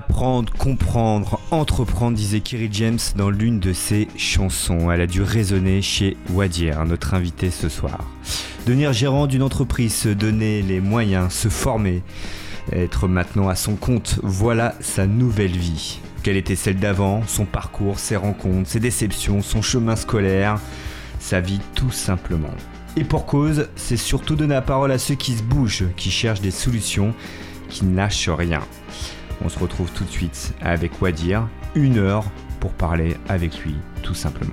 Apprendre, 0.00 0.50
comprendre, 0.54 1.38
entreprendre, 1.50 2.16
disait 2.16 2.40
Kiri 2.40 2.70
James 2.72 2.98
dans 3.16 3.28
l'une 3.28 3.60
de 3.60 3.74
ses 3.74 4.08
chansons. 4.16 4.90
Elle 4.90 5.02
a 5.02 5.06
dû 5.06 5.20
résonner 5.20 5.82
chez 5.82 6.16
Wadir, 6.30 6.86
notre 6.86 7.12
invité 7.12 7.50
ce 7.50 7.68
soir. 7.68 8.06
Devenir 8.66 8.94
gérant 8.94 9.26
d'une 9.26 9.42
entreprise, 9.42 9.94
se 9.94 10.08
donner 10.08 10.62
les 10.62 10.80
moyens, 10.80 11.30
se 11.34 11.50
former, 11.50 12.02
être 12.72 13.08
maintenant 13.08 13.50
à 13.50 13.56
son 13.56 13.76
compte, 13.76 14.20
voilà 14.22 14.74
sa 14.80 15.06
nouvelle 15.06 15.54
vie. 15.54 16.00
Quelle 16.22 16.38
était 16.38 16.56
celle 16.56 16.78
d'avant, 16.78 17.20
son 17.26 17.44
parcours, 17.44 17.98
ses 17.98 18.16
rencontres, 18.16 18.70
ses 18.70 18.80
déceptions, 18.80 19.42
son 19.42 19.60
chemin 19.60 19.96
scolaire, 19.96 20.58
sa 21.18 21.42
vie 21.42 21.60
tout 21.74 21.92
simplement. 21.92 22.54
Et 22.96 23.04
pour 23.04 23.26
cause, 23.26 23.68
c'est 23.76 23.98
surtout 23.98 24.34
donner 24.34 24.54
la 24.54 24.62
parole 24.62 24.92
à 24.92 24.98
ceux 24.98 25.14
qui 25.14 25.34
se 25.34 25.42
bougent, 25.42 25.88
qui 25.98 26.10
cherchent 26.10 26.40
des 26.40 26.50
solutions, 26.50 27.12
qui 27.68 27.84
ne 27.84 27.94
lâchent 27.94 28.30
rien. 28.30 28.62
On 29.44 29.48
se 29.48 29.58
retrouve 29.58 29.90
tout 29.92 30.04
de 30.04 30.10
suite 30.10 30.52
avec 30.60 31.00
Wadir, 31.00 31.48
une 31.74 31.98
heure 31.98 32.24
pour 32.60 32.72
parler 32.72 33.16
avec 33.28 33.58
lui, 33.60 33.74
tout 34.02 34.14
simplement. 34.14 34.52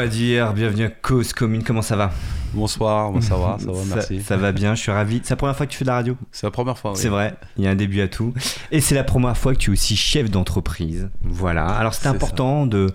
Wadir, 0.00 0.54
bienvenue 0.54 0.84
à 0.86 0.88
Cause 0.88 1.34
Commune, 1.34 1.62
comment 1.62 1.82
ça 1.82 1.94
va? 1.94 2.10
Bonsoir, 2.52 3.12
ça 3.22 3.36
va, 3.36 3.58
ça 3.60 3.70
va, 3.70 3.78
merci. 3.94 4.22
Ça, 4.22 4.36
va 4.36 4.50
bien, 4.50 4.74
je 4.74 4.80
suis 4.80 4.90
ravi. 4.90 5.20
C'est 5.22 5.30
la 5.30 5.36
première 5.36 5.56
fois 5.56 5.66
que 5.66 5.72
tu 5.72 5.78
fais 5.78 5.84
de 5.84 5.90
la 5.90 5.94
radio 5.94 6.16
C'est 6.32 6.46
la 6.46 6.50
première 6.50 6.76
fois, 6.76 6.92
oui. 6.92 6.96
C'est 6.98 7.08
vrai, 7.08 7.34
il 7.56 7.64
y 7.64 7.68
a 7.68 7.70
un 7.70 7.76
début 7.76 8.00
à 8.00 8.08
tout. 8.08 8.34
Et 8.72 8.80
c'est 8.80 8.94
la 8.94 9.04
première 9.04 9.36
fois 9.36 9.54
que 9.54 9.58
tu 9.58 9.70
es 9.70 9.72
aussi 9.72 9.96
chef 9.96 10.30
d'entreprise. 10.30 11.08
Voilà, 11.22 11.66
alors 11.66 11.94
c'était 11.94 12.08
important 12.08 12.66
de... 12.66 12.88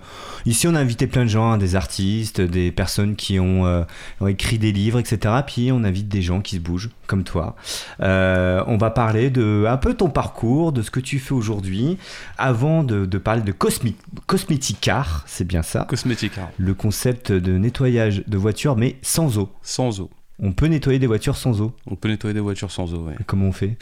Ici 0.44 0.68
on 0.68 0.74
a 0.74 0.80
invité 0.80 1.06
plein 1.06 1.24
de 1.24 1.28
gens, 1.28 1.52
hein, 1.52 1.58
des 1.58 1.74
artistes, 1.74 2.40
des 2.40 2.70
personnes 2.70 3.16
qui 3.16 3.40
ont, 3.40 3.66
euh, 3.66 3.82
ont, 4.20 4.28
écrit 4.28 4.58
des 4.58 4.70
livres, 4.70 5.00
etc. 5.00 5.34
Puis 5.44 5.72
on 5.72 5.82
invite 5.82 6.08
des 6.08 6.22
gens 6.22 6.40
qui 6.40 6.56
se 6.56 6.60
bougent, 6.60 6.90
comme 7.06 7.24
toi. 7.24 7.56
Euh, 8.00 8.62
on 8.66 8.76
va 8.76 8.90
parler 8.90 9.30
de 9.30 9.64
un 9.68 9.76
peu 9.76 9.94
ton 9.94 10.08
parcours, 10.08 10.70
de 10.70 10.82
ce 10.82 10.90
que 10.90 11.00
tu 11.00 11.18
fais 11.18 11.32
aujourd'hui, 11.32 11.98
avant 12.38 12.84
de, 12.84 13.06
de, 13.06 13.18
parler 13.18 13.42
de 13.42 13.52
Cosmi 13.52 13.96
Cosmeticar, 14.26 15.24
c'est 15.26 15.46
bien 15.46 15.62
ça? 15.62 15.86
Cosmeticar. 15.88 16.48
Le 16.58 16.74
concept 16.74 17.32
de 17.32 17.58
nettoyage 17.58 18.22
de 18.26 18.36
voitures, 18.36 18.76
mais 18.76 18.96
sans 19.02 19.38
eau. 19.38 19.45
Sans 19.62 20.00
eau. 20.00 20.10
On 20.38 20.52
peut 20.52 20.66
nettoyer 20.66 20.98
des 20.98 21.06
voitures 21.06 21.36
sans 21.36 21.62
eau 21.62 21.72
On 21.86 21.96
peut 21.96 22.08
nettoyer 22.08 22.34
des 22.34 22.40
voitures 22.40 22.70
sans 22.70 22.92
eau, 22.92 23.06
oui. 23.08 23.14
Et 23.18 23.24
comment 23.24 23.46
on 23.46 23.52
fait? 23.52 23.78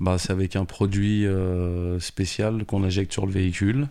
Bah, 0.00 0.16
C'est 0.18 0.32
avec 0.32 0.56
un 0.56 0.64
produit 0.64 1.26
euh, 1.26 2.00
spécial 2.00 2.64
qu'on 2.64 2.84
injecte 2.84 3.12
sur 3.12 3.26
le 3.26 3.32
véhicule. 3.32 3.88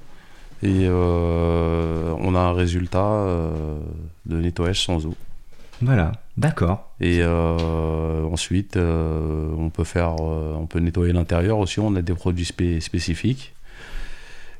Et 0.61 0.87
euh, 0.87 2.13
on 2.19 2.35
a 2.35 2.39
un 2.39 2.53
résultat 2.53 3.05
euh, 3.05 3.79
de 4.25 4.37
nettoyage 4.37 4.83
sans 4.83 5.05
eau. 5.05 5.15
Voilà, 5.81 6.13
d'accord. 6.37 6.93
Et 7.01 7.21
ensuite, 7.25 8.77
on 8.77 9.69
peut 9.69 9.83
faire, 9.83 10.15
on 10.21 10.65
peut 10.65 10.79
nettoyer 10.79 11.11
l'intérieur 11.11 11.57
aussi. 11.57 11.79
On 11.81 11.95
a 11.95 12.01
des 12.01 12.13
produits 12.13 12.45
spé 12.45 12.79
spécifiques. 12.79 13.53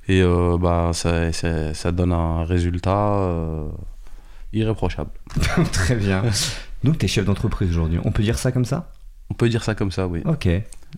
Et 0.10 0.22
bah, 0.60 0.92
ça, 0.94 1.32
ça, 1.32 1.74
ça, 1.74 1.92
donne 1.94 2.12
un 2.12 2.44
résultat 2.44 3.30
irréprochable. 4.54 5.12
Très 5.72 5.96
bien. 5.96 6.24
Donc, 6.84 6.98
tu 6.98 7.06
es 7.06 7.08
chef 7.08 7.26
d'entreprise 7.26 7.70
aujourd'hui. 7.70 8.00
On 8.04 8.12
peut 8.12 8.24
dire 8.24 8.38
ça 8.38 8.52
comme 8.52 8.66
ça? 8.66 8.92
On 9.30 9.34
peut 9.34 9.50
dire 9.50 9.64
ça 9.64 9.74
comme 9.74 9.92
ça, 9.92 10.08
oui. 10.08 10.22
Ok, 10.26 10.48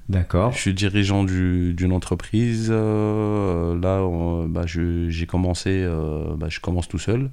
d'accord. 0.09 0.51
Je 0.51 0.57
suis 0.57 0.73
dirigeant 0.73 1.23
d'une 1.23 1.91
entreprise. 1.93 2.67
Euh, 2.69 3.79
là, 3.79 4.03
on, 4.03 4.45
bah, 4.45 4.65
j'ai 4.65 5.25
commencé, 5.25 5.69
euh, 5.83 6.35
bah, 6.35 6.47
je 6.49 6.59
commence 6.59 6.87
tout 6.87 6.97
seul. 6.97 7.29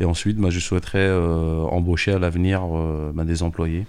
Et 0.00 0.04
ensuite, 0.04 0.36
bah, 0.36 0.50
je 0.50 0.60
souhaiterais 0.60 0.98
euh, 0.98 1.62
embaucher 1.62 2.12
à 2.12 2.18
l'avenir 2.18 2.62
des 3.14 3.42
employés 3.42 3.86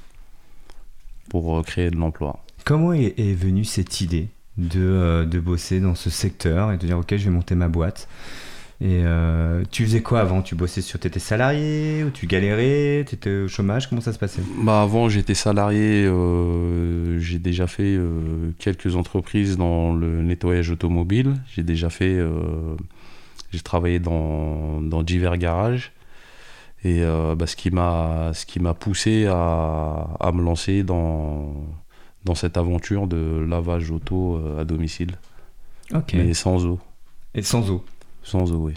pour 1.29 1.63
créer 1.63 1.91
de 1.91 1.97
l'emploi. 1.97 2.43
Comment 2.65 2.93
est, 2.93 3.19
est, 3.19 3.33
venue 3.33 3.65
cette 3.65 4.01
idée 4.01 4.29
de, 4.57 5.27
de 5.29 5.39
bosser 5.39 5.81
dans 5.81 5.95
ce 5.95 6.09
secteur 6.09 6.71
et 6.71 6.77
de 6.77 6.85
dire, 6.87 6.97
OK, 6.97 7.09
je 7.15 7.25
vais 7.25 7.31
monter 7.31 7.55
ma 7.55 7.67
boîte? 7.67 8.07
Et 8.81 9.01
euh, 9.05 9.63
tu 9.71 9.85
faisais 9.85 10.01
quoi 10.01 10.19
avant? 10.21 10.41
Tu 10.41 10.55
bossais 10.55 10.81
sur. 10.81 10.99
T'étais 10.99 11.19
salarié 11.19 12.03
ou 12.03 12.09
tu 12.09 12.27
galérais? 12.27 13.05
T'étais 13.07 13.43
au 13.43 13.47
chômage? 13.47 13.87
Comment 13.87 14.01
ça 14.01 14.13
se 14.13 14.19
passait? 14.19 14.41
Bah 14.63 14.81
Avant, 14.81 15.09
j'étais 15.09 15.35
salarié. 15.35 16.05
Euh, 16.05 17.19
j'ai 17.19 17.39
déjà 17.39 17.67
fait 17.67 17.95
euh, 17.95 18.51
quelques 18.59 18.95
entreprises 18.95 19.57
dans 19.57 19.93
le 19.93 20.21
nettoyage 20.21 20.71
automobile. 20.71 21.35
J'ai 21.53 21.63
déjà 21.63 21.89
fait. 21.89 22.19
J'ai 23.51 23.61
travaillé 23.61 23.99
dans, 23.99 24.81
dans, 24.81 25.03
divers 25.03 25.37
garages. 25.37 25.91
Et 26.83 27.01
bah, 27.37 27.47
ce 27.47 27.55
qui 27.55 27.69
m'a 27.71 28.73
poussé 28.73 29.27
à, 29.27 30.07
à, 30.19 30.31
me 30.33 30.43
lancer 30.43 30.83
dans, 30.83 31.53
dans 32.25 32.35
cette 32.35 32.57
aventure 32.57 33.07
de 33.07 33.45
lavage 33.47 33.91
auto 33.91 34.41
à 34.59 34.65
domicile. 34.65 35.11
Ok. 35.93 36.13
Mais 36.15 36.33
sans 36.33 36.65
eau. 36.65 36.79
Et 37.35 37.41
sans 37.41 37.69
eau? 37.69 37.83
Sans 38.23 38.51
eau, 38.51 38.57
oui. 38.57 38.73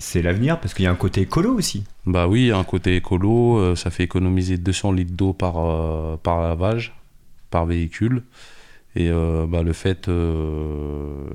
C'est 0.00 0.22
l'avenir 0.22 0.58
parce 0.58 0.72
qu'il 0.72 0.84
y 0.84 0.88
a 0.88 0.90
un 0.90 0.96
côté 0.96 1.20
écolo 1.20 1.52
aussi. 1.54 1.84
Bah 2.06 2.26
oui, 2.26 2.44
il 2.44 2.46
y 2.46 2.52
a 2.52 2.56
un 2.56 2.64
côté 2.64 2.96
écolo. 2.96 3.58
Euh, 3.58 3.76
ça 3.76 3.90
fait 3.90 4.02
économiser 4.02 4.56
200 4.56 4.92
litres 4.92 5.12
d'eau 5.12 5.34
par, 5.34 5.58
euh, 5.58 6.16
par 6.16 6.40
lavage, 6.40 6.94
par 7.50 7.66
véhicule. 7.66 8.22
Et 8.96 9.10
euh, 9.10 9.46
bah, 9.46 9.62
le 9.62 9.74
fait 9.74 10.08
euh, 10.08 11.26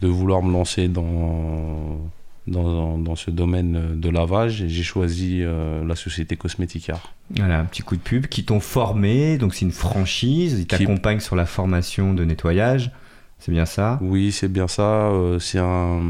de 0.00 0.08
vouloir 0.08 0.42
me 0.42 0.50
lancer 0.50 0.88
dans, 0.88 2.00
dans, 2.46 2.96
dans 2.96 3.14
ce 3.14 3.30
domaine 3.30 4.00
de 4.00 4.08
lavage, 4.08 4.64
j'ai 4.66 4.82
choisi 4.82 5.42
la 5.42 5.96
société 5.96 6.36
Cosmeticar. 6.36 7.12
Voilà, 7.36 7.58
un 7.58 7.66
petit 7.66 7.82
coup 7.82 7.96
de 7.96 8.00
pub 8.00 8.26
qui 8.26 8.46
t'ont 8.46 8.60
formé. 8.60 9.36
Donc 9.36 9.54
c'est 9.54 9.66
une 9.66 9.72
franchise. 9.72 10.58
Ils 10.58 10.66
t'accompagnent 10.66 11.20
sur 11.20 11.36
la 11.36 11.44
formation 11.44 12.14
de 12.14 12.24
nettoyage. 12.24 12.90
C'est 13.38 13.52
bien 13.52 13.66
ça? 13.66 13.98
Oui, 14.02 14.32
c'est 14.32 14.48
bien 14.48 14.66
ça. 14.66 15.08
Euh, 15.10 15.38
c'est 15.38 15.58
un, 15.58 16.00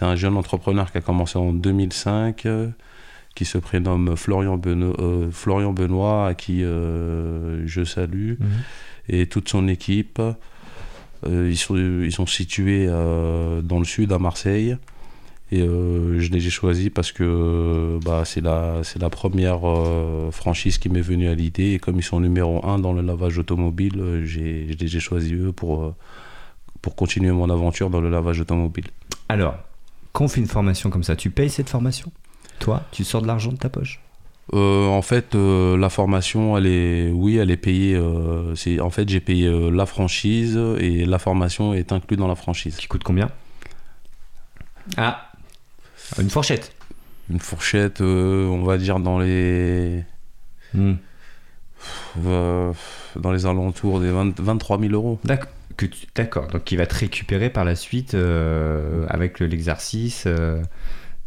un, 0.00 0.16
jeune 0.16 0.36
entrepreneur 0.36 0.90
qui 0.92 0.98
a 0.98 1.00
commencé 1.00 1.38
en 1.38 1.52
2005, 1.52 2.46
euh, 2.46 2.68
qui 3.34 3.44
se 3.44 3.58
prénomme 3.58 4.16
Florian 4.16 4.56
Benoît, 4.58 4.94
euh, 5.00 5.28
Florian 5.30 5.72
Benoît 5.72 6.26
à 6.28 6.34
qui 6.34 6.60
je 6.60 7.82
salue, 7.84 8.32
Mhm. 8.32 8.46
mmh. 8.46 8.52
et 9.08 9.26
toute 9.26 9.48
son 9.48 9.66
équipe. 9.68 10.20
ils, 11.26 11.56
sont, 11.56 11.76
ils 11.76 12.12
sont 12.12 12.26
situés 12.26 12.86
dans 12.86 13.78
le 13.78 13.84
sud, 13.84 14.12
à 14.12 14.18
Marseille. 14.18 14.76
Et 15.50 15.60
je 15.60 16.30
les 16.30 16.46
ai 16.46 16.50
choisis 16.50 16.90
parce 16.90 17.10
que 17.10 17.98
bah, 18.04 18.22
c'est 18.26 18.42
la, 18.42 18.82
la 19.00 19.10
première 19.10 19.60
franchise 20.30 20.76
qui 20.78 20.90
m'est 20.90 21.00
venue 21.00 21.28
à 21.28 21.34
l'idée. 21.34 21.72
Et 21.72 21.78
comme 21.78 21.96
ils 21.96 22.02
sont 22.04 22.20
numéro 22.20 22.64
un 22.66 22.78
dans 22.78 22.92
le 22.92 23.00
lavage 23.02 23.38
automobile, 23.38 24.22
je 24.24 24.40
les 24.40 24.96
ai 24.96 25.00
choisis 25.00 25.32
eux 25.32 25.52
pour 25.52 25.94
pour 26.82 26.96
continuer 26.96 27.32
mon 27.32 27.50
aventure 27.50 27.90
dans 27.90 28.00
le 28.00 28.10
lavage 28.10 28.40
automobile. 28.40 28.86
Alors, 29.28 29.56
quand 30.12 30.24
on 30.24 30.28
fait 30.28 30.40
une 30.40 30.46
formation 30.48 30.90
comme 30.90 31.04
ça, 31.04 31.16
tu 31.16 31.30
payes 31.30 31.50
cette 31.50 31.68
formation? 31.68 32.10
Toi, 32.58 32.82
tu 32.90 33.04
sors 33.04 33.22
de 33.22 33.26
l'argent 33.26 33.52
de 33.52 33.56
ta 33.58 33.68
poche? 33.68 34.00
Euh, 34.54 34.86
En 34.86 35.02
fait, 35.02 35.34
euh, 35.34 35.76
la 35.76 35.90
formation, 35.90 36.56
elle 36.56 36.66
est, 36.66 37.10
oui, 37.10 37.36
elle 37.36 37.50
est 37.50 37.56
payée. 37.56 37.94
Euh, 37.94 38.54
c'est, 38.54 38.80
en 38.80 38.90
fait, 38.90 39.08
j'ai 39.08 39.20
payé 39.20 39.70
la 39.70 39.86
franchise 39.86 40.58
et 40.78 41.04
la 41.04 41.18
formation 41.18 41.74
est 41.74 41.92
inclue 41.92 42.16
dans 42.16 42.28
la 42.28 42.34
franchise. 42.34 42.76
Qui 42.76 42.86
coûte 42.86 43.04
combien? 43.04 43.30
Ah, 44.96 45.30
une 46.18 46.30
fourchette. 46.30 46.74
Une 47.30 47.40
fourchette, 47.40 48.00
on 48.00 48.64
va 48.64 48.78
dire 48.78 49.00
dans 49.00 49.18
les. 49.18 50.02
Mmh. 50.74 50.94
dans 52.16 53.32
les 53.32 53.46
alentours 53.46 54.00
des 54.00 54.10
20, 54.10 54.40
23 54.40 54.80
000 54.80 54.92
euros. 54.92 55.20
D'accord. 55.24 55.50
D'accord, 56.14 56.48
donc 56.48 56.70
il 56.72 56.76
va 56.78 56.86
te 56.86 56.94
récupérer 56.94 57.50
par 57.50 57.64
la 57.64 57.74
suite 57.76 58.14
euh, 58.14 59.06
avec 59.08 59.38
l'exercice. 59.40 60.24
Euh, 60.26 60.62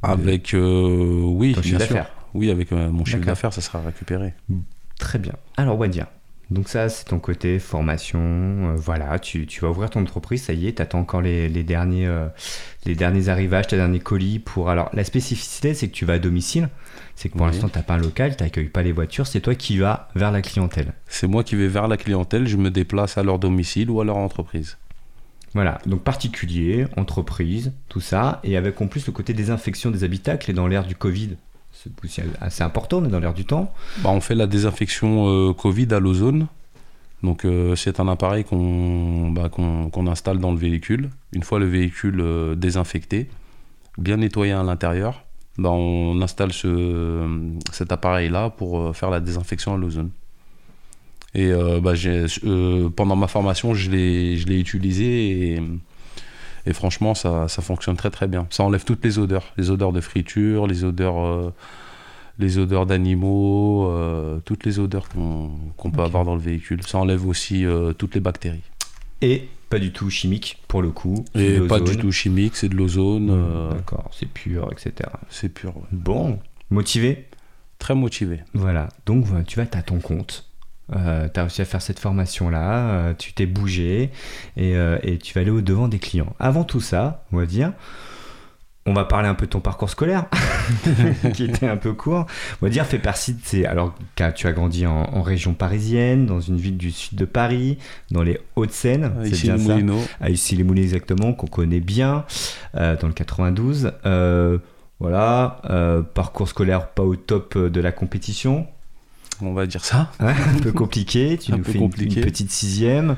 avec, 0.01 0.53
euh, 0.53 1.21
oui, 1.23 1.55
chiffre 1.61 1.77
d'affaires. 1.77 2.11
Oui, 2.33 2.49
avec 2.49 2.71
mon 2.71 3.05
chiffre 3.05 3.25
d'affaires, 3.25 3.53
ça 3.53 3.61
sera 3.61 3.81
récupéré. 3.81 4.33
Très 4.99 5.19
bien. 5.19 5.33
Alors, 5.57 5.77
Wadia, 5.79 6.11
Donc 6.49 6.67
ça, 6.67 6.89
c'est 6.89 7.05
ton 7.05 7.19
côté 7.19 7.59
formation. 7.59 8.19
euh, 8.19 8.75
voilà, 8.75 9.19
tu, 9.19 9.47
tu 9.47 9.61
vas 9.61 9.69
ouvrir 9.69 9.89
ton 9.89 10.01
entreprise, 10.01 10.43
ça 10.43 10.53
y 10.53 10.67
est, 10.67 10.73
tu 10.75 10.81
attends 10.81 10.99
encore 10.99 11.21
les, 11.21 11.47
les 11.47 11.63
derniers, 11.63 12.07
euh, 12.07 12.27
les 12.85 12.95
derniers 12.95 13.29
arrivages, 13.29 13.67
tes 13.67 13.77
derniers 13.77 13.99
colis 13.99 14.39
pour... 14.39 14.69
Alors, 14.69 14.89
la 14.93 15.03
spécificité, 15.03 15.73
c'est 15.73 15.87
que 15.87 15.93
tu 15.93 16.05
vas 16.05 16.13
à 16.13 16.19
domicile. 16.19 16.69
C'est 17.21 17.29
que 17.29 17.37
pour 17.37 17.45
Oui. 17.45 17.51
l'instant, 17.51 17.69
tu 17.69 17.77
n'as 17.77 17.83
pas 17.83 17.93
un 17.93 17.99
local, 17.99 18.35
tu 18.35 18.41
n'accueilles 18.41 18.69
pas 18.69 18.81
les 18.81 18.91
voitures, 18.91 19.27
c'est 19.27 19.41
toi 19.41 19.53
qui 19.53 19.77
vas 19.77 20.09
vers 20.15 20.31
la 20.31 20.41
clientèle. 20.41 20.93
C'est 21.05 21.27
moi 21.27 21.43
qui 21.43 21.55
vais 21.55 21.67
vers 21.67 21.87
la 21.87 21.95
clientèle, 21.95 22.47
je 22.47 22.57
me 22.57 22.71
déplace 22.71 23.15
à 23.15 23.21
leur 23.21 23.37
domicile 23.37 23.91
ou 23.91 24.01
à 24.01 24.05
leur 24.05 24.17
entreprise. 24.17 24.79
Voilà, 25.53 25.77
donc 25.85 26.01
particulier, 26.01 26.87
entreprise, 26.97 27.73
tout 27.89 27.99
ça, 27.99 28.39
et 28.43 28.57
avec 28.57 28.81
en 28.81 28.87
plus 28.87 29.05
le 29.05 29.13
côté 29.13 29.33
désinfection 29.33 29.91
des 29.91 30.03
habitacles 30.03 30.49
et 30.49 30.53
dans 30.55 30.67
l'ère 30.67 30.83
du 30.83 30.95
Covid. 30.95 31.35
C'est 31.73 31.91
assez 32.41 32.63
important, 32.63 33.01
mais 33.01 33.09
dans 33.09 33.19
l'ère 33.19 33.35
du 33.35 33.45
temps. 33.45 33.71
Bah, 33.99 34.09
on 34.09 34.19
fait 34.19 34.33
la 34.33 34.47
désinfection 34.47 35.27
euh, 35.27 35.53
Covid 35.53 35.93
à 35.93 35.99
l'ozone. 35.99 36.47
Donc 37.21 37.45
euh, 37.45 37.75
c'est 37.75 37.99
un 37.99 38.07
appareil 38.07 38.45
qu'on 38.45 39.29
bah, 39.29 39.51
installe 40.07 40.39
dans 40.39 40.51
le 40.51 40.57
véhicule. 40.57 41.11
Une 41.33 41.43
fois 41.43 41.59
le 41.59 41.67
véhicule 41.67 42.19
euh, 42.19 42.55
désinfecté, 42.55 43.29
bien 43.99 44.17
nettoyé 44.17 44.53
à 44.53 44.63
l'intérieur, 44.63 45.23
bah, 45.57 45.69
on 45.71 46.21
installe 46.21 46.53
ce, 46.53 47.47
cet 47.71 47.91
appareil-là 47.91 48.49
pour 48.49 48.79
euh, 48.79 48.93
faire 48.93 49.09
la 49.09 49.19
désinfection 49.19 49.73
à 49.73 49.77
l'ozone. 49.77 50.09
Et 51.33 51.51
euh, 51.51 51.79
bah, 51.79 51.95
j'ai- 51.95 52.25
euh, 52.45 52.89
pendant 52.89 53.15
ma 53.15 53.27
formation, 53.27 53.73
je 53.73 53.89
l'ai 53.89 54.59
utilisé 54.59 55.53
et, 55.55 55.61
et 56.65 56.73
franchement, 56.73 57.13
ça, 57.15 57.47
ça 57.47 57.61
fonctionne 57.61 57.95
très 57.95 58.09
très 58.09 58.27
bien. 58.27 58.47
Ça 58.49 58.63
enlève 58.63 58.83
toutes 58.83 59.03
les 59.05 59.17
odeurs, 59.19 59.53
les 59.57 59.69
odeurs 59.69 59.93
de 59.93 60.01
friture, 60.01 60.67
les 60.67 60.83
odeurs, 60.83 61.19
euh, 61.25 61.53
les 62.39 62.57
odeurs 62.57 62.85
d'animaux, 62.85 63.93
toutes 64.45 64.65
les 64.65 64.79
odeurs 64.79 65.07
qu'on 65.09 65.91
peut 65.91 66.01
avoir 66.01 66.25
dans 66.25 66.33
le 66.35 66.41
véhicule. 66.41 66.81
Ça 66.83 66.97
enlève 66.97 67.27
aussi 67.27 67.65
toutes 67.97 68.15
les 68.15 68.21
bactéries. 68.21 68.63
Et 69.21 69.47
pas 69.71 69.79
du 69.79 69.91
tout 69.91 70.09
chimique, 70.11 70.59
pour 70.67 70.81
le 70.83 70.89
coup. 70.91 71.25
Et 71.33 71.59
pas 71.61 71.79
du 71.79 71.97
tout 71.97 72.11
chimique, 72.11 72.55
c'est 72.55 72.69
de 72.69 72.75
l'ozone, 72.75 73.27
Mmh, 73.27 73.31
euh, 73.31 73.71
D'accord, 73.73 74.11
c'est 74.13 74.27
pur, 74.27 74.69
etc. 74.71 75.09
c'est 75.29 75.49
pur. 75.49 75.75
ouais. 75.77 75.83
Bon, 75.91 76.39
motivé 76.69 77.27
Très 77.79 77.95
motivé. 77.95 78.41
Voilà, 78.53 78.89
donc 79.07 79.25
tu 79.47 79.57
vas 79.57 79.63
à 79.71 79.81
ton 79.81 79.99
compte. 79.99 80.45
tu 80.91 80.97
as 80.97 81.29
réussi 81.35 81.61
à 81.61 81.65
faire 81.65 81.81
cette 81.81 81.97
formation-là, 81.99 82.89
euh, 82.89 83.13
tu 83.17 83.33
t'es 83.33 83.47
bougé 83.47 84.11
et, 84.55 84.75
euh, 84.75 84.99
et 85.01 85.17
tu 85.17 85.33
vas 85.33 85.41
aller 85.41 85.49
au 85.49 85.61
devant 85.61 85.87
des 85.87 85.97
clients. 85.97 86.35
Avant 86.39 86.63
tout 86.63 86.81
ça, 86.81 87.23
on 87.31 87.37
va 87.37 87.45
dire, 87.47 87.73
on 88.85 88.93
va 88.93 89.05
parler 89.05 89.27
un 89.27 89.35
peu 89.35 89.45
de 89.45 89.51
ton 89.51 89.59
parcours 89.59 89.89
scolaire, 89.89 90.25
qui 91.33 91.43
était 91.43 91.67
un 91.67 91.77
peu 91.77 91.93
court. 91.93 92.25
On 92.61 92.65
va 92.65 92.69
dire, 92.69 92.85
fait 92.85 92.97
partie 92.97 93.33
de 93.33 93.39
ces. 93.43 93.65
Alors, 93.65 93.93
tu 94.35 94.47
as 94.47 94.51
grandi 94.53 94.87
en, 94.87 95.03
en 95.13 95.21
région 95.21 95.53
parisienne, 95.53 96.25
dans 96.25 96.39
une 96.39 96.57
ville 96.57 96.77
du 96.77 96.91
sud 96.91 97.17
de 97.17 97.25
Paris, 97.25 97.77
dans 98.09 98.23
les 98.23 98.39
Hauts-de-Seine, 98.55 99.11
à 100.19 100.29
Issy-les-Moulineaux 100.29 100.83
exactement, 100.83 101.33
qu'on 101.33 101.47
connaît 101.47 101.79
bien, 101.79 102.25
euh, 102.75 102.95
dans 102.97 103.07
le 103.07 103.13
92. 103.13 103.93
Euh, 104.05 104.57
voilà, 104.99 105.61
euh, 105.69 106.01
parcours 106.01 106.47
scolaire 106.47 106.89
pas 106.89 107.03
au 107.03 107.15
top 107.15 107.57
de 107.57 107.81
la 107.81 107.91
compétition, 107.91 108.67
on 109.43 109.53
va 109.53 109.65
dire 109.65 109.83
ça. 109.85 110.11
Ouais, 110.19 110.31
un 110.31 110.59
peu 110.59 110.71
compliqué. 110.71 111.37
Tu 111.37 111.53
Un 111.53 111.57
nous 111.57 111.63
fais 111.63 111.77
une- 111.77 111.89
petite 112.23 112.51
sixième. 112.51 113.15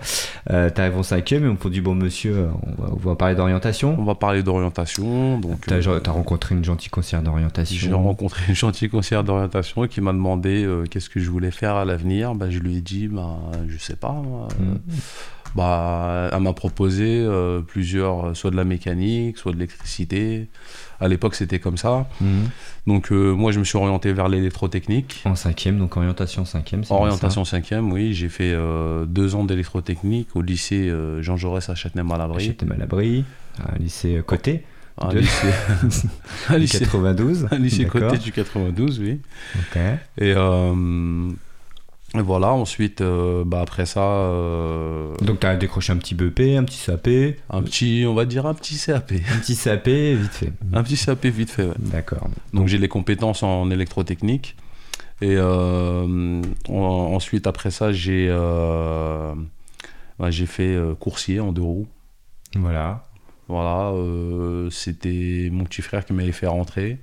Euh, 0.51 0.69
T'arrives 0.69 0.97
en 0.97 1.03
cinquième 1.03 1.45
et 1.45 1.47
on 1.49 1.55
te 1.55 1.67
dit 1.67 1.81
bon 1.81 1.95
monsieur, 1.95 2.35
euh, 2.35 2.47
on 2.63 2.81
va, 2.81 2.89
on 2.93 2.97
va 3.09 3.15
parler 3.15 3.35
d'orientation. 3.35 3.95
On 3.99 4.03
va 4.03 4.15
parler 4.15 4.43
d'orientation. 4.43 5.39
Donc, 5.39 5.71
euh, 5.71 5.99
as 6.05 6.11
rencontré 6.11 6.55
une 6.55 6.63
gentille 6.63 6.89
conseillère 6.89 7.21
j'ai 7.21 7.25
d'orientation. 7.25 8.03
rencontré 8.03 8.43
une 8.49 8.55
gentille 8.55 8.89
conseillère 8.89 9.23
d'orientation 9.23 9.87
qui 9.87 10.01
m'a 10.01 10.13
demandé 10.13 10.63
euh, 10.63 10.85
qu'est-ce 10.89 11.09
que 11.09 11.19
je 11.19 11.29
voulais 11.29 11.51
faire 11.51 11.75
à 11.75 11.85
l'avenir. 11.85 12.35
Bah, 12.35 12.49
je 12.49 12.59
lui 12.59 12.77
ai 12.77 12.81
dit, 12.81 13.07
bah, 13.07 13.37
je 13.67 13.77
sais 13.77 13.95
pas. 13.95 14.11
moi. 14.13 14.47
Mm. 14.59 14.75
Bah, 15.55 16.29
elle 16.33 16.39
m'a 16.39 16.53
proposé 16.53 17.05
euh, 17.21 17.61
plusieurs, 17.61 18.29
euh, 18.29 18.33
soit 18.33 18.49
de 18.49 18.55
la 18.55 18.63
mécanique, 18.63 19.37
soit 19.37 19.51
de 19.51 19.57
l'électricité. 19.57 20.49
À 20.99 21.07
l'époque, 21.07 21.35
c'était 21.35 21.59
comme 21.59 21.77
ça. 21.77 22.07
Mhm. 22.21 22.49
Donc, 22.87 23.11
euh, 23.11 23.33
moi, 23.33 23.51
je 23.51 23.59
me 23.59 23.63
suis 23.63 23.77
orienté 23.77 24.13
vers 24.13 24.27
l'électrotechnique. 24.29 25.21
En 25.25 25.35
cinquième, 25.35 25.77
donc 25.79 25.95
orientation 25.97 26.45
cinquième. 26.45 26.83
Orientation 26.89 27.45
cinquième, 27.45 27.91
oui. 27.91 28.13
J'ai 28.13 28.29
fait 28.29 28.51
euh, 28.53 29.05
deux 29.05 29.35
ans 29.35 29.43
d'électrotechnique 29.43 30.35
au 30.35 30.41
lycée 30.41 30.89
euh, 30.89 31.21
Jean 31.21 31.37
Jaurès 31.37 31.69
à 31.69 31.75
Châtenay-Malabry. 31.75 32.55
Abri. 32.81 33.25
Un 33.59 33.77
lycée 33.79 34.21
côté. 34.25 34.63
Un 35.01 35.09
de- 35.09 35.19
lycée, 35.19 35.47
un 36.49 36.57
lycée, 36.57 36.79
92. 36.79 37.47
un 37.49 37.57
lycée 37.57 37.85
côté 37.85 38.17
du 38.19 38.31
92, 38.31 38.99
oui. 38.99 39.19
Ok. 39.55 39.77
Et, 40.19 40.33
euh, 40.35 41.31
et 42.15 42.21
voilà, 42.21 42.51
ensuite, 42.51 43.01
euh, 43.01 43.43
bah, 43.45 43.61
après 43.61 43.85
ça, 43.87 44.01
euh, 44.01 45.15
Donc 45.21 45.39
t'as 45.39 45.55
décroché 45.55 45.91
un 45.93 45.97
petit 45.97 46.13
BEP, 46.15 46.57
un 46.57 46.63
petit 46.63 46.79
CAP. 46.85 47.07
un 47.49 47.61
petit, 47.63 48.05
on 48.07 48.13
va 48.13 48.25
dire 48.25 48.45
un 48.45 48.53
petit 48.53 48.77
CAP. 48.77 49.13
Un 49.33 49.39
petit 49.39 49.55
CAP, 49.57 49.87
vite 49.87 50.31
fait. 50.33 50.53
Un 50.73 50.83
petit 50.83 50.95
CAP 50.95 51.25
vite 51.25 51.49
fait, 51.49 51.65
ouais. 51.65 51.73
D'accord. 51.79 52.27
Donc 52.53 52.67
j'ai 52.67 52.77
les 52.77 52.87
compétences 52.87 53.41
en 53.43 53.71
électrotechnique. 53.71 54.55
Et 55.21 55.35
euh, 55.37 56.41
en- 56.69 56.73
ensuite, 56.73 57.47
après 57.47 57.71
ça, 57.71 57.91
j'ai 57.91 58.27
bah, 60.19 60.29
j'ai 60.29 60.45
fait 60.45 60.77
coursier 60.99 61.39
en 61.39 61.51
deux 61.51 61.61
roues. 61.63 61.87
Voilà. 62.55 63.03
Voilà, 63.47 63.91
c'était 64.69 65.49
mon 65.51 65.63
petit 65.65 65.81
frère 65.81 66.05
qui 66.05 66.13
m'avait 66.13 66.31
fait 66.31 66.47
rentrer 66.47 66.97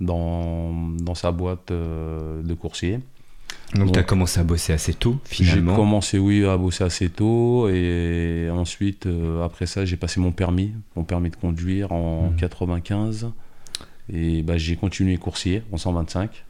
dans, 0.00 0.72
dans 1.00 1.14
sa 1.14 1.30
boîte 1.32 1.70
de 1.72 2.54
coursier. 2.54 3.00
Donc, 3.74 3.86
Donc, 3.86 3.94
t'as 3.94 4.02
commencé 4.02 4.40
à 4.40 4.44
bosser 4.44 4.72
assez 4.72 4.94
tôt, 4.94 5.18
J'ai 5.30 5.44
finalement. 5.44 5.76
commencé, 5.76 6.18
oui, 6.18 6.44
à 6.46 6.56
bosser 6.56 6.84
assez 6.84 7.10
tôt. 7.10 7.68
Et 7.68 8.48
ensuite, 8.50 9.04
euh, 9.06 9.44
après 9.44 9.66
ça, 9.66 9.84
j'ai 9.84 9.96
passé 9.98 10.20
mon 10.20 10.32
permis, 10.32 10.72
mon 10.96 11.04
permis 11.04 11.28
de 11.28 11.36
conduire 11.36 11.92
en 11.92 12.30
Mhm. 12.30 12.36
95. 12.36 13.30
Et 14.10 14.42
bah, 14.42 14.56
j'ai 14.56 14.76
continué 14.76 15.18
coursier 15.18 15.62
en 15.70 15.76
125. 15.76 16.44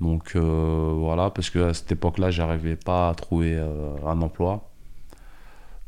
Donc 0.00 0.32
euh, 0.34 0.94
voilà, 0.96 1.28
parce 1.30 1.50
qu'à 1.50 1.74
cette 1.74 1.92
époque-là, 1.92 2.30
j'arrivais 2.30 2.74
pas 2.76 3.10
à 3.10 3.14
trouver 3.14 3.54
euh, 3.54 3.94
un 4.06 4.20
emploi. 4.22 4.70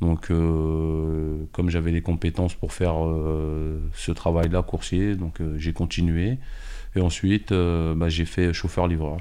Donc, 0.02 0.30
euh, 0.30 1.44
comme 1.52 1.70
j'avais 1.70 1.92
les 1.92 2.02
compétences 2.02 2.52
pour 2.54 2.72
faire 2.74 2.94
ce 3.94 4.12
travail-là, 4.12 4.62
coursier, 4.62 5.14
donc 5.16 5.40
j'ai 5.56 5.72
continué. 5.72 6.36
Et 6.94 7.00
ensuite, 7.00 7.52
bah, 7.54 8.08
j'ai 8.10 8.26
fait 8.26 8.52
chauffeur-livreur. 8.52 9.16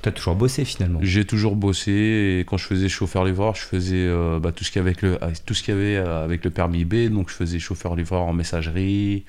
T'as 0.00 0.12
toujours 0.12 0.36
bossé, 0.36 0.64
finalement. 0.64 1.00
J'ai 1.02 1.24
toujours 1.24 1.56
bossé 1.56 2.38
et 2.40 2.44
quand 2.46 2.56
je 2.56 2.64
faisais 2.66 2.88
chauffeur-livreur, 2.88 3.56
je 3.56 3.62
faisais 3.62 3.96
euh, 3.96 4.38
bah, 4.38 4.52
tout 4.52 4.62
ce 4.64 4.70
qu'il 4.70 4.78
y 4.78 4.82
avait 4.82 4.90
avec 4.90 5.02
le, 5.02 5.22
avec 5.22 5.44
tout 5.44 5.54
ce 5.54 5.62
qu'il 5.62 5.74
y 5.74 5.76
avait 5.76 5.96
euh, 5.96 6.24
avec 6.24 6.44
le 6.44 6.50
permis 6.50 6.84
B. 6.84 7.08
Donc 7.08 7.30
je 7.30 7.34
faisais 7.34 7.58
chauffeur-livreur 7.58 8.22
en 8.22 8.32
messagerie, 8.32 9.24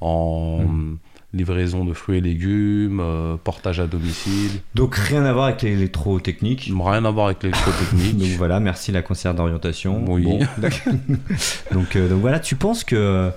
en 0.00 0.60
Mm. 0.64 0.96
livraison 1.32 1.84
de 1.84 1.92
fruits 1.92 2.18
et 2.18 2.20
légumes, 2.20 2.98
euh, 3.00 3.36
portage 3.36 3.78
à 3.78 3.86
domicile. 3.86 4.50
Donc 4.74 4.96
rien 4.96 5.24
à 5.24 5.32
voir 5.32 5.44
avec 5.46 5.62
l'électrotechnique. 5.62 6.72
Rien 6.74 7.04
à 7.04 7.10
voir 7.10 7.26
avec 7.26 7.38
Donc 7.42 7.52
l'électrotechnique. 7.52 8.36
voilà, 8.38 8.58
merci 8.58 8.90
la 8.92 9.02
conseillère 9.02 9.34
d'orientation. 9.34 10.02
Oui. 10.08 10.24
Bon, 10.24 10.38
donc, 11.72 11.94
euh, 11.96 12.08
donc 12.08 12.20
voilà, 12.20 12.40
tu 12.40 12.56
penses 12.56 12.82
que, 12.84 13.30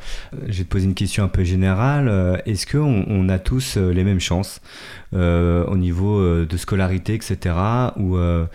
je 0.48 0.58
vais 0.60 0.63
te 0.63 0.70
poser 0.70 0.86
une 0.86 0.96
question 0.96 1.24
un 1.24 1.27
peu 1.27 1.43
générale, 1.43 2.41
est-ce 2.46 2.65
qu'on 2.65 3.05
on 3.08 3.29
a 3.29 3.38
tous 3.38 3.75
les 3.77 4.03
mêmes 4.03 4.22
chances? 4.22 4.62
Au 5.13 5.77
niveau 5.77 6.20
euh, 6.20 6.46
de 6.46 6.58
scolarité, 6.58 7.13
etc. 7.13 7.55
Ou 7.98 8.17
euh, 8.17 8.46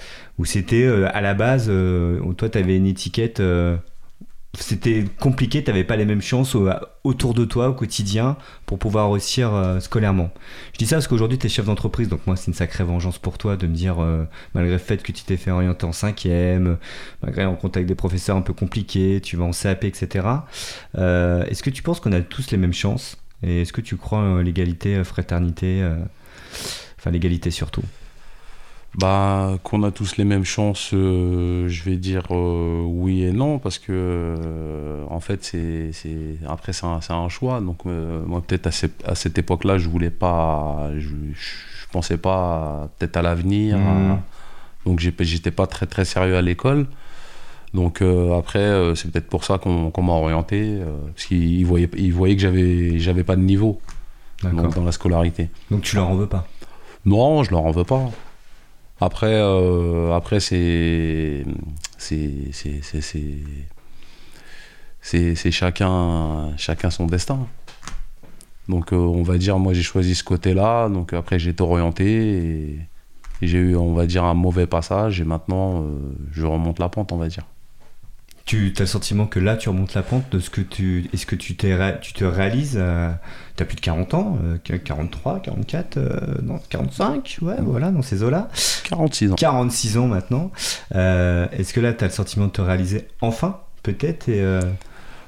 c'était 0.44 0.84
euh, 0.84 1.08
à 1.14 1.20
la 1.20 1.34
base, 1.34 1.66
euh, 1.68 2.20
toi 2.34 2.48
tu 2.48 2.58
avais 2.58 2.76
une 2.76 2.86
étiquette, 2.86 3.40
euh, 3.40 3.76
c'était 4.58 5.04
compliqué, 5.20 5.62
tu 5.62 5.70
n'avais 5.70 5.84
pas 5.84 5.94
les 5.96 6.04
mêmes 6.06 6.22
chances 6.22 6.54
au- 6.56 6.68
autour 7.04 7.34
de 7.34 7.44
toi 7.44 7.68
au 7.68 7.74
quotidien 7.74 8.36
pour 8.66 8.78
pouvoir 8.78 9.10
réussir 9.12 9.54
euh, 9.54 9.78
scolairement. 9.78 10.30
Je 10.72 10.78
dis 10.78 10.86
ça 10.86 10.96
parce 10.96 11.06
qu'aujourd'hui 11.06 11.38
tu 11.38 11.46
es 11.46 11.48
chef 11.48 11.66
d'entreprise, 11.66 12.08
donc 12.08 12.26
moi 12.26 12.34
c'est 12.34 12.48
une 12.48 12.54
sacrée 12.54 12.82
vengeance 12.82 13.18
pour 13.18 13.38
toi 13.38 13.56
de 13.56 13.66
me 13.66 13.74
dire, 13.74 14.02
euh, 14.02 14.24
malgré 14.54 14.72
le 14.72 14.78
fait 14.78 15.02
que 15.02 15.12
tu 15.12 15.22
t'es 15.22 15.36
fait 15.36 15.50
orienter 15.52 15.84
en 15.86 15.92
cinquième, 15.92 16.78
malgré 17.22 17.44
en 17.44 17.54
contact 17.54 17.76
avec 17.76 17.86
des 17.88 17.94
professeurs 17.94 18.36
un 18.36 18.42
peu 18.42 18.52
compliqués, 18.54 19.20
tu 19.22 19.36
vas 19.36 19.44
en 19.44 19.52
CAP, 19.52 19.84
etc. 19.84 20.26
Euh, 20.96 21.44
est-ce 21.44 21.62
que 21.62 21.70
tu 21.70 21.82
penses 21.82 22.00
qu'on 22.00 22.12
a 22.12 22.20
tous 22.20 22.50
les 22.50 22.58
mêmes 22.58 22.72
chances? 22.72 23.16
Et 23.44 23.62
est-ce 23.62 23.72
que 23.72 23.80
tu 23.82 23.96
crois 23.96 24.18
en 24.18 24.38
l'égalité, 24.38 24.96
euh, 24.96 25.04
fraternité 25.04 25.80
euh, 25.82 25.94
Enfin, 26.98 27.10
l'égalité 27.10 27.50
surtout. 27.50 27.82
Bah, 28.94 29.58
qu'on 29.62 29.82
a 29.84 29.90
tous 29.90 30.16
les 30.16 30.24
mêmes 30.24 30.44
chances, 30.46 30.90
euh, 30.94 31.68
je 31.68 31.82
vais 31.84 31.96
dire 31.96 32.24
euh, 32.30 32.82
oui 32.84 33.22
et 33.22 33.32
non, 33.32 33.58
parce 33.58 33.78
que 33.78 33.92
euh, 33.92 35.04
en 35.08 35.20
fait, 35.20 35.44
c'est, 35.44 35.90
après, 36.48 36.72
c'est 36.72 36.86
un, 36.86 36.98
un 37.08 37.28
choix. 37.28 37.60
Donc, 37.60 37.84
moi, 37.84 38.42
peut-être 38.44 38.66
à, 38.66 38.72
cette- 38.72 39.06
à 39.06 39.14
cette 39.14 39.38
époque-là, 39.38 39.78
je 39.78 39.88
voulais 39.88 40.10
pas, 40.10 40.90
je, 40.96 41.08
je 41.34 41.86
pensais 41.92 42.16
pas 42.16 42.88
peut-être 42.98 43.16
à 43.18 43.22
l'avenir. 43.22 43.76
Mhm. 43.78 44.10
à- 44.12 44.22
donc, 44.86 45.00
j'étais 45.00 45.50
pas 45.50 45.66
très 45.66 45.86
très 45.86 46.04
sérieux 46.06 46.36
à 46.36 46.42
l'école. 46.42 46.86
Donc, 47.74 48.02
après, 48.36 48.94
c'est 48.96 49.10
peut-être 49.12 49.28
pour 49.28 49.44
ça 49.44 49.58
qu'on, 49.58 49.92
m'a 50.02 50.12
orienté, 50.12 50.78
parce 51.14 51.26
qu'ils 51.26 51.66
voyaient, 51.66 51.90
ils 51.98 52.12
voyaient 52.12 52.34
que 52.36 52.40
j'avais, 52.42 52.98
j'avais 52.98 53.22
pas 53.24 53.36
de 53.36 53.42
niveau. 53.42 53.80
Donc, 54.42 54.74
dans 54.74 54.84
la 54.84 54.92
scolarité. 54.92 55.50
Donc 55.70 55.82
tu 55.82 55.96
leur 55.96 56.08
en 56.08 56.14
veux 56.14 56.26
pas? 56.28 56.46
Non, 57.04 57.42
je 57.44 57.50
leur 57.50 57.64
en 57.64 57.70
veux 57.70 57.84
pas. 57.84 58.10
Après, 59.00 59.34
euh, 59.34 60.12
après 60.12 60.40
c'est 60.40 61.44
c'est 61.98 62.52
chacun 65.50 66.56
chacun 66.56 66.90
son 66.90 67.06
destin. 67.06 67.46
Donc 68.68 68.92
euh, 68.92 68.96
on 68.96 69.22
va 69.22 69.38
dire 69.38 69.58
moi 69.58 69.72
j'ai 69.72 69.82
choisi 69.82 70.14
ce 70.14 70.24
côté-là, 70.24 70.88
donc 70.88 71.12
après 71.12 71.38
j'ai 71.38 71.50
été 71.50 71.62
orienté 71.62 72.04
et, 72.06 72.78
et 73.40 73.46
j'ai 73.46 73.58
eu 73.58 73.76
on 73.76 73.94
va 73.94 74.06
dire 74.06 74.24
un 74.24 74.34
mauvais 74.34 74.66
passage 74.66 75.20
et 75.20 75.24
maintenant 75.24 75.82
euh, 75.82 75.86
je 76.32 76.44
remonte 76.44 76.78
la 76.78 76.88
pente 76.88 77.12
on 77.12 77.16
va 77.16 77.28
dire. 77.28 77.44
Tu 78.48 78.72
as 78.78 78.80
le 78.80 78.86
sentiment 78.86 79.26
que 79.26 79.38
là, 79.38 79.56
tu 79.58 79.68
remontes 79.68 79.92
la 79.92 80.02
pente 80.02 80.24
de 80.32 80.38
ce 80.40 80.48
que 80.48 80.62
tu. 80.62 81.10
Est-ce 81.12 81.26
que 81.26 81.36
tu, 81.36 81.54
tu 81.54 82.12
te 82.14 82.24
réalises 82.24 82.78
euh, 82.80 83.10
Tu 83.58 83.62
as 83.62 83.66
plus 83.66 83.76
de 83.76 83.80
40 83.82 84.14
ans, 84.14 84.38
euh, 84.42 84.56
43, 84.82 85.40
44, 85.40 85.98
euh, 85.98 86.18
non, 86.42 86.58
45, 86.70 87.40
ouais, 87.42 87.56
voilà, 87.60 87.90
dans 87.90 88.00
ces 88.00 88.22
eaux-là. 88.22 88.48
46 88.84 89.32
ans. 89.32 89.34
46 89.34 89.98
ans 89.98 90.06
maintenant. 90.06 90.50
Euh, 90.94 91.46
Est-ce 91.52 91.74
que 91.74 91.80
là, 91.80 91.92
tu 91.92 92.04
as 92.04 92.06
le 92.06 92.12
sentiment 92.14 92.46
de 92.46 92.52
te 92.52 92.62
réaliser 92.62 93.06
enfin, 93.20 93.58
peut-être 93.82 94.30
et, 94.30 94.40
euh, 94.40 94.62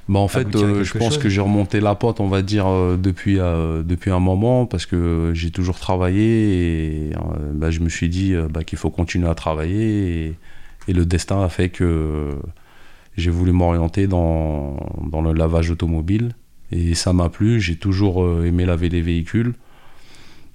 Bah 0.09 0.21
en 0.21 0.29
fait, 0.29 0.57
à 0.57 0.59
euh, 0.59 0.83
je 0.83 0.97
pense 0.97 1.12
chose. 1.15 1.23
que 1.23 1.29
j'ai 1.29 1.43
remonté 1.43 1.81
la 1.81 1.95
pente, 1.95 2.21
on 2.21 2.29
va 2.29 2.41
dire, 2.41 2.69
euh, 2.69 2.97
depuis, 2.97 3.39
euh, 3.39 3.83
depuis 3.83 4.12
un 4.12 4.21
moment, 4.21 4.65
parce 4.65 4.87
que 4.87 5.33
j'ai 5.35 5.50
toujours 5.50 5.79
travaillé 5.79 7.11
et 7.11 7.12
bah, 7.53 7.71
je 7.71 7.81
me 7.81 7.91
suis 7.91 8.09
dit 8.09 8.35
bah, 8.49 8.65
qu'il 8.65 8.79
faut 8.79 8.89
continuer 8.89 9.29
à 9.29 9.35
travailler. 9.35 10.27
Et, 10.29 10.35
et 10.89 10.95
le 10.95 11.05
destin 11.05 11.43
a 11.45 11.50
fait 11.50 11.69
que 11.69 12.31
j'ai 13.21 13.31
voulu 13.31 13.53
m'orienter 13.53 14.07
dans, 14.09 14.77
dans 15.11 15.23
le 15.23 15.33
lavage 15.33 15.71
automobile. 15.71 16.33
Et 16.73 16.95
ça 16.95 17.12
m'a 17.12 17.29
plu, 17.29 17.61
j'ai 17.61 17.77
toujours 17.77 18.23
euh, 18.25 18.45
aimé 18.47 18.65
laver 18.65 18.89
les 18.89 19.00
véhicules. 19.03 19.55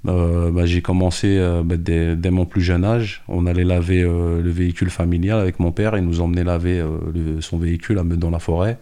Euh, 0.07 0.51
bah, 0.51 0.65
j'ai 0.65 0.81
commencé 0.81 1.37
euh, 1.39 1.63
bah, 1.63 1.77
dès, 1.77 2.15
dès 2.15 2.29
mon 2.29 2.45
plus 2.45 2.61
jeune 2.61 2.85
âge. 2.85 3.23
On 3.27 3.45
allait 3.47 3.63
laver 3.63 4.01
euh, 4.03 4.41
le 4.41 4.49
véhicule 4.51 4.89
familial 4.91 5.39
avec 5.39 5.59
mon 5.59 5.71
père. 5.71 5.97
Il 5.97 6.03
nous 6.05 6.21
emmenait 6.21 6.43
laver 6.43 6.83
le- 7.13 7.41
son 7.41 7.57
véhicule 7.57 7.97
à 7.97 8.03
Meudon 8.03 8.27
dans 8.27 8.31
la 8.31 8.39
forêt. 8.39 8.77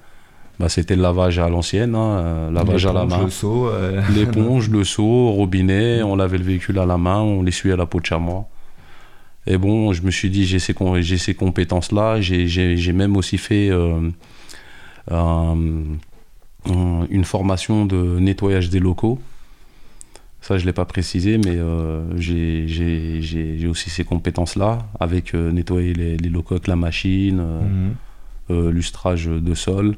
Bah, 0.60 0.70
C'était 0.70 0.96
le 0.96 1.02
lavage 1.02 1.40
à 1.40 1.50
l'ancienne, 1.50 1.96
hein, 1.96 2.52
lavage 2.52 2.86
à 2.86 2.94
la 2.94 3.04
l'éponge, 3.04 3.18
main. 3.20 3.24
le 3.25 3.32
seau 3.32 3.70
L'éponge, 4.16 4.70
le 4.78 4.84
seau, 4.84 5.32
robinet, 5.32 6.04
on 6.04 6.16
lavait 6.16 6.38
le 6.38 6.44
véhicule 6.44 6.78
à 6.78 6.86
la 6.86 6.98
main, 6.98 7.20
on 7.22 7.42
l'essuyait 7.42 7.74
à 7.74 7.78
la 7.78 7.86
peau 7.88 8.00
de 8.00 8.06
chamois. 8.06 8.46
Et 9.46 9.58
bon, 9.58 9.92
je 9.94 10.02
me 10.04 10.12
suis 10.12 10.30
dit, 10.30 10.46
j'ai 10.46 10.60
ces, 10.60 10.74
com- 10.74 11.02
j'ai 11.02 11.18
ces 11.18 11.34
compétences-là. 11.34 12.22
J'ai- 12.22 12.94
même 12.94 13.18
aussi 13.18 13.38
fait 13.38 13.70
euh, 13.70 14.10
un- 15.12 15.58
un- 16.70 17.06
une 17.10 17.26
formation 17.26 17.86
de 17.86 18.20
nettoyage 18.20 18.70
des 18.70 18.80
locaux. 18.80 19.20
Ça, 20.42 20.58
je 20.58 20.64
ne 20.64 20.68
l'ai 20.68 20.74
pas 20.74 20.86
précisé, 20.86 21.38
mais 21.38 21.56
euh, 21.58 22.04
j'ai- 22.18 23.68
aussi 23.68 23.90
ces 23.90 24.04
compétences-là, 24.04 24.80
avec 25.00 25.36
euh, 25.36 25.52
nettoyer 25.52 25.94
les, 25.94 26.18
les 26.18 26.30
locaux 26.30 26.56
avec 26.56 26.68
la 26.68 26.76
machine, 26.76 27.40
euh, 27.40 27.90
euh, 28.52 28.72
lustrage 28.72 29.26
de 29.28 29.54
sol. 29.54 29.96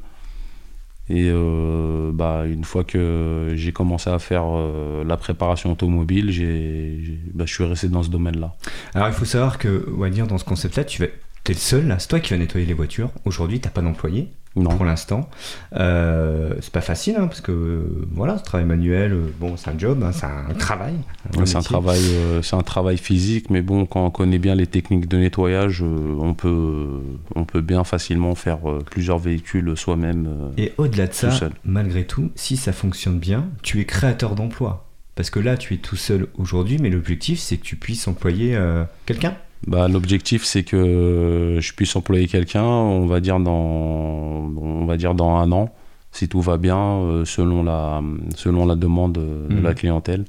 Et 1.08 1.30
euh, 1.30 2.10
bah, 2.12 2.44
une 2.46 2.64
fois 2.64 2.82
que 2.82 3.52
j'ai 3.54 3.72
commencé 3.72 4.10
à 4.10 4.18
faire 4.18 4.44
euh, 4.46 5.04
la 5.04 5.16
préparation 5.16 5.72
automobile, 5.72 6.30
j'ai, 6.30 7.20
bah, 7.32 7.44
je 7.46 7.54
suis 7.54 7.64
resté 7.64 7.88
dans 7.88 8.02
ce 8.02 8.10
domaine-là. 8.10 8.54
Alors, 8.94 9.08
il 9.08 9.14
faut 9.14 9.24
savoir 9.24 9.58
que, 9.58 9.88
on 9.94 10.00
va 10.00 10.10
dire, 10.10 10.26
dans 10.26 10.38
ce 10.38 10.44
concept-là, 10.44 10.84
tu 10.84 11.02
vas. 11.02 11.08
T'es 11.44 11.52
le 11.52 11.60
seul 11.60 11.86
là, 11.86 12.00
c'est 12.00 12.08
toi 12.08 12.18
qui 12.18 12.32
vas 12.32 12.38
nettoyer 12.38 12.66
les 12.66 12.74
voitures. 12.74 13.10
Aujourd'hui, 13.24 13.60
t'as 13.60 13.70
pas 13.70 13.82
d'employé 13.82 14.30
Non. 14.56 14.70
pour 14.70 14.86
l'instant. 14.86 15.28
Euh, 15.74 16.54
c'est 16.62 16.72
pas 16.72 16.80
facile 16.80 17.16
hein, 17.18 17.26
parce 17.26 17.42
que 17.42 17.84
voilà, 18.10 18.38
ce 18.38 18.42
travail 18.42 18.66
manuel, 18.66 19.12
euh, 19.12 19.26
bon, 19.38 19.56
c'est 19.56 19.68
un 19.68 19.78
job, 19.78 20.02
hein, 20.02 20.12
c'est 20.12 20.24
un 20.24 20.54
travail. 20.54 20.94
Ouais, 21.36 21.44
c'est 21.44 21.56
un 21.56 21.62
travail, 21.62 22.00
euh, 22.00 22.40
c'est 22.40 22.56
un 22.56 22.62
travail 22.62 22.96
physique, 22.96 23.50
mais 23.50 23.60
bon, 23.60 23.84
quand 23.84 24.06
on 24.06 24.10
connaît 24.10 24.38
bien 24.38 24.54
les 24.54 24.66
techniques 24.66 25.08
de 25.08 25.18
nettoyage, 25.18 25.82
euh, 25.82 26.16
on 26.18 26.32
peut, 26.32 27.02
on 27.34 27.44
peut 27.44 27.60
bien 27.60 27.84
facilement 27.84 28.34
faire 28.34 28.60
plusieurs 28.90 29.18
véhicules 29.18 29.76
soi-même. 29.76 30.52
Et 30.56 30.72
au-delà 30.78 31.06
de 31.06 31.12
ça, 31.12 31.30
seul. 31.30 31.52
malgré 31.64 32.06
tout, 32.06 32.30
si 32.34 32.56
ça 32.56 32.72
fonctionne 32.72 33.18
bien, 33.18 33.48
tu 33.62 33.80
es 33.80 33.84
créateur 33.84 34.34
d'emploi. 34.34 34.88
Parce 35.16 35.30
que 35.30 35.40
là, 35.40 35.56
tu 35.56 35.74
es 35.74 35.78
tout 35.78 35.96
seul 35.96 36.28
aujourd'hui, 36.38 36.78
mais 36.80 36.90
l'objectif, 36.90 37.40
c'est 37.40 37.58
que 37.58 37.64
tu 37.64 37.76
puisses 37.76 38.08
employer 38.08 38.58
quelqu'un. 39.06 39.34
Bah, 39.66 39.88
l'objectif, 39.88 40.44
c'est 40.44 40.62
que 40.62 41.58
je 41.60 41.72
puisse 41.74 41.96
employer 41.96 42.28
quelqu'un, 42.28 42.64
on 42.64 43.06
va 43.06 43.20
dire 43.20 43.40
dans, 43.40 43.52
on 43.52 44.84
va 44.86 44.96
dire 44.96 45.14
dans 45.14 45.36
un 45.36 45.50
an, 45.52 45.74
si 46.12 46.28
tout 46.28 46.40
va 46.40 46.56
bien, 46.56 46.78
euh, 46.78 47.24
selon 47.24 47.62
la, 47.64 48.00
selon 48.36 48.64
la 48.64 48.76
demande 48.76 49.18
euh, 49.18 49.48
de 49.48 49.60
la 49.60 49.74
clientèle. 49.74 50.24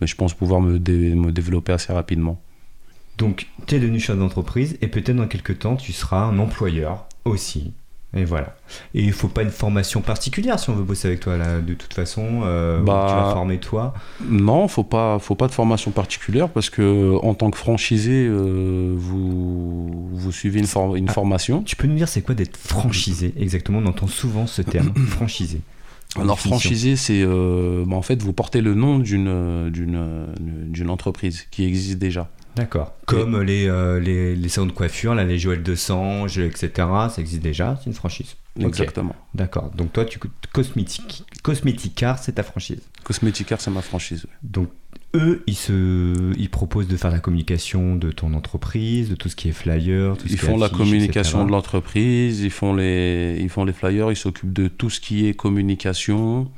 Mais 0.00 0.06
je 0.06 0.14
pense 0.14 0.34
pouvoir 0.34 0.60
me, 0.60 0.78
dé- 0.78 1.14
me 1.14 1.32
développer 1.32 1.72
assez 1.72 1.92
rapidement. 1.92 2.38
Donc, 3.16 3.46
tu 3.66 3.76
es 3.76 3.80
devenu 3.80 3.98
chef 3.98 4.18
d'entreprise 4.18 4.76
et 4.82 4.88
peut-être 4.88 5.16
dans 5.16 5.26
quelques 5.26 5.58
temps, 5.60 5.76
tu 5.76 5.92
seras 5.92 6.24
un 6.24 6.38
employeur 6.38 7.06
aussi. 7.24 7.72
Et 8.14 8.24
voilà. 8.24 8.56
Et 8.94 9.02
il 9.02 9.12
faut 9.12 9.28
pas 9.28 9.42
une 9.42 9.50
formation 9.50 10.00
particulière 10.00 10.58
si 10.58 10.70
on 10.70 10.74
veut 10.74 10.84
bosser 10.84 11.08
avec 11.08 11.20
toi, 11.20 11.36
là, 11.36 11.60
de 11.60 11.74
toute 11.74 11.92
façon. 11.92 12.40
euh, 12.44 12.80
Bah, 12.82 13.06
tu 13.10 13.14
vas 13.14 13.32
former 13.32 13.58
toi. 13.58 13.92
Non, 14.26 14.68
faut 14.68 14.84
pas, 14.84 15.18
faut 15.18 15.34
pas 15.34 15.48
de 15.48 15.52
formation 15.52 15.90
particulière 15.90 16.48
parce 16.48 16.70
que 16.70 17.16
en 17.22 17.34
tant 17.34 17.50
que 17.50 17.58
franchisé, 17.58 18.26
euh, 18.26 18.94
vous, 18.96 20.08
vous 20.12 20.32
suivez 20.32 20.60
une, 20.60 20.66
for- 20.66 20.96
une 20.96 21.08
Ah. 21.10 21.12
formation. 21.12 21.62
Tu 21.62 21.76
peux 21.76 21.86
nous 21.88 21.96
dire 21.96 22.08
c'est 22.08 22.22
quoi 22.22 22.34
d'être 22.34 22.56
franchisé 22.56 23.34
exactement? 23.38 23.80
On 23.82 23.86
entend 23.86 24.06
souvent 24.06 24.46
ce 24.46 24.62
terme, 24.62 24.92
franchisé. 25.08 25.60
Alors 26.18 26.40
franchisé, 26.40 26.96
c'est 26.96 27.20
euh, 27.22 27.84
bah, 27.86 27.96
en 27.96 28.02
fait 28.02 28.22
vous 28.22 28.32
portez 28.32 28.62
le 28.62 28.72
nom 28.74 28.98
d'une 28.98 29.68
d'une 29.70 30.26
d'une 30.38 30.88
entreprise 30.88 31.42
qui 31.50 31.64
existe 31.66 31.98
déjà. 31.98 32.30
D'accord. 32.56 32.94
Comme 33.04 33.42
les, 33.42 33.68
euh, 33.68 34.00
les, 34.00 34.34
les 34.34 34.48
salons 34.48 34.66
de 34.66 34.72
coiffure, 34.72 35.14
là, 35.14 35.24
les 35.24 35.38
Joël 35.38 35.62
de 35.62 35.74
Sange, 35.74 36.38
etc. 36.38 36.70
Ça 36.74 37.14
existe 37.18 37.42
déjà, 37.42 37.78
c'est 37.78 37.86
une 37.90 37.94
franchise. 37.94 38.36
Exactement. 38.58 39.14
D'accord. 39.34 39.70
Donc 39.76 39.92
toi, 39.92 40.06
tu 40.06 40.18
cosmétique, 40.52 41.24
Cosmeticar, 41.42 42.18
c'est 42.18 42.32
ta 42.32 42.42
franchise. 42.42 42.80
Cosmeticar, 43.04 43.60
c'est 43.60 43.70
ma 43.70 43.82
franchise. 43.82 44.24
ouais. 44.24 44.30
Donc 44.42 44.70
eux, 45.14 45.42
ils 45.46 45.54
se, 45.54 46.32
ils 46.38 46.48
proposent 46.48 46.88
de 46.88 46.96
faire 46.96 47.10
la 47.10 47.20
communication 47.20 47.94
de 47.96 48.10
ton 48.10 48.32
entreprise, 48.32 49.10
de 49.10 49.14
tout 49.14 49.28
ce 49.28 49.36
qui 49.36 49.48
est 49.50 49.52
flyer, 49.52 50.16
tout 50.16 50.26
ce 50.26 50.32
Ils 50.32 50.38
qui 50.38 50.44
est 50.46 50.48
font 50.48 50.56
la 50.56 50.68
communication 50.70 51.38
etc. 51.40 51.46
de 51.46 51.50
l'entreprise, 51.52 52.40
ils 52.40 52.50
font 52.50 52.74
les 52.74 53.36
ils 53.40 53.50
font 53.50 53.64
les 53.64 53.72
flyers, 53.74 54.10
ils 54.10 54.16
s'occupent 54.16 54.52
de 54.52 54.68
tout 54.68 54.88
ce 54.90 55.00
qui 55.00 55.26
est 55.28 55.34
communication. 55.34 56.50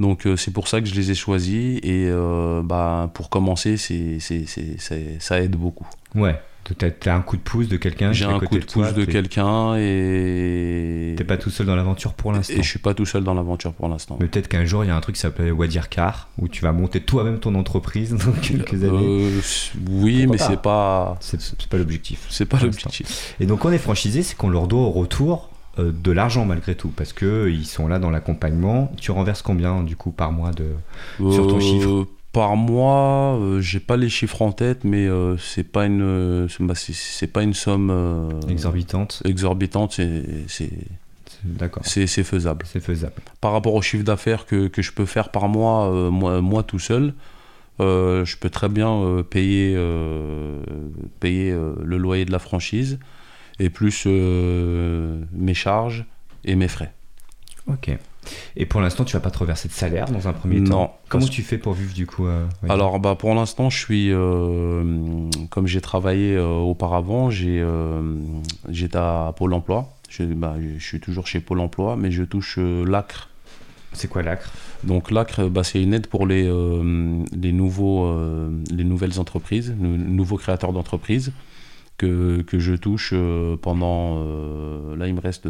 Donc 0.00 0.26
euh, 0.26 0.36
c'est 0.36 0.50
pour 0.50 0.66
ça 0.68 0.80
que 0.80 0.86
je 0.88 0.94
les 0.94 1.10
ai 1.12 1.14
choisis 1.14 1.78
et 1.82 2.06
euh, 2.08 2.62
bah 2.64 3.10
pour 3.14 3.30
commencer 3.30 3.76
c'est 3.76 4.18
c'est- 4.18 4.44
c'est- 4.46 4.76
c'est- 4.78 5.16
ça 5.20 5.40
aide 5.40 5.56
beaucoup. 5.56 5.86
Ouais. 6.14 6.40
T'as 6.78 6.88
as 7.12 7.14
un 7.14 7.20
coup 7.20 7.36
de 7.36 7.42
pouce 7.42 7.68
de 7.68 7.76
quelqu'un. 7.76 8.12
J'ai 8.14 8.24
un 8.24 8.40
coup 8.40 8.58
de 8.58 8.64
pouce 8.64 8.94
de 8.94 9.04
quelqu'un 9.04 9.74
et 9.76 11.14
T'es 11.16 11.24
pas 11.24 11.36
tout 11.36 11.50
seul 11.50 11.66
dans 11.66 11.76
l'aventure 11.76 12.14
pour 12.14 12.32
l'instant. 12.32 12.54
et 12.54 12.62
je 12.62 12.68
suis 12.68 12.78
pas 12.78 12.94
tout 12.94 13.04
seul 13.04 13.22
dans 13.22 13.34
l'aventure 13.34 13.74
pour 13.74 13.86
l'instant. 13.88 14.16
Mais 14.18 14.26
peut-être 14.28 14.48
qu'un 14.48 14.64
jour, 14.64 14.82
il 14.82 14.88
y 14.88 14.90
a 14.90 14.96
un 14.96 15.00
truc 15.02 15.14
qui 15.16 15.20
s'appelle 15.20 15.52
Wadir 15.52 15.90
Car, 15.90 16.28
où 16.38 16.48
tu 16.48 16.62
vas 16.62 16.72
monter 16.72 17.00
toi-même 17.00 17.38
ton 17.38 17.54
entreprise 17.54 18.14
dans 18.26 18.32
quelques 18.32 18.82
années. 18.82 18.90
Euh, 19.36 19.40
oui, 19.90 20.24
Pourquoi 20.26 20.32
mais 20.32 20.38
pas 20.38 20.46
c'est 20.48 20.62
pas 20.62 21.16
C'est 21.20 21.40
c'est 21.40 21.66
pas 21.68 21.76
l'objectif. 21.76 22.26
c'est 22.30 22.46
pas 22.46 22.58
l'objectif. 22.58 23.34
Et 23.40 23.46
donc, 23.46 23.64
on 23.66 23.70
est 23.70 23.76
franchisé, 23.78 24.22
c'est 24.22 24.34
qu'on 24.36 24.48
leur 24.48 24.66
doit 24.66 24.80
au 24.80 24.90
retour 24.90 25.50
de 25.78 26.12
l'argent 26.12 26.44
malgré 26.44 26.74
tout, 26.74 26.88
parce 26.88 27.12
que 27.12 27.48
ils 27.50 27.66
sont 27.66 27.88
là 27.88 27.98
dans 27.98 28.10
l'accompagnement. 28.10 28.92
Tu 29.00 29.10
renverses 29.10 29.42
combien 29.42 29.82
du 29.82 29.96
coup 29.96 30.10
par 30.12 30.32
mois 30.32 30.50
de 30.52 30.66
Sur 31.32 31.46
ton 31.48 31.56
Euh, 31.56 31.60
chiffre. 31.60 32.06
Par 32.32 32.56
mois, 32.56 33.36
euh, 33.38 33.60
j'ai 33.60 33.78
pas 33.78 33.96
les 33.96 34.08
chiffres 34.08 34.42
en 34.42 34.50
tête, 34.50 34.82
mais 34.82 35.06
euh, 35.06 35.36
c'est 35.38 35.62
pas 35.62 35.86
une 35.86 36.02
euh, 36.02 36.48
c'est 36.48 36.64
bah, 36.64 36.74
c'est- 36.74 37.26
pas 37.28 37.44
une 37.44 37.54
somme 37.54 37.90
euh, 37.92 38.28
exorbitantes 38.48 39.22
exorbitante, 39.24 39.92
c'est 40.48 40.70
D'accord. 41.44 41.84
c'est 41.86 42.06
faisable. 42.24 42.64
C'est 42.68 42.80
faisable. 42.80 43.14
Par 43.40 43.52
rapport 43.52 43.74
au 43.74 43.82
chiffre 43.82 44.02
d'affaires 44.04 44.46
que, 44.46 44.66
que 44.66 44.82
je 44.82 44.90
peux 44.92 45.04
faire 45.06 45.28
par 45.28 45.46
mois, 45.48 45.86
euh, 45.92 46.10
moi, 46.10 46.40
moi 46.40 46.62
tout 46.64 46.78
seul, 46.80 47.14
euh, 47.80 48.24
je 48.24 48.36
peux 48.36 48.50
très 48.50 48.68
bien 48.68 48.90
euh, 48.90 49.22
payer, 49.22 49.74
euh, 49.76 50.58
payer 51.20 51.52
euh, 51.52 51.74
le 51.84 51.98
loyer 51.98 52.24
de 52.24 52.32
la 52.32 52.38
franchise 52.40 52.98
et 53.58 53.70
plus 53.70 54.04
euh, 54.06 55.22
mes 55.32 55.54
charges 55.54 56.04
et 56.44 56.54
mes 56.56 56.68
frais. 56.68 56.92
Ok. 57.66 57.90
Et 58.56 58.64
pour 58.66 58.80
l'instant, 58.80 59.04
tu 59.04 59.12
vas 59.14 59.20
pas 59.20 59.30
te 59.30 59.38
reverser 59.38 59.68
de 59.68 59.72
salaire 59.74 60.06
dans 60.10 60.28
un 60.28 60.32
premier 60.32 60.58
Non, 60.60 60.70
temps. 60.70 60.98
Comment 61.08 61.24
parce- 61.24 61.30
tu 61.34 61.42
fais 61.42 61.58
pour 61.58 61.74
vivre 61.74 61.92
du 61.92 62.06
coup 62.06 62.26
euh, 62.26 62.46
Alors 62.68 62.98
bah, 62.98 63.14
pour 63.16 63.34
l'instant, 63.34 63.68
je 63.70 63.78
suis, 63.78 64.10
euh, 64.12 65.28
comme 65.50 65.66
j'ai 65.66 65.80
travaillé 65.82 66.34
euh, 66.34 66.46
auparavant, 66.48 67.30
j'ai, 67.30 67.62
j'étais 68.70 68.96
à 68.98 69.32
Pôle 69.36 69.52
Emploi. 69.52 69.90
Je, 70.08 70.24
bah, 70.24 70.54
je 70.78 70.82
suis 70.82 71.00
toujours 71.00 71.26
chez 71.26 71.40
Pôle 71.40 71.60
Emploi, 71.60 71.96
mais 71.96 72.10
je 72.10 72.22
touche 72.22 72.58
l'ACRE. 72.58 73.28
C'est 73.92 74.08
quoi 74.08 74.22
l'ACRE? 74.22 74.50
Donc 74.84 75.10
l'ACRE, 75.10 75.48
bah, 75.50 75.62
c'est 75.64 75.82
une 75.82 75.92
aide 75.94 76.06
pour 76.06 76.26
les, 76.26 76.44
les, 76.44 77.52
nouveaux, 77.52 78.14
les 78.70 78.84
nouvelles 78.84 79.20
entreprises, 79.20 79.74
nou- 79.78 79.96
nouveaux 79.98 80.36
créateurs 80.36 80.72
d'entreprises 80.72 81.32
que, 81.96 82.42
que 82.42 82.58
je 82.58 82.74
touche 82.74 83.10
euh, 83.14 83.56
pendant, 83.56 84.16
euh, 84.18 84.96
là 84.96 85.06
il 85.06 85.14
me 85.14 85.20
reste 85.20 85.48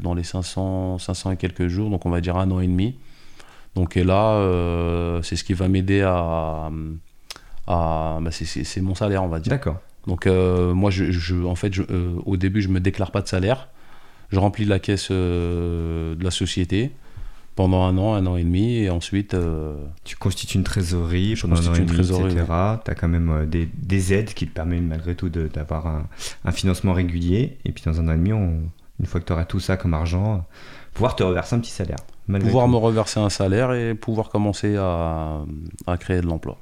dans 0.00 0.14
les 0.14 0.22
500, 0.22 0.98
500 0.98 1.32
et 1.32 1.36
quelques 1.36 1.68
jours, 1.68 1.90
donc 1.90 2.06
on 2.06 2.10
va 2.10 2.20
dire 2.20 2.36
un 2.36 2.50
an 2.50 2.60
et 2.60 2.66
demi. 2.68 2.96
Donc 3.74 3.96
et 3.96 4.04
là, 4.04 4.34
euh, 4.34 5.22
c'est 5.22 5.36
ce 5.36 5.44
qui 5.44 5.54
va 5.54 5.66
m'aider 5.68 6.02
à... 6.02 6.70
à 7.66 8.18
bah, 8.20 8.30
c'est- 8.30 8.44
c'est 8.44 8.64
c'est 8.64 8.80
mon 8.80 8.94
salaire, 8.94 9.22
on 9.24 9.28
va 9.28 9.40
dire. 9.40 9.50
D'accord. 9.50 9.78
Donc 10.06 10.26
moi, 10.26 10.90
je, 10.90 11.44
en 11.44 11.54
fait, 11.54 11.72
au 12.26 12.36
début, 12.36 12.60
je 12.60 12.68
me 12.68 12.80
déclare 12.80 13.10
pas 13.12 13.22
de 13.22 13.28
salaire. 13.28 13.68
Je 14.30 14.38
remplis 14.38 14.64
la 14.64 14.78
caisse 14.78 15.10
de 15.10 16.16
la 16.22 16.30
société 16.30 16.90
pendant 17.54 17.84
un 17.84 17.98
an, 17.98 18.14
un 18.14 18.26
an 18.26 18.36
et 18.36 18.44
demi, 18.44 18.76
et 18.76 18.90
ensuite... 18.90 19.34
Euh, 19.34 19.74
tu 20.04 20.16
constitues 20.16 20.58
une 20.58 20.64
trésorerie 20.64 21.34
pendant 21.40 21.56
un 21.56 21.66
an 21.72 21.74
et 21.74 21.80
demi, 21.80 22.00
etc. 22.00 22.44
Tu 22.84 22.90
as 22.90 22.94
quand 22.94 23.08
même 23.08 23.30
euh, 23.30 23.46
des, 23.46 23.68
des, 23.74 24.12
aides 24.14 24.34
qui 24.34 24.46
te 24.46 24.52
permettent 24.52 24.82
malgré 24.82 25.14
tout 25.14 25.28
d'avoir 25.28 25.86
un, 25.86 26.08
un, 26.44 26.52
financement 26.52 26.92
régulier, 26.92 27.58
et 27.64 27.72
puis 27.72 27.84
dans 27.84 28.00
un 28.00 28.08
an 28.08 28.12
et 28.12 28.16
demi, 28.16 28.30
une 28.30 29.06
fois 29.06 29.20
que 29.20 29.26
tu 29.26 29.32
auras 29.32 29.44
tout 29.44 29.60
ça 29.60 29.76
comme 29.76 29.94
argent, 29.94 30.46
pouvoir 30.94 31.16
te 31.16 31.22
reverser 31.22 31.56
un 31.56 31.60
petit 31.60 31.70
salaire. 31.70 31.98
Pouvoir 32.40 32.68
me 32.68 32.76
reverser 32.76 33.20
un 33.20 33.30
salaire 33.30 33.72
et 33.72 33.94
pouvoir 33.94 34.28
commencer 34.28 34.76
à, 34.76 35.42
à 35.86 35.96
créer 35.96 36.20
de 36.20 36.26
l'emploi. 36.26 36.58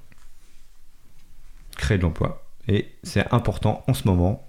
Créer 1.77 1.99
de 1.99 2.03
l'emploi. 2.03 2.43
Et 2.67 2.89
c'est 3.03 3.33
important 3.33 3.83
en 3.89 3.95
ce 3.95 4.07
moment 4.07 4.47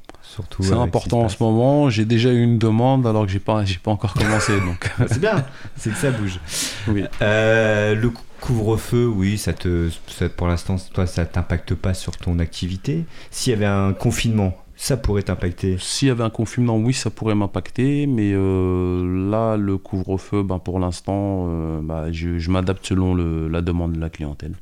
c'est 0.60 0.74
important 0.74 1.22
en 1.22 1.30
ce 1.30 1.42
moment. 1.42 1.90
J'ai 1.90 2.06
déjà 2.06 2.32
eu 2.32 2.42
une 2.42 2.58
demande 2.58 3.06
alors 3.08 3.26
que 3.26 3.32
j'ai 3.32 3.40
pas, 3.40 3.66
j'ai 3.66 3.80
pas 3.80 3.92
encore 3.92 4.14
commencé. 4.14 4.60
donc 4.60 4.92
c'est 5.08 5.20
bien, 5.20 5.46
c'est 5.76 5.92
que 5.92 5.98
ça 5.98 6.12
bouge. 6.12 6.40
Oui. 6.88 7.04
Euh, 7.22 7.96
le 7.96 8.12
couvre-feu, 8.40 9.08
oui, 9.08 9.38
ça 9.38 9.54
te, 9.54 9.90
pour 10.38 10.48
l'instant, 10.48 10.76
toi, 10.94 11.06
ça 11.06 11.26
t'impacte 11.26 11.76
pas 11.76 11.94
sur 11.94 12.18
ton 12.18 12.40
activité. 12.40 13.06
S'il 13.30 13.52
y 13.52 13.56
avait 13.56 13.66
un 13.66 13.94
confinement, 13.94 14.58
ça 14.76 14.98
pourrait 14.98 15.24
t'impacter. 15.24 15.78
S'il 15.80 16.08
y 16.08 16.12
avait 16.12 16.24
un 16.24 16.30
confinement, 16.30 16.78
oui, 16.78 16.94
ça 16.94 17.10
pourrait 17.10 17.36
m'impacter, 17.36 18.08
mais 18.08 18.32
euh, 18.34 19.30
là, 19.30 19.58
le 19.58 19.78
couvre-feu, 19.78 20.44
ben, 20.44 20.60
pour 20.60 20.80
l'instant, 20.80 21.48
euh, 21.50 21.82
bah, 21.82 22.12
je, 22.12 22.50
m'adapte 22.50 22.86
selon 22.86 23.16
la 23.16 23.62
demande 23.62 23.94
de 23.94 24.00
la 24.00 24.10
clientèle. 24.10 24.56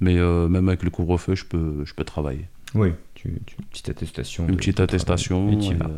Mais 0.00 0.14
même 0.14 0.68
avec 0.68 0.82
le 0.82 0.88
couvre-feu, 0.88 1.34
je 1.34 1.44
peux, 1.44 1.84
je 1.84 1.92
peux 1.92 2.04
travailler. 2.04 2.48
Oui, 2.74 2.92
une 3.24 3.64
petite 3.70 3.88
attestation. 3.88 4.46
Une 4.48 4.56
petite 4.56 4.80
attestation. 4.80 5.50
Et 5.50 5.70
euh, 5.70 5.88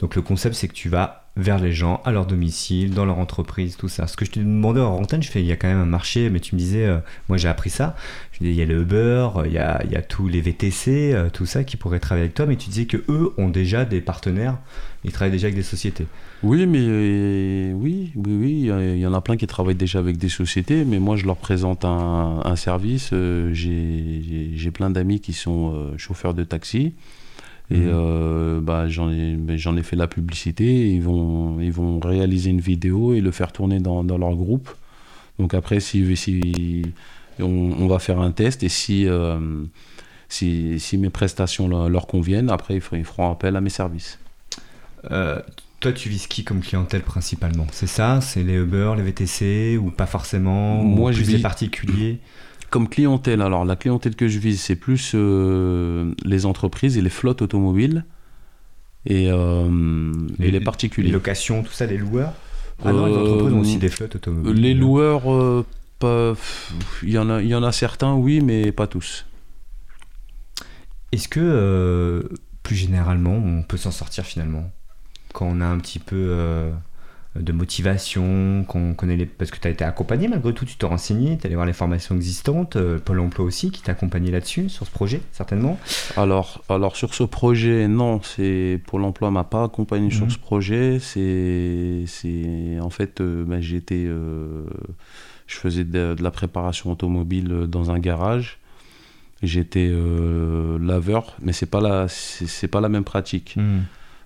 Donc 0.00 0.16
le 0.16 0.22
concept, 0.22 0.54
c'est 0.54 0.68
que 0.68 0.74
tu 0.74 0.88
vas 0.88 1.22
vers 1.36 1.58
les 1.58 1.72
gens, 1.72 2.02
à 2.04 2.12
leur 2.12 2.26
domicile, 2.26 2.92
dans 2.92 3.06
leur 3.06 3.18
entreprise, 3.18 3.76
tout 3.76 3.88
ça. 3.88 4.06
Ce 4.06 4.16
que 4.16 4.24
je 4.24 4.32
te 4.32 4.38
demandais 4.38 4.80
en 4.80 4.96
antenne, 4.96 5.22
je 5.22 5.30
fais, 5.30 5.40
il 5.40 5.46
y 5.46 5.52
a 5.52 5.56
quand 5.56 5.68
même 5.68 5.80
un 5.80 5.86
marché, 5.86 6.28
mais 6.28 6.40
tu 6.40 6.54
me 6.54 6.58
disais, 6.60 6.84
euh, 6.84 6.98
moi 7.28 7.38
j'ai 7.38 7.48
appris 7.48 7.70
ça. 7.70 7.96
Je 8.32 8.40
disais, 8.40 8.50
il 8.50 8.56
y 8.56 8.62
a 8.62 8.66
le 8.66 8.82
Uber, 8.82 9.28
il 9.46 9.52
y 9.52 9.58
a, 9.58 9.80
il 9.84 9.92
y 9.92 9.96
a 9.96 10.02
tous 10.02 10.28
les 10.28 10.42
VTC, 10.42 11.14
euh, 11.14 11.30
tout 11.30 11.46
ça 11.46 11.64
qui 11.64 11.76
pourraient 11.78 12.00
travailler 12.00 12.24
avec 12.24 12.34
toi, 12.34 12.44
mais 12.44 12.56
tu 12.56 12.68
disais 12.68 12.84
que 12.86 12.98
eux 13.08 13.32
ont 13.38 13.48
déjà 13.48 13.86
des 13.86 14.02
partenaires, 14.02 14.58
ils 15.04 15.12
travaillent 15.12 15.32
déjà 15.32 15.46
avec 15.46 15.56
des 15.56 15.62
sociétés. 15.62 16.06
Oui, 16.42 16.66
mais 16.66 17.72
oui, 17.72 18.12
oui, 18.14 18.36
oui, 18.40 18.70
il 18.70 18.98
y 18.98 19.06
en 19.06 19.14
a 19.14 19.20
plein 19.20 19.36
qui 19.36 19.46
travaillent 19.46 19.74
déjà 19.74 19.98
avec 19.98 20.16
des 20.16 20.28
sociétés, 20.28 20.84
mais 20.84 20.98
moi 20.98 21.16
je 21.16 21.26
leur 21.26 21.36
présente 21.36 21.84
un, 21.84 22.56
service. 22.56 23.12
j'ai 23.52 24.70
plein 24.72 24.90
d'amis 24.90 25.20
qui 25.20 25.32
sont 25.32 25.92
chauffeurs 25.96 26.34
de 26.34 26.44
taxi. 26.44 26.94
Et 27.70 27.76
mhm. 27.76 27.90
euh, 27.90 28.60
bah, 28.60 28.88
j'en 28.88 29.10
ai, 29.10 29.38
ai 29.48 29.82
fait 29.82 29.96
la 29.96 30.06
publicité. 30.06 30.90
Ils 30.90 31.02
vont, 31.02 31.60
ils 31.60 31.72
vont 31.72 32.00
réaliser 32.00 32.50
une 32.50 32.60
vidéo 32.60 33.14
et 33.14 33.20
le 33.20 33.30
faire 33.30 33.52
tourner 33.52 33.78
dans, 33.78 34.04
dans 34.04 34.18
leur 34.18 34.34
groupe. 34.34 34.68
Donc 35.38 35.54
après, 35.54 35.80
si, 35.80 36.16
si 36.16 36.82
on, 37.40 37.86
va 37.86 37.98
faire 37.98 38.20
un 38.20 38.32
test 38.32 38.62
et 38.62 38.68
si, 38.68 39.06
euh, 39.06 39.64
si, 40.28 40.78
si, 40.78 40.98
mes 40.98 41.10
prestations 41.10 41.68
leur, 41.68 42.06
conviennent, 42.06 42.50
après, 42.50 42.74
ils 42.74 43.04
feront, 43.04 43.30
appel 43.30 43.56
à 43.56 43.60
mes 43.60 43.70
services. 43.70 44.18
Euh, 45.10 45.40
toi, 45.80 45.92
tu 45.92 46.08
vises 46.08 46.26
qui 46.26 46.44
comme 46.44 46.60
clientèle 46.60 47.02
principalement? 47.02 47.66
C'est 47.72 47.88
ça? 47.88 48.20
C'est 48.20 48.42
les 48.42 48.54
Uber, 48.54 48.92
les 48.96 49.02
VTC 49.02 49.78
ou 49.78 49.90
pas 49.90 50.06
forcément? 50.06 50.76
Moi, 50.82 51.10
ou 51.10 51.12
plus 51.12 51.20
je 51.22 51.26
vis... 51.26 51.36
les 51.36 51.42
particuliers? 51.42 52.20
comme 52.70 52.88
clientèle, 52.88 53.42
alors 53.42 53.66
la 53.66 53.76
clientèle 53.76 54.16
que 54.16 54.28
je 54.28 54.38
vise, 54.38 54.58
c'est 54.58 54.76
plus 54.76 55.12
euh, 55.14 56.14
les 56.24 56.46
entreprises 56.46 56.96
et 56.96 57.02
les 57.02 57.10
flottes 57.10 57.42
automobiles 57.42 58.06
et, 59.04 59.30
euh, 59.30 60.10
les, 60.38 60.58
particuliers. 60.58 61.08
Les 61.08 61.12
locations, 61.12 61.62
tout 61.62 61.72
ça, 61.72 61.84
les 61.84 61.98
loueurs? 61.98 62.32
Ah 62.82 62.92
non, 62.94 63.04
les 63.04 63.14
entreprises 63.14 63.52
ont 63.52 63.60
aussi 63.60 63.76
des 63.76 63.90
flottes 63.90 64.16
automobiles. 64.16 64.54
Les 64.54 64.72
loueurs, 64.72 65.24
il 67.02 67.10
y, 67.10 67.18
en 67.18 67.28
a, 67.28 67.42
il 67.42 67.48
y 67.48 67.54
en 67.54 67.62
a 67.62 67.72
certains, 67.72 68.14
oui, 68.14 68.40
mais 68.40 68.72
pas 68.72 68.86
tous. 68.86 69.26
Est-ce 71.12 71.28
que, 71.28 72.26
plus 72.62 72.76
généralement, 72.76 73.34
on 73.34 73.62
peut 73.64 73.76
s'en 73.76 73.90
sortir 73.90 74.24
finalement? 74.24 74.72
Quand 75.32 75.46
on 75.46 75.60
a 75.60 75.66
un 75.66 75.78
petit 75.78 75.98
peu 75.98 76.72
de 77.34 77.52
motivation, 77.52 78.64
qu'on 78.68 78.92
connaît 78.92 79.16
les... 79.16 79.24
parce 79.24 79.50
que 79.50 79.58
tu 79.58 79.66
as 79.66 79.70
été 79.70 79.84
accompagné 79.84 80.28
malgré 80.28 80.52
tout, 80.52 80.66
tu 80.66 80.76
t'es 80.76 80.84
renseigné, 80.84 81.38
tu 81.38 81.46
allé 81.46 81.54
voir 81.54 81.66
les 81.66 81.72
formations 81.72 82.14
existantes, 82.14 82.76
euh, 82.76 82.98
Pôle 82.98 83.20
emploi 83.20 83.46
aussi 83.46 83.70
qui 83.70 83.80
t'a 83.82 83.92
accompagné 83.92 84.30
là-dessus, 84.30 84.68
sur 84.68 84.86
ce 84.86 84.90
projet, 84.90 85.22
certainement 85.32 85.78
alors, 86.16 86.62
alors 86.68 86.94
sur 86.94 87.14
ce 87.14 87.24
projet, 87.24 87.88
non, 87.88 88.20
c'est 88.22 88.80
Pôle 88.86 89.04
emploi 89.04 89.30
m'a 89.30 89.44
pas 89.44 89.64
accompagné 89.64 90.10
sur 90.10 90.24
mhm. 90.24 90.30
ce 90.30 90.38
projet, 90.38 90.98
c'est, 91.00 92.04
c'est 92.06 92.78
en 92.80 92.90
fait, 92.90 93.22
euh, 93.22 93.44
bah, 93.46 93.60
j'étais, 93.62 94.04
euh, 94.06 94.64
je 95.46 95.56
faisais 95.56 95.84
de, 95.84 96.14
la 96.20 96.30
préparation 96.30 96.92
automobile 96.92 97.66
dans 97.66 97.90
un 97.90 97.98
garage, 97.98 98.58
j'étais 99.42 99.90
laveur, 100.80 101.34
mais 101.40 101.54
c'est 101.54 101.66
pas 101.66 101.80
la, 101.80 102.08
c'est, 102.08 102.68
pas 102.68 102.82
la 102.82 102.90
même 102.90 103.04
pratique. 103.04 103.56
Mhm. 103.56 103.84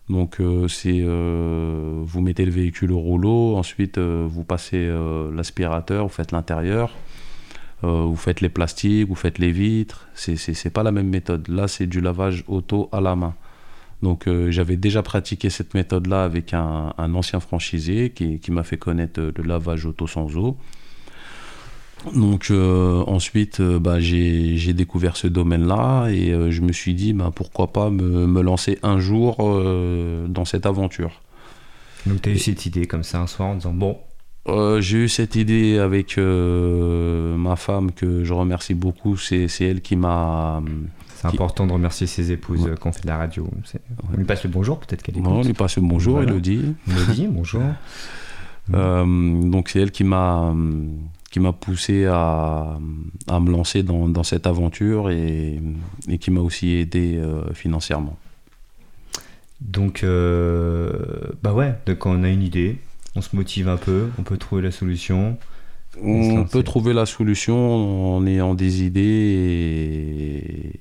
Donc 0.08 0.40
euh, 0.40 0.68
c'est 0.68 1.00
euh, 1.00 2.00
vous 2.04 2.20
mettez 2.20 2.44
le 2.44 2.52
véhicule 2.52 2.92
au 2.92 3.00
rouleau, 3.00 3.56
ensuite 3.56 3.98
euh, 3.98 4.26
vous 4.28 4.44
passez 4.44 4.88
l'aspirateur, 5.32 6.04
vous 6.04 6.12
faites 6.12 6.32
l'intérieur, 6.32 6.92
vous 7.82 8.16
faites 8.16 8.40
les 8.40 8.48
plastiques, 8.48 9.08
vous 9.08 9.14
faites 9.14 9.38
les 9.38 9.52
vitres. 9.52 10.08
C'est 10.14 10.70
pas 10.70 10.82
la 10.82 10.92
même 10.92 11.08
méthode. 11.08 11.48
Là 11.48 11.68
c'est 11.68 11.86
du 11.86 12.00
lavage 12.00 12.44
auto 12.46 12.88
à 12.92 13.00
la 13.00 13.16
main. 13.16 13.34
Donc 14.02 14.28
j'avais 14.50 14.76
déjà 14.76 15.02
pratiqué 15.02 15.50
cette 15.50 15.74
méthode-là 15.74 16.24
avec 16.24 16.54
un, 16.54 16.92
ancien 16.98 17.40
franchisé 17.40 18.10
qui 18.10 18.50
m'a 18.50 18.62
fait 18.62 18.76
connaître 18.76 19.20
le 19.20 19.42
lavage 19.42 19.86
auto 19.86 20.06
sans 20.06 20.36
eau. 20.36 20.56
Donc 22.14 22.50
euh, 22.50 23.02
ensuite, 23.06 23.60
euh, 23.60 23.78
bah, 23.78 24.00
j'ai 24.00 24.72
découvert 24.72 25.16
ce 25.16 25.26
domaine-là 25.26 26.08
et 26.08 26.30
euh, 26.30 26.50
je 26.50 26.62
me 26.62 26.72
suis 26.72 26.94
dit 26.94 27.12
bah, 27.12 27.32
pourquoi 27.34 27.72
pas 27.72 27.90
me, 27.90 28.40
lancer 28.42 28.78
un 28.82 28.98
jour 29.00 29.36
dans 30.28 30.44
cette 30.44 30.66
aventure. 30.66 31.22
Donc 32.04 32.22
tu 32.22 32.28
as 32.28 32.32
eu 32.32 32.38
cette 32.38 32.66
idée 32.66 32.86
comme 32.86 33.02
ça 33.02 33.20
un 33.20 33.26
soir 33.26 33.48
en 33.48 33.54
disant 33.56 33.72
bon. 33.72 33.98
j'ai 34.80 34.98
eu 34.98 35.08
cette 35.08 35.34
idée 35.34 35.78
avec 35.78 36.18
ma 36.18 37.56
femme 37.56 37.92
que 37.92 38.22
je 38.22 38.32
remercie 38.32 38.74
beaucoup. 38.74 39.16
C'est 39.16 39.48
elle 39.60 39.80
qui 39.80 39.96
m'a. 39.96 40.62
C'est 41.16 41.28
important 41.28 41.66
de 41.66 41.72
remercier 41.72 42.06
ses 42.06 42.30
épouses 42.30 42.70
qu'on 42.78 42.92
fait 42.92 43.02
de 43.02 43.06
la 43.06 43.16
radio. 43.16 43.48
On 44.12 44.16
lui 44.16 44.24
passe 44.24 44.44
le 44.44 44.50
bonjour, 44.50 44.78
peut-être 44.78 45.02
qu'elle 45.02 45.16
écoute. 45.16 45.28
on 45.28 45.42
lui 45.42 45.54
passe 45.54 45.76
le 45.76 45.82
bonjour, 45.82 46.16
voilà. 46.16 46.30
Elodie. 46.30 46.74
Elodie, 46.88 47.26
bonjour. 47.28 47.62
donc 48.68 49.70
c'est 49.70 49.80
elle 49.80 49.90
qui 49.90 50.04
m'a 50.04 50.54
qui 51.30 51.40
m'a 51.40 51.52
poussé 51.52 52.06
à, 52.06 52.78
à, 53.28 53.40
me 53.40 53.50
lancer 53.50 53.82
dans, 53.82 54.08
dans 54.08 54.22
cette 54.22 54.46
aventure 54.46 55.10
et, 55.10 55.60
et 56.08 56.18
qui 56.18 56.30
m'a 56.30 56.40
aussi 56.40 56.74
aidé 56.74 57.16
euh, 57.16 57.52
financièrement. 57.52 58.16
Donc, 59.60 60.04
euh, 60.04 60.92
bah 61.42 61.52
ouais, 61.52 61.74
quand 61.98 62.10
on 62.10 62.22
a 62.22 62.28
une 62.28 62.42
idée, 62.42 62.78
on 63.16 63.22
se 63.22 63.34
motive 63.34 63.68
un 63.68 63.76
peu, 63.76 64.08
on 64.18 64.22
peut 64.22 64.36
trouver 64.36 64.62
la 64.62 64.70
solution. 64.70 65.38
On 66.02 66.44
peut 66.44 66.62
trouver 66.62 66.92
la 66.92 67.06
solution 67.06 68.16
en 68.16 68.26
ayant 68.26 68.54
des 68.54 68.82
idées 68.82 69.00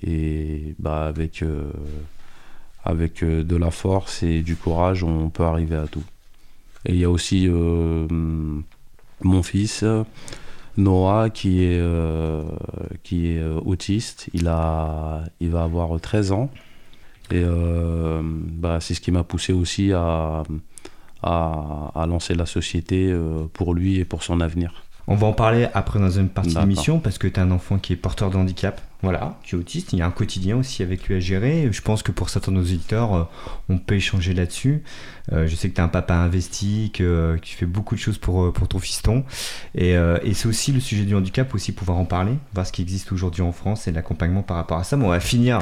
et, 0.03 0.09
et 0.11 0.75
bah 0.77 1.05
avec, 1.07 1.41
euh, 1.41 1.71
avec 2.83 3.23
de 3.23 3.55
la 3.55 3.71
force 3.71 4.23
et 4.23 4.41
du 4.41 4.57
courage, 4.57 5.05
on 5.05 5.29
peut 5.29 5.43
arriver 5.43 5.77
à 5.77 5.87
tout. 5.87 6.03
Et 6.85 6.91
il 6.91 6.99
y 6.99 7.05
a 7.05 7.09
aussi 7.09 7.49
mon 9.25 9.43
fils, 9.43 9.83
Noah, 10.77 11.29
qui 11.29 11.63
est, 11.63 11.79
euh, 11.79 12.43
qui 13.03 13.31
est 13.31 13.39
euh, 13.39 13.59
autiste. 13.65 14.29
Il, 14.33 14.47
a, 14.47 15.23
il 15.39 15.49
va 15.49 15.63
avoir 15.63 15.99
13 15.99 16.31
ans. 16.31 16.49
Et 17.31 17.41
euh, 17.43 18.21
bah, 18.23 18.79
c'est 18.81 18.93
ce 18.93 19.01
qui 19.01 19.11
m'a 19.11 19.23
poussé 19.23 19.51
aussi 19.51 19.91
à, 19.93 20.43
à, 21.23 21.91
à, 21.95 22.05
lancer 22.05 22.35
la 22.35 22.45
société 22.45 23.15
pour 23.53 23.73
lui 23.73 23.97
et 23.97 24.05
pour 24.05 24.21
son 24.21 24.41
avenir. 24.41 24.83
On 25.07 25.15
va 25.15 25.27
en 25.27 25.33
parler 25.33 25.67
après 25.73 25.99
dans 25.99 26.09
une 26.09 26.29
partie 26.29 26.53
de 26.53 26.59
l'émission 26.59 26.99
parce 26.99 27.17
que 27.17 27.27
tu 27.27 27.39
as 27.39 27.43
un 27.43 27.51
enfant 27.51 27.77
qui 27.77 27.93
est 27.93 27.95
porteur 27.95 28.29
de 28.29 28.37
handicap, 28.37 28.81
voilà, 29.05 29.37
qui 29.43 29.53
est 29.53 29.57
autiste. 29.57 29.93
Il 29.93 29.99
y 29.99 30.01
a 30.01 30.07
un 30.07 30.11
quotidien 30.11 30.57
aussi 30.57 30.81
avec 30.81 31.07
lui 31.07 31.13
à 31.13 31.19
gérer. 31.19 31.69
Je 31.71 31.81
pense 31.83 32.01
que 32.01 32.11
pour 32.11 32.29
certains 32.29 32.51
de 32.51 32.57
nos 32.57 32.63
auditeurs, 32.63 33.13
euh, 33.13 33.23
on 33.69 33.77
peut 33.77 33.93
échanger 33.93 34.33
là-dessus. 34.33 34.83
Euh, 35.31 35.45
je 35.45 35.55
sais 35.55 35.69
que 35.69 35.75
tu 35.75 35.81
un 35.81 35.87
papa 35.87 36.15
investi, 36.15 36.91
que, 36.91 37.37
qui 37.39 37.53
fait 37.53 37.67
beaucoup 37.67 37.93
de 37.93 37.99
choses 37.99 38.17
pour, 38.17 38.45
euh, 38.45 38.51
pour 38.51 38.67
ton 38.67 38.79
fiston. 38.79 39.23
Et, 39.75 39.95
c'est 40.33 40.47
aussi 40.47 40.71
le 40.71 40.79
sujet 40.79 41.03
du 41.03 41.13
handicap, 41.15 41.53
aussi 41.53 41.71
pouvoir 41.71 41.99
en 41.99 42.05
parler, 42.05 42.33
voir 42.53 42.65
ce 42.65 42.71
qui 42.71 42.81
existe 42.81 43.11
aujourd'hui 43.11 43.43
en 43.43 43.51
France 43.51 43.87
et 43.87 43.91
l'accompagnement 43.91 44.41
par 44.41 44.57
rapport 44.57 44.79
à 44.79 44.83
ça. 44.83 44.97
Mais 44.97 45.05
on 45.05 45.09
va 45.09 45.19
finir 45.19 45.59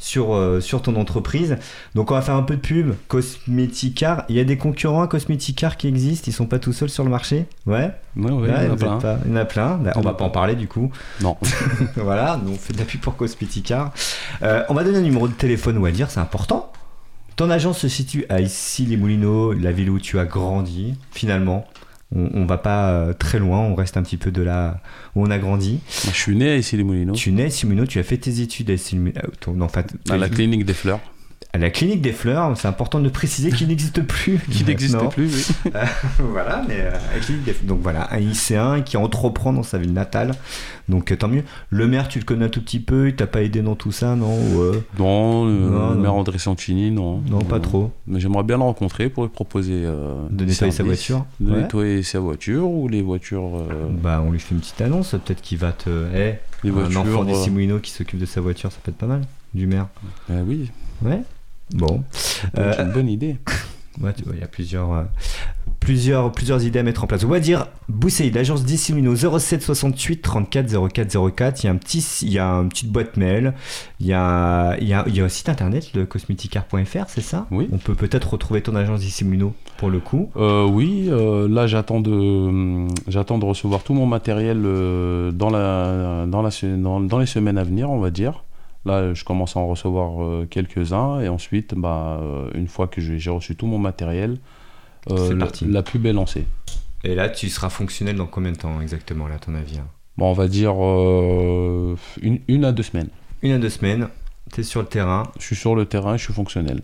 sur, 0.00 0.34
euh, 0.34 0.60
sur 0.60 0.82
ton 0.82 0.96
entreprise. 0.96 1.58
Donc 1.94 2.10
on 2.10 2.14
va 2.14 2.22
faire 2.22 2.34
un 2.34 2.42
peu 2.42 2.56
de 2.56 2.60
pub. 2.60 2.94
Cosmeticar, 3.06 4.24
il 4.28 4.34
y 4.34 4.40
a 4.40 4.44
des 4.44 4.56
concurrents 4.56 5.02
à 5.02 5.06
Cosmeticar 5.06 5.76
qui 5.76 5.86
existent, 5.86 6.24
ils 6.26 6.32
sont 6.32 6.46
pas 6.46 6.58
tout 6.58 6.72
seuls 6.72 6.90
sur 6.90 7.04
le 7.04 7.10
marché? 7.10 7.46
Ouais? 7.66 7.92
Ouais, 8.16 8.32
ouais, 8.32 8.48
il, 8.48 8.66
y 8.66 8.68
en 8.68 8.72
a 8.72 8.76
plein. 8.76 9.18
il 9.24 9.30
y 9.30 9.34
en 9.34 9.36
a 9.36 9.44
plein. 9.44 9.80
on 9.94 10.00
va 10.00 10.14
pas 10.14 10.24
en 10.24 10.30
parler 10.30 10.56
du 10.56 10.66
coup. 10.66 10.90
Non. 11.20 11.36
voilà, 11.96 12.40
on 12.48 12.54
fait 12.54 12.76
la 12.76 12.84
pub 12.84 13.00
pour 13.00 13.16
Cosmeticar. 13.16 13.92
Euh, 14.42 14.64
on 14.68 14.74
va 14.74 14.82
donner 14.82 14.98
un 14.98 15.02
numéro 15.02 15.28
de 15.28 15.34
téléphone 15.34 15.78
ou 15.78 15.86
à 15.86 15.90
dire, 15.90 16.10
c'est 16.10 16.20
important. 16.20 16.72
Ton 17.36 17.50
agence 17.50 17.78
se 17.78 17.88
situe 17.88 18.26
à 18.28 18.40
Issy-les-Moulineaux, 18.40 19.52
la 19.52 19.72
ville 19.72 19.90
où 19.90 19.98
tu 19.98 20.18
as 20.18 20.24
grandi, 20.24 20.94
finalement. 21.12 21.66
On, 22.14 22.28
on 22.34 22.44
va 22.44 22.58
pas 22.58 22.90
euh, 22.90 23.12
très 23.12 23.38
loin, 23.38 23.60
on 23.60 23.74
reste 23.74 23.96
un 23.96 24.02
petit 24.02 24.16
peu 24.16 24.30
de 24.32 24.42
là 24.42 24.80
où 25.14 25.22
on 25.24 25.30
a 25.30 25.38
grandi. 25.38 25.78
Je 26.06 26.10
suis 26.10 26.34
né 26.36 26.50
à 26.50 26.56
Issy-les-Moulineaux, 26.56 27.14
Tu 27.14 27.30
nais 27.32 27.44
à 27.44 27.46
Issy-les-Moulineaux, 27.46 27.86
tu 27.86 27.98
as 27.98 28.02
fait 28.02 28.16
tes 28.18 28.40
études 28.40 28.68
à 28.70 28.72
Issy-les-Moulineaux. 28.74 29.20
euh, 29.24 29.30
ton- 29.40 29.52
non, 29.54 29.66
en 29.66 29.68
fait, 29.68 29.94
à 30.10 30.16
la 30.16 30.28
clinique 30.28 30.64
des 30.64 30.74
fleurs, 30.74 30.98
à 31.52 31.58
la 31.58 31.70
clinique 31.70 32.00
des 32.00 32.12
fleurs, 32.12 32.56
c'est 32.56 32.68
important 32.68 33.00
de 33.00 33.08
préciser 33.08 33.50
qu'il 33.50 33.66
n'existe 33.68 34.02
plus. 34.02 34.38
qui 34.50 34.62
n'existe 34.64 34.96
plus. 35.10 35.52
oui. 35.64 35.72
voilà, 36.18 36.62
mais 36.68 36.76
euh, 36.78 36.90
la 37.12 37.18
clinique 37.20 37.44
des- 37.44 37.54
Donc 37.64 37.80
voilà, 37.82 38.12
un 38.12 38.18
lycéen 38.18 38.82
qui 38.82 38.96
entreprend 38.96 39.52
dans 39.52 39.64
sa 39.64 39.78
ville 39.78 39.92
natale. 39.92 40.32
Donc 40.88 41.10
euh, 41.10 41.16
tant 41.16 41.26
mieux. 41.28 41.42
Le 41.70 41.86
maire, 41.88 42.06
tu 42.08 42.18
le 42.20 42.24
connais 42.24 42.44
un 42.44 42.48
tout 42.48 42.60
petit 42.62 42.78
peu, 42.80 43.08
il 43.08 43.16
t'a 43.16 43.26
pas 43.26 43.42
aidé 43.42 43.62
dans 43.62 43.74
tout 43.74 43.90
ça, 43.92 44.14
non 44.14 44.32
Ou, 44.32 44.60
euh, 44.60 44.80
Non, 44.98 45.44
le 45.46 45.96
maire 46.00 46.14
André 46.14 46.38
Santini, 46.38 46.90
non. 46.92 47.18
Non, 47.28 47.40
pas 47.40 47.58
trop. 47.60 47.90
Mais 48.06 48.20
j'aimerais 48.20 48.44
bien 48.44 48.56
le 48.56 48.62
rencontrer 48.62 49.08
pour 49.08 49.24
lui 49.24 49.30
proposer 49.30 49.82
euh, 49.84 50.14
De 50.30 50.44
nettoyer 50.44 50.72
sa 50.72 50.82
voiture 50.84 51.24
De 51.40 51.50
Ouais. 51.52 51.62
nettoyer 51.62 52.02
sa 52.04 52.20
voiture 52.20 52.68
ou 52.70 52.86
les 52.88 53.02
voitures. 53.02 53.56
euh, 53.56 53.88
Bah, 53.90 54.22
on 54.24 54.30
lui 54.30 54.38
fait 54.38 54.54
une 54.54 54.60
petite 54.60 54.80
annonce, 54.80 55.10
peut-être 55.10 55.40
qu'il 55.42 55.58
va 55.58 55.72
te. 55.72 55.90
Eh, 56.14 56.34
les 56.62 56.70
un 56.70 56.72
voitures. 56.72 57.00
enfant 57.00 57.22
euh, 57.22 57.24
d'ici 57.24 57.50
Moulineaux 57.50 57.78
qui 57.80 57.90
s'occupe 57.90 58.20
de 58.20 58.26
sa 58.26 58.40
voiture, 58.40 58.70
ça 58.70 58.78
peut 58.82 58.90
être 58.92 58.98
pas 58.98 59.06
mal, 59.06 59.22
du 59.54 59.66
maire. 59.66 59.88
euh, 60.30 60.42
oui, 60.46 60.70
Ouais 61.02 61.22
Bon. 61.74 62.02
c'est 62.10 62.48
Euh, 62.58 62.84
une 62.84 62.92
bonne 62.92 63.08
idée. 63.08 63.36
Ouais, 64.00 64.12
tu 64.14 64.22
vois, 64.24 64.34
il 64.34 64.40
y 64.40 64.44
a 64.44 64.46
plusieurs, 64.46 64.92
euh, 64.94 65.02
plusieurs, 65.78 66.32
plusieurs 66.32 66.64
idées 66.64 66.78
à 66.78 66.82
mettre 66.82 67.04
en 67.04 67.06
place. 67.06 67.24
On 67.24 67.28
va 67.28 67.40
dire 67.40 67.66
Boussaïd, 67.88 68.34
l'agence 68.34 68.64
Dissimino 68.64 69.14
07 69.14 69.62
68 69.62 70.22
34 70.22 70.88
04 70.88 71.30
04. 71.34 71.62
Il 71.62 71.66
y 71.66 71.68
a 71.68 71.72
un 71.72 71.76
petit, 71.76 71.98
il 72.22 72.32
y 72.32 72.38
a 72.38 72.46
une 72.46 72.68
petite 72.70 72.90
boîte 72.90 73.16
mail. 73.18 73.52
Il 73.98 74.06
y 74.06 74.14
a, 74.14 74.76
il 74.80 74.88
y 74.88 74.94
a, 74.94 75.04
il 75.06 75.14
y 75.14 75.20
a 75.20 75.24
un 75.24 75.28
site 75.28 75.50
internet, 75.50 75.92
le 75.94 76.06
cosmeticar.fr, 76.06 77.04
c'est 77.08 77.20
ça? 77.20 77.46
Oui. 77.50 77.68
On 77.72 77.78
peut 77.78 77.94
peut-être 77.94 78.30
retrouver 78.30 78.62
ton 78.62 78.74
agence 78.74 79.00
Dissimino 79.00 79.54
pour 79.76 79.90
le 79.90 79.98
coup. 79.98 80.30
Euh, 80.36 80.64
oui, 80.64 81.08
euh, 81.10 81.48
là 81.48 81.66
j'attends 81.66 82.00
de, 82.00 82.86
j'attends 83.08 83.38
de 83.38 83.44
recevoir 83.44 83.82
tout 83.82 83.92
mon 83.92 84.06
matériel 84.06 84.62
dans, 84.62 85.50
la, 85.50 86.26
dans, 86.26 86.42
la, 86.42 86.50
dans 87.06 87.18
les 87.18 87.26
semaines 87.26 87.58
à 87.58 87.64
venir, 87.64 87.90
on 87.90 87.98
va 87.98 88.10
dire. 88.10 88.44
Là, 88.86 89.12
je 89.12 89.24
commence 89.24 89.56
à 89.56 89.60
en 89.60 89.66
recevoir 89.66 90.22
euh, 90.22 90.46
quelques-uns 90.48 91.20
et 91.20 91.28
ensuite, 91.28 91.74
bah, 91.74 92.18
euh, 92.22 92.50
une 92.54 92.66
fois 92.66 92.88
que 92.88 93.00
j'ai 93.00 93.30
reçu 93.30 93.54
tout 93.54 93.66
mon 93.66 93.78
matériel, 93.78 94.38
euh, 95.10 95.38
la, 95.66 95.82
pub 95.82 96.06
est 96.06 96.12
lancée. 96.12 96.46
Et 97.04 97.14
là, 97.14 97.28
tu 97.28 97.48
seras 97.48 97.70
fonctionnel 97.70 98.16
dans 98.16 98.26
combien 98.26 98.52
de 98.52 98.56
temps 98.56 98.80
exactement, 98.80 99.28
là, 99.28 99.36
à 99.36 99.38
ton 99.38 99.54
avis 99.54 99.78
hein? 99.78 99.86
Bon, 100.16 100.26
on 100.30 100.34
va 100.34 100.48
dire 100.48 100.74
euh, 100.78 101.96
une, 102.20 102.40
une 102.48 102.64
à 102.64 102.72
deux 102.72 102.82
semaines. 102.82 103.08
Une 103.42 103.52
à 103.52 103.58
deux 103.58 103.70
semaines, 103.70 104.08
tu 104.52 104.60
es 104.60 104.64
sur 104.64 104.80
le 104.80 104.86
terrain. 104.86 105.22
Je 105.38 105.44
suis 105.44 105.56
sur 105.56 105.74
le 105.74 105.86
terrain, 105.86 106.16
je 106.16 106.24
suis 106.24 106.34
fonctionnel. 106.34 106.82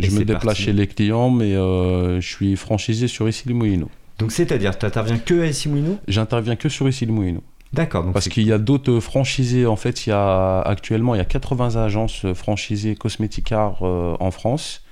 Et 0.00 0.10
je 0.10 0.12
me 0.12 0.24
déplace 0.24 0.42
parti. 0.42 0.62
chez 0.62 0.72
les 0.72 0.86
clients, 0.86 1.30
mais 1.30 1.54
euh, 1.54 2.20
je 2.20 2.26
suis 2.26 2.56
franchisé 2.56 3.06
sur 3.06 3.28
Issy-les-Moulineaux. 3.28 3.90
Donc, 4.18 4.32
c'est-à-dire, 4.32 4.76
tu 4.76 4.84
n'interviens 4.84 5.18
que 5.18 5.42
à 5.42 5.52
Simoulineaux 5.52 5.98
J'interviens 6.08 6.56
que 6.56 6.68
sur 6.68 6.88
Issy-les-Moulineaux. 6.88 7.44
D'accord. 7.72 8.10
Parce 8.12 8.28
qu'il 8.28 8.44
y 8.44 8.52
a 8.52 8.58
d'autres 8.58 9.00
franchisés. 9.00 9.66
En 9.66 9.76
fait, 9.76 10.06
il 10.06 10.10
y 10.10 10.12
a 10.12 10.60
actuellement 10.62 11.14
il 11.14 11.18
y 11.18 11.20
a 11.20 11.24
80 11.24 11.76
agences 11.76 12.24
franchisées 12.34 12.94
Cosmeticard 12.94 13.78
euh, 13.82 14.16
en 14.20 14.30
France. 14.30 14.82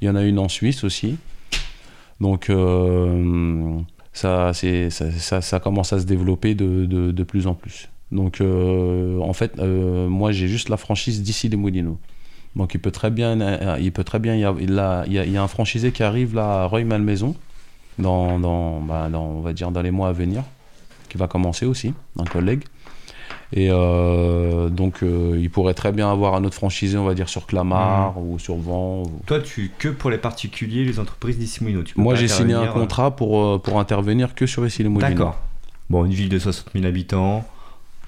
Il 0.00 0.06
y 0.06 0.10
en 0.10 0.14
a 0.16 0.22
une 0.22 0.38
en 0.38 0.48
Suisse 0.48 0.84
aussi. 0.84 1.16
Donc 2.20 2.50
euh, 2.50 3.76
ça, 4.12 4.52
c'est, 4.54 4.90
ça, 4.90 5.10
ça- 5.12 5.40
ça 5.40 5.60
commence 5.60 5.92
à 5.92 5.98
se 6.00 6.04
développer 6.04 6.54
de, 6.54 6.84
de- 6.86 7.10
de 7.12 7.22
plus 7.22 7.46
en 7.46 7.54
plus. 7.54 7.88
Donc 8.12 8.40
euh, 8.40 9.18
en 9.20 9.32
fait, 9.32 9.52
euh, 9.58 10.08
moi 10.08 10.32
j'ai 10.32 10.48
juste 10.48 10.68
la 10.68 10.76
franchise 10.76 11.22
d'ici 11.22 11.48
les 11.48 11.56
Moulineaux. 11.56 11.98
Donc 12.56 12.74
il 12.74 12.80
peut 12.80 12.90
très 12.90 13.10
bien, 13.10 13.76
il 13.78 13.92
peut 13.92 14.04
très 14.04 14.18
bien, 14.18 14.34
il 14.34 14.40
y 14.40 14.44
a, 14.44 14.54
il 14.60 14.78
a- 14.78 15.04
il 15.06 15.12
y 15.12 15.18
a- 15.18 15.24
il 15.24 15.32
y 15.32 15.36
a 15.36 15.42
un 15.42 15.48
franchisé 15.48 15.92
qui 15.92 16.02
arrive 16.02 16.34
là 16.34 16.62
à 16.62 16.66
Reuil-Malmaison 16.66 17.34
dans, 17.98 18.38
dans, 18.38 18.80
bah, 18.80 19.08
dans, 19.10 19.24
on 19.26 19.40
va 19.40 19.52
dire 19.52 19.70
dans 19.70 19.82
les 19.82 19.90
mois 19.90 20.08
à 20.08 20.12
venir, 20.12 20.42
qui 21.08 21.18
va 21.18 21.26
commencer 21.28 21.66
aussi, 21.66 21.94
un 22.18 22.24
collègue. 22.24 22.64
Et 23.54 23.68
euh, 23.70 24.68
donc, 24.68 25.02
euh, 25.02 25.38
il 25.40 25.48
pourrait 25.50 25.72
très 25.72 25.90
bien 25.90 26.10
avoir 26.12 26.34
un 26.34 26.44
autre 26.44 26.54
franchisé, 26.54 26.98
on 26.98 27.04
va 27.04 27.14
dire, 27.14 27.30
sur 27.30 27.46
Clamart 27.46 28.14
ou 28.20 28.38
sur 28.38 28.56
Vent. 28.56 29.04
ou- 29.04 29.20
Toi, 29.26 29.40
tu 29.40 29.70
que 29.78 29.88
pour 29.88 30.10
les 30.10 30.18
particuliers, 30.18 30.84
les 30.84 31.00
entreprises 31.00 31.38
peux 31.94 32.02
Moi, 32.02 32.14
j'ai 32.14 32.28
signé 32.28 32.52
un 32.54 32.64
euh, 32.64 32.72
contrat 32.72 33.16
pour, 33.16 33.60
pour 33.62 33.80
intervenir 33.80 34.34
que 34.34 34.44
sur 34.46 34.64
Moulineaux. 34.90 35.10
D'accord. 35.14 35.36
Bon, 35.88 36.04
une 36.04 36.12
ville 36.12 36.28
de 36.28 36.38
60 36.38 36.72
000 36.74 36.84
habitants, 36.84 37.42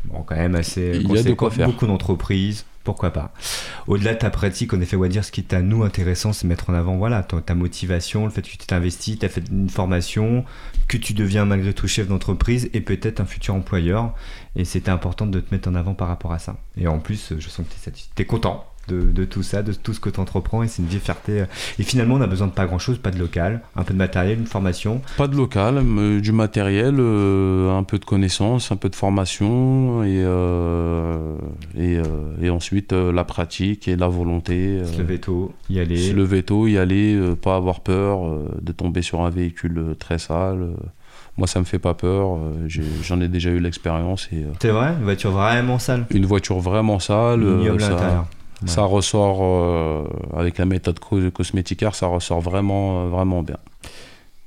bon, 0.04 0.22
quand 0.22 0.36
même 0.36 0.54
assez. 0.54 1.00
Il 1.02 1.10
y 1.12 1.18
a 1.18 1.22
de 1.22 1.32
quoi 1.32 1.50
faire. 1.50 1.66
Beaucoup 1.66 1.86
d'entreprises, 1.86 2.64
pourquoi 2.84 3.10
pas. 3.10 3.32
Au-delà 3.86 4.14
de 4.14 4.18
ta 4.18 4.30
pratique, 4.30 4.72
en 4.72 4.80
effet, 4.80 4.96
on 4.96 5.00
va 5.00 5.08
dire 5.08 5.24
ce 5.24 5.32
qui 5.32 5.40
est 5.40 5.52
à 5.52 5.62
nous 5.62 5.82
intéressant, 5.82 6.32
c'est 6.32 6.46
mettre 6.46 6.70
en 6.70 6.74
avant 6.74 6.96
voilà, 6.96 7.22
ta, 7.22 7.40
ta 7.40 7.54
motivation, 7.54 8.24
le 8.24 8.30
fait 8.30 8.42
que 8.42 8.48
tu 8.48 8.56
t'es 8.56 8.72
investi, 8.72 9.18
tu 9.18 9.26
as 9.26 9.28
fait 9.28 9.42
une 9.50 9.68
formation, 9.68 10.44
que 10.88 10.96
tu 10.96 11.12
deviens 11.12 11.44
malgré 11.44 11.74
tout 11.74 11.86
chef 11.86 12.08
d'entreprise 12.08 12.70
et 12.72 12.80
peut-être 12.80 13.20
un 13.20 13.26
futur 13.26 13.54
employeur. 13.54 14.14
Et 14.56 14.64
c'était 14.64 14.90
important 14.90 15.26
de 15.26 15.40
te 15.40 15.54
mettre 15.54 15.68
en 15.68 15.74
avant 15.74 15.94
par 15.94 16.08
rapport 16.08 16.32
à 16.32 16.38
ça. 16.38 16.56
Et 16.76 16.88
en 16.88 16.98
plus, 16.98 17.34
je 17.38 17.48
sens 17.48 17.66
que 17.66 17.90
tu 17.90 18.22
es, 18.22 18.24
content. 18.24 18.64
De, 18.90 19.12
de 19.12 19.24
tout 19.24 19.44
ça, 19.44 19.62
de 19.62 19.72
tout 19.72 19.94
ce 19.94 20.00
que 20.00 20.10
tu 20.10 20.18
entreprends, 20.18 20.64
et 20.64 20.68
c'est 20.68 20.82
une 20.82 20.88
vie 20.88 20.98
fierté. 20.98 21.44
Et 21.78 21.82
finalement, 21.84 22.16
on 22.16 22.18
n'a 22.18 22.26
besoin 22.26 22.48
de 22.48 22.52
pas 22.52 22.66
grand 22.66 22.80
chose, 22.80 22.98
pas 22.98 23.12
de 23.12 23.18
local, 23.20 23.60
un 23.76 23.84
peu 23.84 23.92
de 23.94 23.98
matériel, 23.98 24.38
une 24.40 24.46
formation, 24.46 25.00
Pas 25.16 25.28
de 25.28 25.36
local, 25.36 25.82
mais 25.84 26.20
du 26.20 26.32
matériel, 26.32 26.96
euh, 26.98 27.70
un 27.78 27.84
peu 27.84 27.98
de 28.00 28.04
connaissances, 28.04 28.72
un 28.72 28.76
peu 28.76 28.88
de 28.88 28.96
formation, 28.96 30.02
et, 30.02 30.22
euh, 30.24 31.36
et, 31.76 31.98
euh, 31.98 32.02
et 32.42 32.50
ensuite 32.50 32.92
la 32.92 33.22
pratique 33.22 33.86
et 33.86 33.94
la 33.94 34.08
volonté. 34.08 34.80
se 34.84 34.98
lever 34.98 35.20
tôt, 35.20 35.52
y 35.68 35.78
aller. 35.78 35.96
se 35.96 36.12
lever 36.12 36.42
tôt, 36.42 36.66
y 36.66 36.76
aller, 36.76 37.16
pas 37.40 37.54
avoir 37.54 37.80
peur 37.80 38.22
de 38.60 38.72
tomber 38.72 39.02
sur 39.02 39.20
un 39.20 39.30
véhicule 39.30 39.94
très 40.00 40.18
sale. 40.18 40.66
moi, 41.36 41.46
ça 41.46 41.60
me 41.60 41.64
fait 41.64 41.78
pas 41.78 41.94
peur. 41.94 42.38
J'en 43.02 43.20
ai, 43.20 43.28
déjà 43.28 43.50
eu 43.50 43.60
l'expérience. 43.60 44.28
C'est 44.60 44.70
vrai? 44.70 44.94
Une 44.98 45.04
voiture 45.04 45.30
vraiment 45.30 45.78
sale? 45.78 46.06
Une 46.10 46.26
voiture 46.26 46.58
vraiment 46.58 46.98
sale, 46.98 47.42
Ignoble 47.42 47.82
à 47.82 47.86
ça, 47.86 47.90
l'intérieur. 47.92 48.26
Ouais. 48.62 48.68
ça 48.68 48.82
ressort 48.82 49.38
euh, 49.42 50.04
avec 50.36 50.58
la 50.58 50.64
méthode 50.66 50.98
co- 50.98 51.30
Cosmeticard, 51.30 51.94
ça 51.94 52.06
ressort 52.06 52.40
vraiment, 52.40 53.04
euh, 53.04 53.08
vraiment 53.08 53.42
bien. 53.42 53.56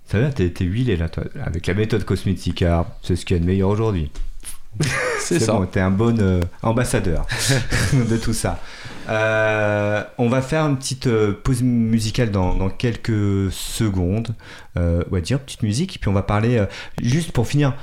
Ça 0.06 0.19
va, 0.19 0.30
t'es 0.32 0.52
huilé 0.63 0.95
là, 0.97 1.10
toi. 1.10 1.23
Avec 1.43 1.65
la 1.67 1.73
méthode 1.73 2.04
Cosmetica, 2.04 2.86
c'est 3.02 3.15
ce 3.15 3.26
qu'il 3.26 3.38
y 3.38 3.39
a 3.39 3.41
de 3.41 3.47
meilleur 3.47 3.69
aujourd'hui. 3.69 4.12
C'est 5.19 5.39
ça. 5.39 5.54
bon, 5.54 5.65
t'es 5.67 5.80
un 5.80 5.91
bon 5.91 6.19
euh, 6.19 6.41
ambassadeur 6.63 7.26
de 7.93 8.17
tout 8.17 8.34
ça. 8.34 8.60
Euh, 9.10 10.04
on 10.17 10.28
va 10.30 10.41
faire 10.41 10.65
une 10.65 10.78
petite 10.78 11.08
euh, 11.08 11.34
pause 11.43 11.62
musicale 11.62 12.32
dans, 12.32 12.56
dans 12.56 12.69
quelques 12.69 13.52
secondes. 13.52 14.34
On 14.76 15.04
va 15.12 15.21
dire 15.21 15.39
petite 15.39 15.62
musique, 15.63 15.95
et 15.95 15.99
puis 15.99 16.10
on 16.10 16.13
va 16.13 16.23
parler, 16.23 16.63
juste 17.02 17.32
pour 17.32 17.47
finir, 17.47 17.73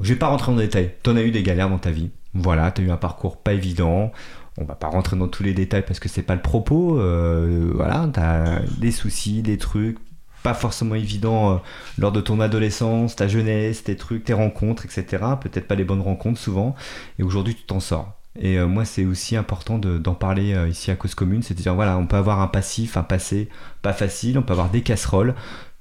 je 0.00 0.12
vais 0.12 0.18
pas 0.18 0.28
rentrer 0.28 0.52
en 0.52 0.56
détail. 0.56 0.92
T'en 1.02 1.16
as 1.16 1.22
eu 1.22 1.30
des 1.30 1.42
galères 1.42 1.70
dans 1.70 1.78
ta 1.78 1.90
vie. 1.90 2.10
Voilà, 2.34 2.70
t'as 2.70 2.82
eu 2.82 2.90
un 2.90 2.96
parcours 2.96 3.36
pas 3.38 3.52
évident. 3.54 4.12
On 4.58 4.64
va 4.64 4.74
pas 4.74 4.88
rentrer 4.88 5.16
dans 5.16 5.28
tous 5.28 5.42
les 5.42 5.52
détails 5.52 5.84
parce 5.86 5.98
que 5.98 6.08
c'est 6.08 6.22
pas 6.22 6.34
le 6.34 6.42
propos. 6.42 6.98
Euh, 7.00 7.72
voilà, 7.74 8.08
t'as 8.12 8.60
des 8.78 8.92
soucis, 8.92 9.42
des 9.42 9.58
trucs 9.58 9.98
pas 10.44 10.54
forcément 10.54 10.94
évidents 10.94 11.54
euh, 11.54 11.56
lors 11.98 12.12
de 12.12 12.20
ton 12.20 12.38
adolescence, 12.38 13.16
ta 13.16 13.26
jeunesse, 13.28 13.82
tes 13.82 13.96
trucs, 13.96 14.24
tes 14.24 14.34
rencontres, 14.34 14.84
etc. 14.84 15.24
Peut-être 15.40 15.66
pas 15.66 15.74
les 15.74 15.84
bonnes 15.84 16.02
rencontres 16.02 16.38
souvent. 16.38 16.74
Et 17.18 17.22
aujourd'hui, 17.22 17.54
tu 17.54 17.62
t'en 17.64 17.80
sors. 17.80 18.12
Et 18.38 18.58
euh, 18.58 18.66
moi, 18.66 18.84
c'est 18.84 19.06
aussi 19.06 19.36
important 19.36 19.78
de- 19.78 19.96
d'en 19.96 20.14
parler 20.14 20.52
euh, 20.52 20.68
ici 20.68 20.90
à 20.90 20.96
Cause 20.96 21.14
Commune. 21.14 21.42
C'est 21.42 21.54
de 21.54 21.62
dire, 21.62 21.74
voilà, 21.74 21.96
on 21.96 22.06
peut 22.06 22.16
avoir 22.16 22.40
un 22.40 22.46
passif, 22.46 22.96
un 22.98 23.02
passé 23.02 23.48
pas 23.80 23.94
facile, 23.94 24.38
on 24.38 24.42
peut 24.42 24.52
avoir 24.52 24.68
des 24.70 24.82
casseroles. 24.82 25.34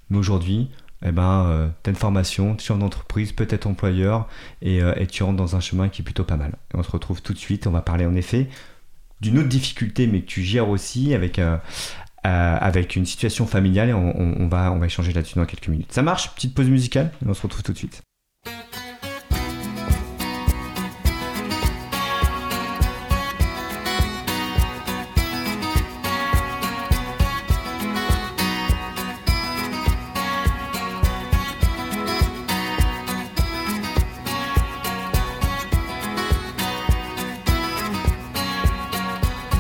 Mais 0.10 0.18
aujourd'hui, 0.18 0.70
eh 1.06 1.12
ben, 1.12 1.46
euh, 1.48 1.68
t'as 1.84 1.92
une 1.92 1.98
formation, 1.98 2.56
tu 2.56 2.72
es 2.72 2.76
en 2.76 2.82
entreprise, 2.82 3.34
peut-être 3.34 3.68
employeur, 3.68 4.28
et, 4.62 4.82
euh, 4.82 4.94
et 4.96 5.08
tu 5.08 5.24
rentres 5.24 5.38
dans 5.38 5.56
un 5.56 5.60
chemin 5.60 5.90
qui 5.90 6.02
est 6.02 6.06
plutôt 6.06 6.24
pas 6.24 6.38
mal. 6.38 6.54
Et 6.74 6.78
on 6.78 6.84
se 6.84 6.92
retrouve 6.92 7.22
tout 7.22 7.34
de 7.34 7.38
suite. 7.38 7.68
On 7.68 7.72
va 7.72 7.82
parler 7.82 8.06
en 8.06 8.16
effet 8.16 8.48
d'une 9.22 9.40
autre 9.40 9.50
difficulté, 9.50 10.08
mais 10.08 10.22
que 10.22 10.28
tu 10.28 10.42
gères 10.42 10.70
aussi 10.70 11.14
avec, 11.14 11.40
euh, 11.40 11.58
avec 12.24 12.96
une 12.96 13.06
situation 13.06 13.46
familiale. 13.48 13.90
Et 13.90 13.94
on 13.94 14.48
va, 14.48 14.72
on 14.72 14.80
va 14.80 14.86
échanger 14.86 15.14
là-dessus 15.14 15.36
dans 15.36 15.46
quelques 15.46 15.68
minutes. 15.68 15.92
Ça 15.92 16.02
marche? 16.02 16.34
Petite 16.36 16.56
pause 16.56 16.70
musicale, 16.70 17.12
et 17.24 17.30
on 17.30 17.34
se 17.34 17.42
retrouve 17.42 17.64
tout 17.64 17.74
de 17.74 17.78
suite. 17.78 18.02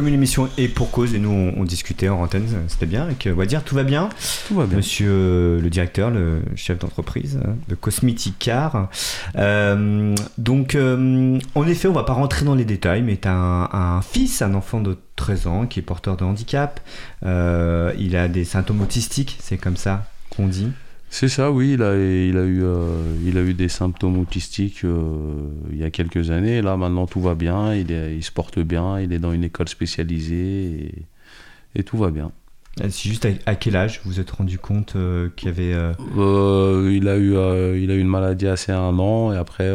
Cause 0.00 0.06
Commune 0.06 0.14
émission 0.14 0.48
et 0.56 0.68
pour 0.68 0.90
cause, 0.90 1.14
et 1.14 1.18
nous 1.18 1.28
on, 1.28 1.60
on 1.60 1.64
discutait 1.64 2.08
en 2.08 2.22
antenne, 2.22 2.46
c'était 2.68 2.86
bien, 2.86 3.02
avec 3.02 3.26
euh, 3.26 3.34
Wadir, 3.34 3.62
tout 3.62 3.74
va 3.74 3.82
bien 3.82 4.08
Tout 4.48 4.54
va 4.54 4.64
bien. 4.64 4.78
Monsieur 4.78 5.10
euh, 5.10 5.60
le 5.60 5.68
directeur, 5.68 6.10
le 6.10 6.40
chef 6.56 6.78
d'entreprise 6.78 7.38
euh, 7.44 7.52
de 7.68 7.74
Cosmetic 7.74 8.38
Car. 8.38 8.88
Euh, 9.36 10.14
donc, 10.38 10.74
euh, 10.74 11.38
en 11.54 11.66
effet, 11.66 11.86
on 11.86 11.92
va 11.92 12.04
pas 12.04 12.14
rentrer 12.14 12.46
dans 12.46 12.54
les 12.54 12.64
détails, 12.64 13.02
mais 13.02 13.18
tu 13.18 13.28
as 13.28 13.34
un, 13.34 13.64
un 13.98 14.00
fils, 14.00 14.40
un 14.40 14.54
enfant 14.54 14.80
de 14.80 14.96
13 15.16 15.46
ans 15.46 15.66
qui 15.66 15.80
est 15.80 15.82
porteur 15.82 16.16
de 16.16 16.24
handicap. 16.24 16.80
Euh, 17.26 17.92
il 17.98 18.16
a 18.16 18.28
des 18.28 18.46
symptômes 18.46 18.80
autistiques, 18.80 19.36
c'est 19.42 19.58
comme 19.58 19.76
ça 19.76 20.06
qu'on 20.34 20.46
dit. 20.46 20.70
C'est 21.12 21.28
ça, 21.28 21.50
oui. 21.50 21.72
Il 21.74 21.82
a, 21.82 21.94
il 21.96 22.36
a, 22.38 22.44
eu, 22.44 22.62
euh, 22.62 23.02
il 23.26 23.36
a 23.36 23.42
eu 23.42 23.52
des 23.52 23.68
symptômes 23.68 24.16
autistiques 24.18 24.84
euh, 24.84 25.48
il 25.72 25.76
y 25.78 25.84
a 25.84 25.90
quelques 25.90 26.30
années. 26.30 26.62
Là, 26.62 26.76
maintenant, 26.76 27.06
tout 27.06 27.20
va 27.20 27.34
bien. 27.34 27.74
Il, 27.74 27.90
est- 27.90 28.14
il 28.16 28.22
se 28.22 28.30
porte 28.30 28.60
bien. 28.60 29.00
Il 29.00 29.12
est 29.12 29.18
dans 29.18 29.32
une 29.32 29.42
école 29.44 29.68
spécialisée 29.68 30.94
et, 30.94 30.94
et 31.80 31.82
tout 31.82 31.98
va 31.98 32.10
bien. 32.12 32.30
Euh, 32.80 32.86
C'est 32.90 33.08
juste 33.08 33.26
à, 33.26 33.30
à 33.46 33.56
quel 33.56 33.74
âge 33.74 34.00
vous 34.04 34.12
vous 34.12 34.20
êtes 34.20 34.30
rendu 34.30 34.58
compte 34.60 34.94
euh, 34.94 35.28
qu'il 35.34 35.48
y 35.48 35.50
avait. 35.50 35.72
il, 35.72 37.08
a 37.08 37.18
eu, 37.18 37.30
il 37.82 37.90
a 37.90 37.94
eu 37.94 38.00
une 38.00 38.06
maladie 38.06 38.46
assez 38.46 38.70
un 38.70 38.96
an 39.00 39.32
et 39.32 39.36
après, 39.36 39.68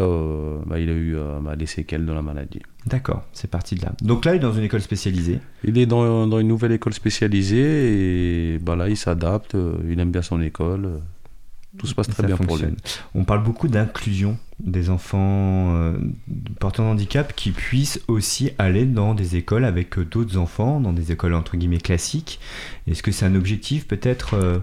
bah, 0.65 0.79
il 0.79 0.89
a 0.89 0.93
eu 0.93 1.17
bah, 1.41 1.55
les 1.59 1.65
séquelles 1.65 2.05
de 2.05 2.13
la 2.13 2.21
maladie. 2.21 2.61
D'accord, 2.85 3.23
c'est 3.33 3.49
parti 3.49 3.75
de 3.75 3.81
là. 3.81 3.91
Donc 4.03 4.23
là, 4.23 4.33
il 4.33 4.37
est 4.37 4.39
dans 4.39 4.53
une 4.53 4.63
école 4.63 4.81
spécialisée. 4.81 5.39
Il 5.65 5.77
est 5.77 5.85
dans, 5.85 6.27
dans 6.27 6.39
une 6.39 6.47
nouvelle 6.47 6.71
école 6.71 6.93
spécialisée 6.93 8.53
et 8.53 8.57
bah, 8.59 8.77
là, 8.77 8.87
il 8.87 8.95
s'adapte. 8.95 9.57
Il 9.89 9.99
aime 9.99 10.11
bien 10.11 10.21
son 10.21 10.39
école. 10.39 11.01
Tout 11.77 11.87
se 11.87 11.93
passe 11.95 12.07
très 12.07 12.23
Ça 12.23 12.27
bien 12.27 12.37
pour 12.37 12.57
lui. 12.57 12.65
On 13.13 13.23
parle 13.25 13.43
beaucoup 13.43 13.67
d'inclusion 13.67 14.37
des 14.59 14.89
enfants 14.89 15.75
euh, 15.75 15.97
porteurs 16.59 16.85
de 16.85 16.91
handicap 16.91 17.33
qui 17.35 17.51
puissent 17.51 17.99
aussi 18.07 18.51
aller 18.57 18.85
dans 18.85 19.13
des 19.13 19.35
écoles 19.35 19.65
avec 19.65 19.97
euh, 19.97 20.05
d'autres 20.05 20.37
enfants, 20.37 20.79
dans 20.79 20.93
des 20.93 21.11
écoles 21.11 21.33
entre 21.33 21.57
guillemets 21.57 21.77
classiques. 21.79 22.39
Est-ce 22.87 23.03
que 23.03 23.11
c'est 23.11 23.25
un 23.25 23.35
objectif 23.35 23.87
peut-être 23.87 24.35
euh, 24.35 24.59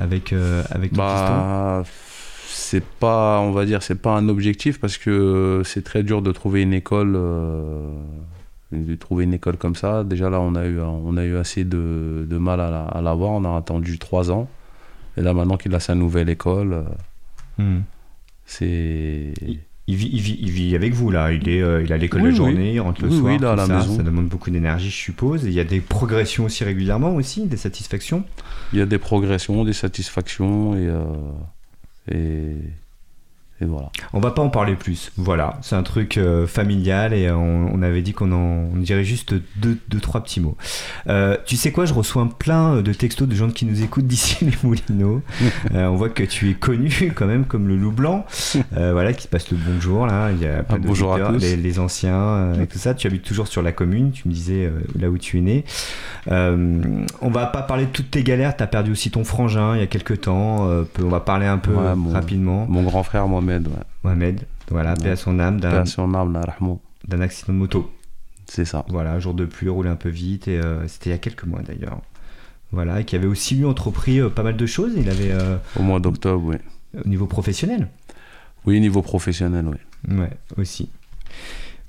avec, 0.00 0.32
euh, 0.32 0.62
avec 0.70 0.94
Bah, 0.94 1.82
c'est 2.46 2.82
pas, 2.84 3.40
on 3.40 3.50
va 3.52 3.66
dire, 3.66 3.82
c'est 3.82 4.00
pas 4.00 4.16
un 4.16 4.28
objectif 4.30 4.80
parce 4.80 4.96
que 4.96 5.60
c'est 5.64 5.84
très 5.84 6.02
dur 6.02 6.22
de 6.22 6.32
trouver 6.32 6.62
une 6.62 6.72
école, 6.72 7.12
de 8.72 8.94
trouver 8.94 9.24
une 9.24 9.34
école 9.34 9.58
comme 9.58 9.74
ça. 9.76 10.02
Déjà 10.04 10.30
là, 10.30 10.40
on 10.40 10.54
a 10.54 10.64
eu, 10.66 10.80
on 10.80 11.16
a 11.18 11.24
eu 11.24 11.36
assez 11.36 11.64
de, 11.64 12.26
de 12.28 12.38
mal 12.38 12.60
à 12.60 12.70
la- 12.70 12.84
à 12.86 13.02
l'avoir. 13.02 13.32
On 13.32 13.44
a 13.44 13.56
attendu 13.56 13.98
trois 13.98 14.30
ans. 14.30 14.48
Et 15.18 15.22
là, 15.22 15.34
maintenant 15.34 15.56
qu'il 15.56 15.74
a 15.74 15.80
sa 15.80 15.94
nouvelle 15.94 16.28
école, 16.28 16.72
euh, 16.72 16.82
Hmm. 17.58 17.80
c'est. 18.46 19.32
il, 19.88 19.96
vit, 19.96 20.10
il, 20.12 20.20
vit, 20.20 20.38
il 20.40 20.50
vit 20.50 20.76
avec 20.76 20.92
vous 20.94 21.10
là, 21.10 21.32
il 21.32 21.48
est, 21.48 21.60
euh, 21.60 21.82
il 21.82 21.92
à 21.92 21.96
l'école 21.96 22.20
Oui, 22.22 22.26
la 22.26 22.30
oui. 22.30 22.36
journée, 22.36 22.74
il 22.74 22.80
rentre 22.80 23.02
le 23.02 23.08
Oui, 23.08 23.18
soir, 23.18 23.32
oui, 23.32 23.38
là, 23.40 23.50
tout 23.52 23.56
la 23.56 23.66
ça, 23.66 23.78
maison. 23.78 23.96
ça 23.96 24.02
demande 24.04 24.28
beaucoup 24.28 24.50
d'énergie 24.50 24.90
je 24.90 24.96
suppose. 24.96 25.44
Et 25.44 25.48
il 25.48 25.54
y 25.54 25.60
a 25.60 25.64
des 25.64 25.80
progressions 25.80 26.44
aussi 26.44 26.62
régulièrement 26.62 27.14
aussi, 27.16 27.46
des 27.46 27.56
satisfactions? 27.56 28.22
Il 28.72 28.78
y 28.78 28.82
a 28.82 28.86
des 28.86 28.98
progressions, 28.98 29.64
des 29.64 29.72
satisfactions 29.72 30.74
et, 30.76 30.86
euh, 30.86 31.02
et, 32.12 32.54
et 33.60 33.64
voilà. 33.64 33.90
On 34.12 34.20
va 34.20 34.30
pas 34.30 34.42
en 34.42 34.50
parler 34.50 34.74
plus. 34.76 35.10
Voilà, 35.16 35.58
c'est 35.62 35.74
un 35.76 35.82
truc 35.82 36.16
euh, 36.16 36.46
familial 36.46 37.12
et 37.12 37.30
on, 37.30 37.74
on 37.74 37.82
avait 37.82 38.02
dit 38.02 38.12
qu'on 38.12 38.30
en 38.32 38.68
on 38.72 38.76
dirait 38.76 39.04
juste 39.04 39.34
deux, 39.56 39.78
deux 39.88 39.98
trois 40.00 40.22
petits 40.22 40.40
mots. 40.40 40.56
Euh, 41.08 41.36
tu 41.44 41.56
sais 41.56 41.72
quoi, 41.72 41.84
je 41.84 41.92
reçois 41.94 42.28
plein 42.38 42.82
de 42.82 42.92
textos 42.92 43.26
de 43.28 43.34
gens 43.34 43.50
qui 43.50 43.66
nous 43.66 43.82
écoutent 43.82 44.06
d'ici 44.06 44.44
les 44.44 44.52
Moulineaux. 44.62 45.22
Euh, 45.74 45.86
on 45.88 45.96
voit 45.96 46.08
que 46.08 46.22
tu 46.22 46.50
es 46.50 46.54
connu 46.54 47.12
quand 47.14 47.26
même 47.26 47.44
comme 47.46 47.66
le 47.68 47.76
loup 47.76 47.90
blanc, 47.92 48.24
euh, 48.76 48.92
voilà, 48.92 49.12
qui 49.12 49.22
se 49.24 49.28
passe 49.28 49.50
le 49.50 49.56
bonjour 49.56 50.06
là. 50.06 50.30
Il 50.30 50.40
y 50.40 50.46
a 50.46 50.62
plein 50.62 50.76
Ah, 50.76 50.86
bonjour 50.86 51.14
à 51.14 51.20
tous. 51.20 51.38
les, 51.40 51.56
les 51.56 51.78
anciens 51.80 52.14
euh, 52.16 52.62
et 52.62 52.66
tout 52.66 52.78
ça. 52.78 52.94
Tu 52.94 53.06
habites 53.08 53.22
toujours 53.24 53.48
sur 53.48 53.62
la 53.62 53.72
commune, 53.72 54.12
tu 54.12 54.28
me 54.28 54.32
disais 54.32 54.66
euh, 54.66 54.70
là 54.98 55.10
où 55.10 55.18
tu 55.18 55.38
es 55.38 55.40
né. 55.40 55.64
Euh, 56.30 56.80
on 57.20 57.30
va 57.30 57.46
pas 57.46 57.62
parler 57.62 57.86
de 57.86 57.90
toutes 57.90 58.10
tes 58.10 58.22
galères. 58.22 58.56
T'as 58.56 58.66
perdu 58.66 58.92
aussi 58.92 59.10
ton 59.10 59.24
frangin 59.24 59.74
il 59.74 59.80
y 59.80 59.82
a 59.82 59.86
quelques 59.86 60.22
temps. 60.22 60.68
Euh, 60.68 60.82
peu- 60.84 61.04
on 61.04 61.08
va 61.08 61.20
parler 61.20 61.46
un 61.46 61.58
peu 61.58 61.72
Ouais, 61.72 61.94
mon- 61.94 62.12
rapidement. 62.12 62.66
Mon 62.68 62.82
grand 62.82 63.02
frère 63.02 63.26
Mohamed, 63.48 63.68
ouais. 63.68 63.74
Mohamed, 64.04 64.40
voilà, 64.70 64.94
paix 64.94 65.10
à 65.10 65.16
son 65.16 65.38
âme, 65.38 65.60
d'un 65.60 65.70
Paix 65.70 65.76
à 65.78 65.86
son 65.86 66.14
âme, 66.14 66.32
la 66.32 66.40
rahmou. 66.42 66.80
d'un 67.06 67.20
accident 67.20 67.52
de 67.52 67.58
moto. 67.58 67.90
C'est 68.46 68.64
ça. 68.64 68.84
Voilà, 68.88 69.18
jour 69.20 69.34
de 69.34 69.44
pluie, 69.44 69.68
roulé 69.68 69.88
un 69.90 69.96
peu 69.96 70.08
vite, 70.08 70.48
et 70.48 70.58
euh, 70.58 70.86
c'était 70.88 71.10
il 71.10 71.12
y 71.12 71.16
a 71.16 71.18
quelques 71.18 71.44
mois 71.44 71.60
d'ailleurs. 71.62 72.00
Voilà, 72.72 73.00
et 73.00 73.04
qui 73.04 73.16
avait 73.16 73.26
aussi 73.26 73.54
lui 73.54 73.64
entrepris 73.64 74.20
euh, 74.20 74.28
pas 74.28 74.42
mal 74.42 74.56
de 74.56 74.66
choses. 74.66 74.92
Il 74.96 75.08
avait 75.08 75.30
euh, 75.32 75.56
Au 75.78 75.82
mois 75.82 76.00
d'octobre, 76.00 76.44
oui. 76.44 76.56
au 77.04 77.08
niveau 77.08 77.26
professionnel, 77.26 77.88
Oui, 78.66 78.80
niveau 78.80 79.02
professionnel, 79.02 79.66
oui. 79.66 80.16
ouais, 80.18 80.30
aussi. 80.56 80.90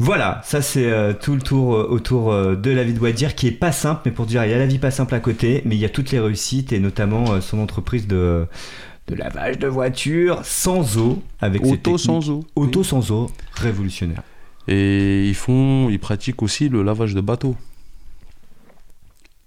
Voilà, 0.02 0.40
ça 0.46 0.62
c'est 0.62 0.90
euh, 0.90 1.12
tout 1.14 1.36
le 1.36 1.42
tour 1.42 1.76
euh, 1.76 1.86
autour 1.90 2.32
euh, 2.32 2.56
de 2.56 2.72
la 2.72 2.86
vie 2.86 2.94
de 2.94 3.00
Wadir 3.00 3.36
qui 3.36 3.48
est 3.48 3.52
pas 3.52 3.74
simple, 3.74 4.04
mais 4.06 4.12
pour 4.12 4.26
dire 4.26 4.46
il 4.46 4.52
y 4.52 4.54
a 4.54 4.58
la 4.58 4.66
vie 4.66 4.80
pas 4.80 4.92
simple 4.92 5.14
à 5.14 5.20
côté, 5.20 5.62
mais 5.66 5.76
il 5.76 5.80
y 5.80 5.84
a 5.84 5.90
toutes 5.90 6.12
les 6.12 6.20
réussites 6.22 6.72
et 6.72 6.80
notamment 6.80 7.42
son 7.42 7.60
entreprise 7.60 8.08
de, 8.08 8.46
de 9.10 9.16
lavage 9.16 9.58
de 9.58 9.68
voitures 9.68 10.40
sans 10.44 10.98
eau 10.98 11.22
avec 11.42 11.66
Auto 11.66 11.98
sans 11.98 12.30
eau. 12.30 12.44
auto 12.56 12.84
sans 12.84 13.12
eau, 13.12 13.30
révolutionnaire. 13.56 14.22
Et 14.68 15.28
ils 15.28 15.36
font, 15.36 15.90
ils 15.90 16.00
pratiquent 16.00 16.44
aussi 16.44 16.70
le 16.70 16.84
lavage 16.84 17.16
de 17.16 17.22
bateaux. 17.22 17.56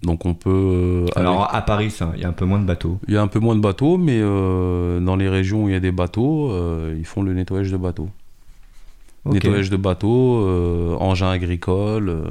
Donc 0.03 0.27
on 0.27 0.35
peut. 0.35 0.51
euh, 0.51 1.07
Alors 1.15 1.45
avec- 1.45 1.55
à 1.55 1.63
Paris, 1.63 1.95
il 2.17 2.21
y 2.21 2.25
a 2.25 2.29
un 2.29 2.33
peu 2.33 2.45
moins 2.45 2.59
de 2.59 2.65
bateaux. 2.65 2.99
il 3.07 3.15
y 3.15 3.17
a 3.17 3.23
un 3.23 3.29
peu 3.29 3.39
moins 3.39 3.55
de 3.55 3.61
bateaux, 3.61 3.99
mais 3.99 4.19
euh, 4.21 4.99
dans 4.99 5.15
les 5.15 5.29
régions 5.29 5.65
où 5.65 5.69
il 5.69 5.73
y 5.73 5.77
a 5.77 5.81
des 5.81 5.93
bateaux, 5.93 6.51
euh, 6.51 6.97
ils 6.99 7.05
font 7.07 7.23
le 7.23 7.33
nettoyage 7.35 7.71
de 7.71 7.77
bateaux. 7.77 8.09
Nettoyage 9.25 9.71
de 9.71 9.77
bateaux, 9.77 10.41
euh, 10.43 10.97
engins 10.99 11.31
agricoles. 11.31 12.25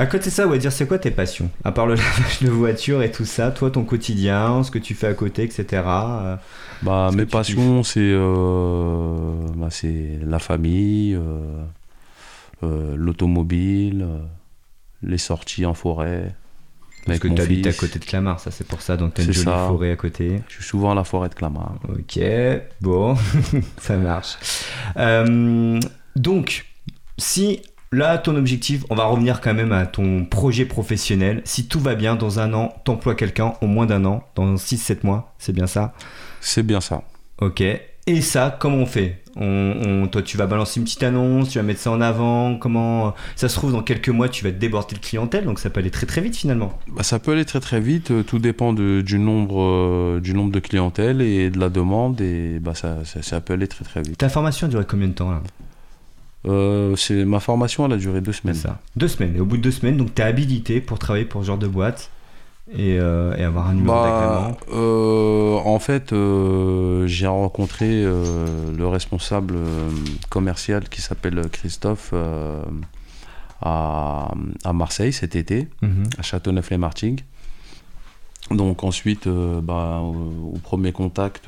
À 0.00 0.06
côté 0.06 0.30
de 0.30 0.30
ça, 0.30 0.46
ouais, 0.46 0.58
dire 0.58 0.72
c'est 0.72 0.86
quoi 0.86 0.98
tes 0.98 1.10
passions? 1.10 1.50
À 1.62 1.72
part 1.72 1.84
le 1.86 1.94
lavage 1.96 2.40
de 2.40 2.48
voiture 2.48 3.02
et 3.02 3.10
tout 3.10 3.26
ça, 3.26 3.50
toi 3.50 3.70
ton 3.70 3.84
quotidien, 3.84 4.62
ce 4.62 4.70
que 4.70 4.78
tu 4.78 4.94
fais 4.94 5.08
à 5.08 5.12
côté, 5.12 5.42
etc. 5.42 5.64
euh, 5.86 6.36
Bah, 6.80 7.10
mes 7.12 7.26
tu 7.26 7.30
passions, 7.30 7.82
c'est 7.82 8.00
euh, 8.00 9.34
bah, 9.56 9.68
la 10.22 10.38
famille, 10.38 11.14
euh, 11.14 11.62
euh, 12.62 12.94
l'automobile, 12.96 14.06
les 15.02 15.18
sorties 15.18 15.66
en 15.66 15.74
forêt. 15.74 16.34
Parce 17.04 17.18
que 17.18 17.28
tu 17.28 17.42
habites 17.42 17.66
à 17.66 17.74
côté 17.74 17.98
de 17.98 18.04
Clamart, 18.06 18.40
ça 18.40 18.50
c'est 18.50 18.66
pour 18.66 18.80
ça, 18.80 18.96
donc 18.96 19.12
t'as 19.12 19.22
une 19.22 19.34
C'est 19.34 19.42
jolie 19.44 19.54
ça. 19.54 19.66
forêt 19.68 19.90
à 19.90 19.96
côté. 19.96 20.40
Je 20.48 20.54
suis 20.54 20.64
souvent 20.64 20.92
à 20.92 20.94
la 20.94 21.04
forêt 21.04 21.28
de 21.28 21.34
Clamart. 21.34 21.74
Ok, 21.90 22.18
bon, 22.80 23.16
ça 23.78 23.98
marche. 23.98 24.38
Donc, 26.16 26.64
si 27.18 27.60
là 27.92 28.18
ton 28.18 28.36
objectif, 28.36 28.84
on 28.90 28.94
va 28.94 29.04
revenir 29.06 29.40
quand 29.40 29.54
même 29.54 29.72
à 29.72 29.86
ton 29.86 30.24
projet 30.24 30.64
professionnel, 30.64 31.42
si 31.44 31.66
tout 31.66 31.80
va 31.80 31.94
bien, 31.94 32.14
dans 32.16 32.38
un 32.38 32.52
an, 32.54 32.72
t'emploies 32.84 33.14
quelqu'un, 33.14 33.54
au 33.60 33.66
moins 33.66 33.86
d'un 33.86 34.04
an, 34.04 34.24
dans 34.36 34.54
6-7 34.56 34.98
mois, 35.04 35.34
c'est 35.38 35.52
bien 35.52 35.66
ça? 35.66 35.94
C'est 36.40 36.62
bien 36.62 36.80
ça. 36.80 37.02
Ok. 37.40 37.62
Et 38.06 38.22
ça, 38.22 38.56
comment 38.58 38.78
on 38.78 38.86
fait? 38.86 39.22
On, 39.36 39.74
on- 39.86 40.06
Toi, 40.08 40.22
tu 40.22 40.36
vas 40.36 40.46
balancer 40.46 40.80
une 40.80 40.84
petite 40.84 41.02
annonce, 41.02 41.50
tu 41.50 41.58
vas 41.58 41.62
mettre 41.64 41.80
ça 41.80 41.90
en 41.92 42.00
avant. 42.00 42.56
Comment 42.56 43.14
Ça 43.36 43.48
se 43.48 43.54
trouve, 43.54 43.72
dans 43.72 43.82
quelques 43.82 44.08
mois, 44.08 44.28
tu 44.28 44.42
vas 44.42 44.50
te 44.50 44.56
déborder 44.56 44.96
de 44.96 45.00
clientèle, 45.00 45.44
donc 45.44 45.58
ça 45.60 45.70
peut 45.70 45.80
aller 45.80 45.90
très 45.90 46.06
très 46.06 46.20
vite 46.20 46.36
finalement. 46.36 46.72
Bah, 46.88 47.02
ça 47.02 47.18
peut 47.18 47.32
aller 47.32 47.44
très 47.44 47.60
très 47.60 47.78
vite, 47.80 48.10
euh, 48.10 48.22
tout 48.22 48.38
dépend 48.38 48.72
de- 48.72 49.02
du, 49.02 49.18
nombre, 49.18 49.62
euh, 49.62 50.20
du 50.20 50.32
nombre 50.34 50.50
de 50.50 50.58
clientèle 50.60 51.20
et 51.22 51.50
de 51.50 51.58
la 51.60 51.68
demande, 51.68 52.20
et 52.20 52.58
bah, 52.58 52.74
ça, 52.74 53.04
ça, 53.04 53.22
ça 53.22 53.40
peut 53.40 53.52
aller 53.52 53.68
très 53.68 53.84
très 53.84 54.02
vite. 54.02 54.18
Ta 54.18 54.28
formation 54.28 54.66
a 54.66 54.70
duré 54.70 54.84
combien 54.88 55.08
de 55.08 55.12
temps 55.12 55.30
là? 55.30 55.42
Euh, 56.46 56.96
c'est- 56.96 57.24
ma 57.24 57.38
formation, 57.40 57.84
elle 57.86 57.92
a 57.92 57.96
duré 57.96 58.20
deux 58.20 58.32
semaines. 58.32 58.54
ça. 58.56 58.78
Deux 58.96 59.08
semaines. 59.08 59.36
Et 59.36 59.40
au 59.40 59.44
bout 59.44 59.56
de 59.58 59.62
deux 59.62 59.70
semaines, 59.70 59.96
donc 59.98 60.14
tu 60.14 60.22
es 60.22 60.24
habilité 60.24 60.80
pour 60.80 60.98
travailler 60.98 61.26
pour 61.26 61.42
ce 61.42 61.46
genre 61.48 61.58
de 61.58 61.66
boîte 61.68 62.10
et, 62.72 62.98
euh, 62.98 63.36
et 63.36 63.42
avoir 63.44 63.68
un 63.68 63.74
numéro 63.74 63.92
Bah, 63.94 64.56
euh, 64.72 65.56
en 65.64 65.78
fait, 65.78 66.14
j'ai 67.06 67.26
rencontré 67.26 68.04
le 68.04 68.86
responsable 68.86 69.56
commercial 70.30 70.88
qui 70.88 71.02
s'appelle 71.02 71.42
Christophe 71.52 72.14
à, 73.62 74.32
à 74.64 74.72
Marseille 74.72 75.12
cet 75.12 75.36
été, 75.36 75.68
Mhm. 75.82 76.04
à 76.18 76.22
Châteauneuf-les-Martigues. 76.22 77.20
Donc 78.50 78.82
ensuite, 78.84 79.28
bah, 79.28 80.00
au, 80.02 80.54
au 80.54 80.58
premier 80.62 80.92
contact, 80.92 81.46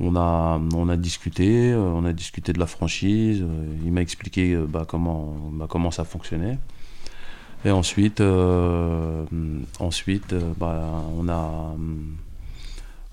on, 0.00 0.16
a, 0.16 0.96
discuté, 0.96 1.72
euh, 1.72 1.78
on 1.78 2.04
a 2.04 2.12
discuté 2.12 2.52
de 2.52 2.58
la 2.58 2.66
franchise. 2.66 3.42
euh, 3.42 3.76
il 3.84 3.92
m'a 3.92 4.02
expliqué 4.02 4.54
euh, 4.54 4.66
bah, 4.66 4.84
comment, 4.88 5.36
bah, 5.52 5.66
comment 5.68 5.90
ça 5.90 6.04
fonctionnait. 6.04 6.58
Et 7.64 7.70
ensuite, 7.70 8.20
bah, 8.20 9.24
on, 11.16 11.28
a, 11.28 11.74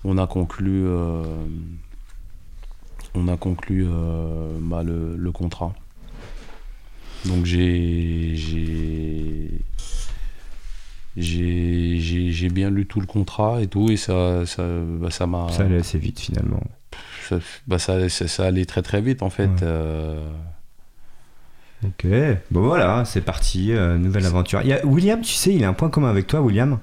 on 0.04 0.18
a 0.18 0.26
conclu, 0.26 0.84
le, 4.82 5.16
le 5.16 5.32
contrat. 5.32 5.72
Donc 7.24 7.46
j'ai 7.46 8.36
j'ai 11.16 12.48
bien 12.48 12.70
lu 12.70 12.86
tout 12.86 13.00
le 13.00 13.06
contrat 13.06 13.60
et 13.62 13.66
tout 13.66 13.90
et 13.90 13.96
ça 13.96 14.46
ça 14.46 14.64
bah, 15.00 15.10
ça 15.10 15.26
m'a 15.26 15.48
Ça 15.50 15.62
allait 15.64 15.78
assez 15.78 15.98
vite 15.98 16.20
finalement. 16.20 16.62
ça, 17.28 17.38
bah, 17.66 17.78
ça, 17.78 18.08
ça, 18.08 18.28
ça 18.28 18.46
allait 18.46 18.64
très 18.64 18.82
très 18.82 19.00
vite 19.00 19.22
en 19.22 19.30
fait. 19.30 19.46
Ouais. 19.46 19.56
euh, 19.62 20.30
Ok, 21.84 22.06
bon 22.52 22.60
voilà, 22.62 23.04
c'est 23.04 23.22
parti, 23.22 23.72
euh, 23.72 23.98
nouvelle 23.98 24.24
aventure. 24.24 24.60
Il 24.62 24.68
y 24.68 24.72
a 24.72 24.86
William, 24.86 25.20
tu 25.20 25.32
sais, 25.32 25.52
il 25.52 25.64
a 25.64 25.68
un 25.68 25.72
point 25.72 25.88
commun 25.90 26.08
avec 26.10 26.28
toi, 26.28 26.40
William. 26.40 26.78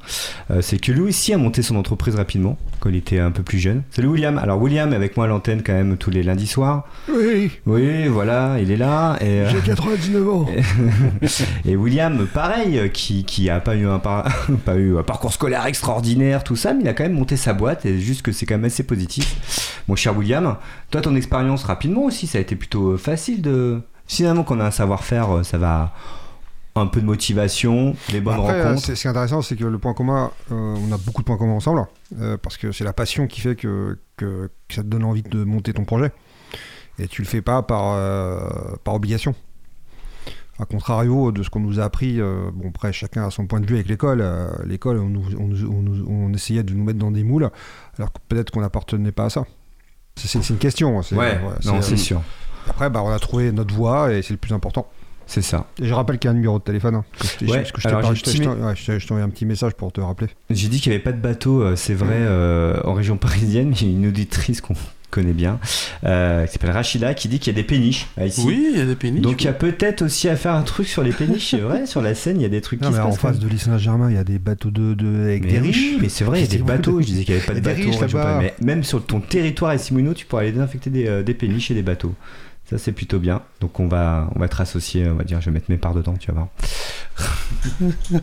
Euh, 0.52 0.62
c'est 0.62 0.78
que 0.78 0.92
lui 0.92 1.00
aussi 1.02 1.34
a 1.34 1.38
monté 1.38 1.62
son 1.62 1.78
entreprise 1.78 2.16
rapidement, 2.16 2.58
quand 2.82 2.90
il 2.90 2.98
était 2.98 3.20
un 3.20 3.32
peu 3.32 3.42
plus 3.42 3.60
jeune. 3.60 3.84
Salut 3.92 4.10
William. 4.10 4.38
Alors 4.38 4.62
William 4.62 4.92
est 4.92 4.98
avec 4.98 5.16
moi 5.16 5.26
à 5.26 5.30
l'antenne 5.30 5.64
quand 5.64 5.72
même 5.72 5.96
tous 5.96 6.10
les 6.10 6.22
lundis 6.22 6.48
soirs. 6.48 6.86
Oui, 7.10 7.50
Oui, 7.66 8.08
voilà, 8.10 8.58
il 8.60 8.72
est 8.72 8.76
là. 8.78 9.16
Et, 9.22 9.26
euh, 9.42 9.50
j'ai 9.50 9.62
99 9.62 10.28
ans. 10.30 10.46
et 11.66 11.78
William, 11.78 12.28
pareil, 12.28 12.78
euh, 12.78 12.88
qui, 12.90 13.24
qui 13.24 13.50
a 13.50 13.62
pas 13.62 13.78
eu, 13.78 13.88
un 13.88 14.00
par- 14.00 14.28
pas 14.66 14.76
eu 14.76 14.98
un 14.98 15.04
parcours 15.04 15.32
scolaire 15.32 15.66
extraordinaire, 15.66 16.44
tout 16.44 16.58
ça, 16.58 16.74
mais 16.74 16.82
il 16.84 16.88
a 16.90 16.94
quand 16.94 17.04
même 17.04 17.14
monté 17.14 17.38
sa 17.38 17.54
boîte, 17.54 17.86
et 17.86 18.00
juste 18.00 18.22
que 18.22 18.34
c'est 18.34 18.46
quand 18.46 18.56
même 18.56 18.66
assez 18.66 18.84
positif. 18.84 19.82
Mon 19.88 19.96
cher 19.96 20.18
William, 20.18 20.58
toi, 20.92 21.00
ton 21.00 21.16
expérience 21.16 21.64
rapidement 21.64 22.04
aussi, 22.04 22.28
ça 22.28 22.38
a 22.38 22.42
été 22.42 22.58
plutôt 22.58 22.92
euh, 22.92 22.98
facile 22.98 23.42
de. 23.42 23.80
Finalement, 24.10 24.44
qu'on 24.44 24.60
a 24.60 24.66
un 24.66 24.72
savoir-faire, 24.72 25.38
euh, 25.38 25.44
ça 25.44 25.58
va. 25.58 25.94
Un 26.76 26.86
peu 26.88 27.02
de 27.02 27.06
motivation, 27.06 27.96
les 28.12 28.22
bonnes 28.22 28.36
Après, 28.40 28.54
euh, 28.54 28.64
rencontres. 28.70 28.86
c'est- 28.86 28.96
ce 28.96 29.02
qui 29.02 29.08
est 29.08 29.10
intéressant, 29.10 29.42
c'est 29.42 29.56
que 29.56 29.66
le 29.66 29.78
point 29.80 29.94
commun, 29.94 30.32
euh, 30.52 30.76
on 30.78 30.92
a 30.94 30.98
beaucoup 30.98 31.22
de 31.22 31.26
points 31.26 31.38
communs 31.38 31.54
ensemble, 31.56 31.86
euh, 32.22 32.38
parce 32.38 32.58
que 32.58 32.72
c'est 32.72 32.84
la 32.86 32.94
passion 32.94 33.28
qui 33.28 33.42
fait 33.42 33.56
que, 33.56 33.98
que, 34.18 34.50
que 34.68 34.74
ça 34.76 34.82
te 34.84 34.88
donne 34.88 35.04
envie 35.04 35.24
de 35.24 35.44
monter 35.44 35.74
ton 35.74 35.84
projet. 35.84 36.12
Et 36.98 37.08
tu 37.08 37.22
le 37.22 37.28
fais 37.28 37.42
pas 37.42 37.64
par, 37.64 37.94
euh, 37.96 38.40
par 38.84 38.94
obligation. 38.94 39.36
A 40.60 40.66
contrario 40.66 41.32
de 41.32 41.42
ce 41.44 41.50
qu'on 41.50 41.60
nous 41.62 41.80
a 41.80 41.84
appris, 41.84 42.20
bon 42.54 42.70
après 42.70 42.92
chacun 42.94 43.26
a 43.26 43.32
son 43.32 43.46
point 43.48 43.60
de 43.62 43.66
vue 43.66 43.76
avec 43.76 43.88
l'école. 43.88 44.24
l'école, 44.66 45.00
on, 45.00 46.34
essayait 46.34 46.64
de 46.64 46.74
nous 46.74 46.84
mettre 46.84 47.00
dans 47.00 47.12
des 47.12 47.24
moules, 47.24 47.50
alors 47.98 48.12
que 48.14 48.20
peut-être 48.28 48.52
qu'on 48.52 48.62
n'appartenait 48.62 49.12
pas 49.14 49.26
à 49.26 49.30
ça. 49.30 49.46
C'est- 50.16 50.50
une 50.50 50.58
question. 50.58 51.02
c'est- 51.02 51.16
Ouais, 51.16 51.40
non, 51.66 51.82
c'est- 51.82 51.92
c'est 51.92 51.98
sûr. 51.98 52.22
Après, 52.68 52.90
bah, 52.90 53.02
on 53.04 53.10
a 53.12 53.20
trouvé 53.20 53.52
notre 53.52 53.74
voie 53.74 54.12
et 54.14 54.22
c'est 54.22 54.34
le 54.34 54.38
plus 54.38 54.54
important. 54.54 54.88
C'est 55.28 55.44
ça. 55.44 55.68
Et 55.80 55.86
je 55.86 55.94
rappelle 55.94 56.18
qu'il 56.18 56.28
y 56.28 56.30
a 56.30 56.32
un 56.32 56.36
numéro 56.36 56.58
de 56.58 56.64
téléphone. 56.64 56.96
hein, 56.96 57.06
que 57.40 57.46
Ouais, 57.46 57.58
parce 57.58 57.72
que 57.72 57.82
je 57.82 57.88
t'ai 57.88 57.94
envoyé 57.94 59.24
un 59.24 59.30
petit 59.30 59.46
message 59.46 59.74
pour 59.74 59.92
te 59.92 60.02
rappeler. 60.02 60.28
J'ai 60.50 60.70
dit 60.70 60.80
qu'il 60.82 60.92
n'y 60.92 60.96
avait 60.96 61.04
pas 61.04 61.12
de 61.12 61.22
bateau, 61.22 61.62
euh, 61.62 61.76
c'est 61.76 61.94
vrai, 61.94 62.16
euh, 62.18 62.80
en 62.84 62.94
région 62.94 63.18
parisienne, 63.18 63.70
mais 63.70 63.76
il 63.82 63.88
y 63.92 63.94
a 63.94 63.98
une 63.98 64.08
auditrice 64.08 64.60
qu'on 64.60 64.74
connaît 65.12 65.34
bien, 65.34 65.60
euh, 66.04 66.46
qui 66.48 66.54
s'appelle 66.54 66.72
Rachida, 66.72 67.14
qui 67.14 67.28
dit 67.28 67.38
qu'il 67.40 67.54
y 67.54 67.56
a 67.56 67.60
des 67.62 67.68
péniches 67.68 68.08
ici. 68.26 68.44
Oui, 68.46 68.70
il 68.74 68.80
y 68.80 68.82
a 68.82 68.86
des 68.86 68.96
péniches. 68.96 69.22
Donc 69.22 69.42
il 69.44 69.46
y 69.46 69.50
a 69.50 69.54
peut-être 69.54 70.02
aussi 70.04 70.30
à 70.30 70.36
faire 70.36 70.54
un 70.54 70.62
truc 70.64 70.88
sur 70.88 71.04
les 71.04 71.12
péniches, 71.12 71.50
c'est 71.52 71.58
vrai, 71.60 71.86
sur 71.86 72.02
la 72.02 72.14
Seine, 72.16 72.38
il 72.40 72.42
y 72.44 72.46
a 72.46 72.50
des 72.50 72.62
trucs 72.62 72.82
Non, 72.82 72.90
qui 72.90 72.96
mais 72.96 73.02
se 73.02 73.06
en 73.08 73.12
face 73.12 73.38
de 73.40 73.48
l'île 73.48 73.60
Saint-Germain, 73.60 74.10
il 74.10 74.16
y 74.16 74.20
a 74.20 74.24
des 74.24 74.38
bateaux 74.40 74.70
de, 74.72 74.94
de- 74.96 75.24
avec 75.26 75.48
des 75.48 75.60
riches. 75.60 75.94
mais 76.02 76.10
c'est 76.10 76.24
vrai, 76.24 76.40
il 76.40 76.46
y 76.52 76.56
a 76.56 76.58
des 76.58 76.64
bateaux, 76.64 77.02
je 77.02 77.06
disais 77.08 77.24
qu'il 77.24 77.36
n'y 77.36 77.40
avait 77.42 77.48
pas 77.48 77.54
de 77.56 77.60
bateaux. 77.60 77.82
riches 77.82 78.14
mais 78.40 78.54
même 78.62 78.84
sur 78.84 79.04
ton 79.06 79.20
territoire 79.20 79.72
à 79.72 79.78
Simonot, 79.78 80.14
tu 80.16 80.26
pourrais 80.26 80.44
aller 80.44 80.52
désinfecter 80.54 80.90
des, 80.90 81.08
euh, 81.08 81.24
des 81.24 81.34
péniches 81.36 81.70
et 81.72 81.76
des 81.76 81.84
bateaux. 81.84 82.14
Ça 82.70 82.78
c'est 82.78 82.92
plutôt 82.92 83.18
bien. 83.18 83.42
Donc 83.62 83.80
on 83.80 83.88
va, 83.88 84.30
on 84.36 84.40
va 84.40 84.46
être 84.46 84.62
associés, 84.62 85.08
on 85.10 85.16
va 85.16 85.24
dire, 85.24 85.42
je 85.42 85.48
vais 85.48 85.54
mettre 85.54 85.72
mes 85.72 85.78
parts 85.78 85.96
dedans, 85.96 86.14
tu 86.14 86.32
vas 86.32 86.34
voir. 86.34 86.48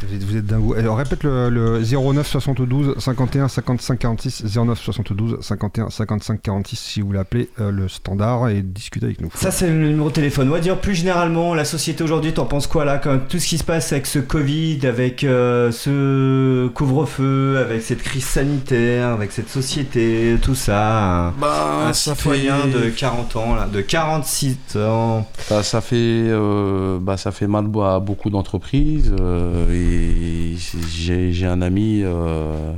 Vous 0.00 0.36
êtes, 0.36 0.46
dingo. 0.46 0.74
Alors, 0.74 0.96
répète 0.98 1.24
le, 1.24 1.48
le 1.50 1.80
09 1.82 2.24
72 2.24 2.94
51 2.98 3.48
55 3.48 3.98
46 3.98 4.44
09 4.56 4.78
72 4.80 5.38
51 5.40 5.90
55 5.90 6.40
46 6.40 6.76
si 6.76 7.00
vous 7.00 7.10
l'appelez 7.10 7.50
euh, 7.60 7.72
le 7.72 7.88
standard 7.88 8.48
et 8.48 8.62
discutez 8.62 9.06
avec 9.06 9.20
nous. 9.20 9.28
Ça, 9.34 9.50
c'est 9.50 9.66
le 9.66 9.88
numéro 9.88 10.08
de 10.10 10.14
téléphone. 10.14 10.48
On 10.50 10.52
va 10.52 10.60
dire 10.60 10.78
plus 10.80 10.94
généralement, 10.94 11.52
la 11.52 11.64
société 11.64 12.04
aujourd'hui, 12.04 12.32
t'en 12.32 12.44
penses 12.44 12.68
quoi 12.68 12.84
là 12.84 12.98
quand 12.98 13.18
Tout 13.28 13.40
ce 13.40 13.48
qui 13.48 13.58
se 13.58 13.64
passe 13.64 13.92
avec 13.92 14.06
ce 14.06 14.20
Covid, 14.20 14.78
avec 14.86 15.24
euh, 15.24 15.72
ce 15.72 16.68
couvre-feu, 16.68 17.58
avec 17.58 17.82
cette 17.82 18.02
crise 18.04 18.24
sanitaire, 18.24 19.08
avec 19.08 19.32
cette 19.32 19.48
société, 19.50 20.36
tout 20.40 20.54
ça. 20.54 21.26
Un, 21.26 21.30
Bah, 21.32 21.86
un 21.88 21.92
ça 21.92 22.14
citoyen 22.14 22.58
fait- 22.58 22.70
de 22.84 22.90
40 22.90 23.34
ans, 23.34 23.56
là, 23.56 23.66
de 23.66 23.80
46 23.80 24.56
ans. 24.76 25.26
Bah, 25.50 25.64
ça 25.64 25.80
fait, 25.80 25.96
euh, 25.98 26.98
bah, 27.00 27.16
ça 27.16 27.32
fait 27.32 27.48
mal 27.48 27.64
à 27.82 27.98
beaucoup 27.98 28.27
d'entreprises. 28.30 29.12
euh, 29.20 29.70
et 29.72 30.56
j'ai 30.88 31.46
un 31.46 31.60
ami, 31.62 32.02
euh, 32.04 32.72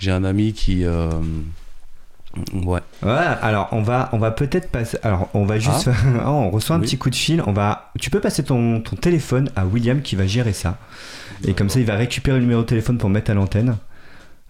j'ai 0.00 0.10
un 0.10 0.24
ami 0.24 0.52
qui, 0.52 0.84
euh, 0.84 1.08
ouais, 2.54 2.80
Ouais, 3.02 3.10
alors 3.42 3.68
on 3.72 3.82
va, 3.82 4.08
on 4.12 4.18
va 4.18 4.30
peut-être 4.30 4.68
passer. 4.70 4.98
Alors 5.02 5.28
on 5.34 5.44
va 5.44 5.58
juste. 5.58 5.82
faire- 5.84 6.24
Oh, 6.26 6.30
on 6.30 6.50
reçoit 6.50 6.76
un 6.76 6.80
Oui. 6.80 6.86
petit 6.86 6.98
coup 6.98 7.10
de 7.10 7.14
fil. 7.14 7.42
On 7.46 7.52
va. 7.52 7.90
Tu 8.00 8.10
peux 8.10 8.20
passer 8.20 8.42
ton, 8.44 8.80
ton 8.80 8.96
téléphone 8.96 9.50
à 9.56 9.66
William 9.66 10.02
qui 10.02 10.16
va 10.16 10.26
gérer 10.26 10.52
ça. 10.52 10.78
Et 11.46 11.52
comme 11.54 11.68
ça, 11.68 11.80
il 11.80 11.86
va 11.86 11.96
récupérer 11.96 12.36
le 12.38 12.42
numéro 12.44 12.62
de 12.62 12.66
téléphone 12.66 12.96
pour 12.98 13.10
mettre 13.10 13.30
à 13.30 13.34
l'antenne. 13.34 13.76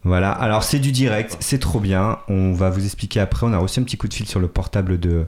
Voilà. 0.05 0.31
Alors 0.33 0.63
c'est 0.63 0.79
du 0.79 0.93
direct, 0.93 1.37
c'est 1.41 1.59
trop 1.59 1.81
bien. 1.81 2.19
On 2.29 2.53
va 2.53 2.69
vous 2.71 2.85
expliquer 2.85 3.21
après. 3.21 3.47
On 3.47 3.53
a 3.55 3.59
reçu 3.59 3.81
un 3.81 3.85
petit 3.85 3.97
coup 3.97 4.07
de 4.09 4.15
fil 4.15 4.27
sur 4.27 4.39
le 4.41 4.49
portable 4.49 5.01
de 5.01 5.25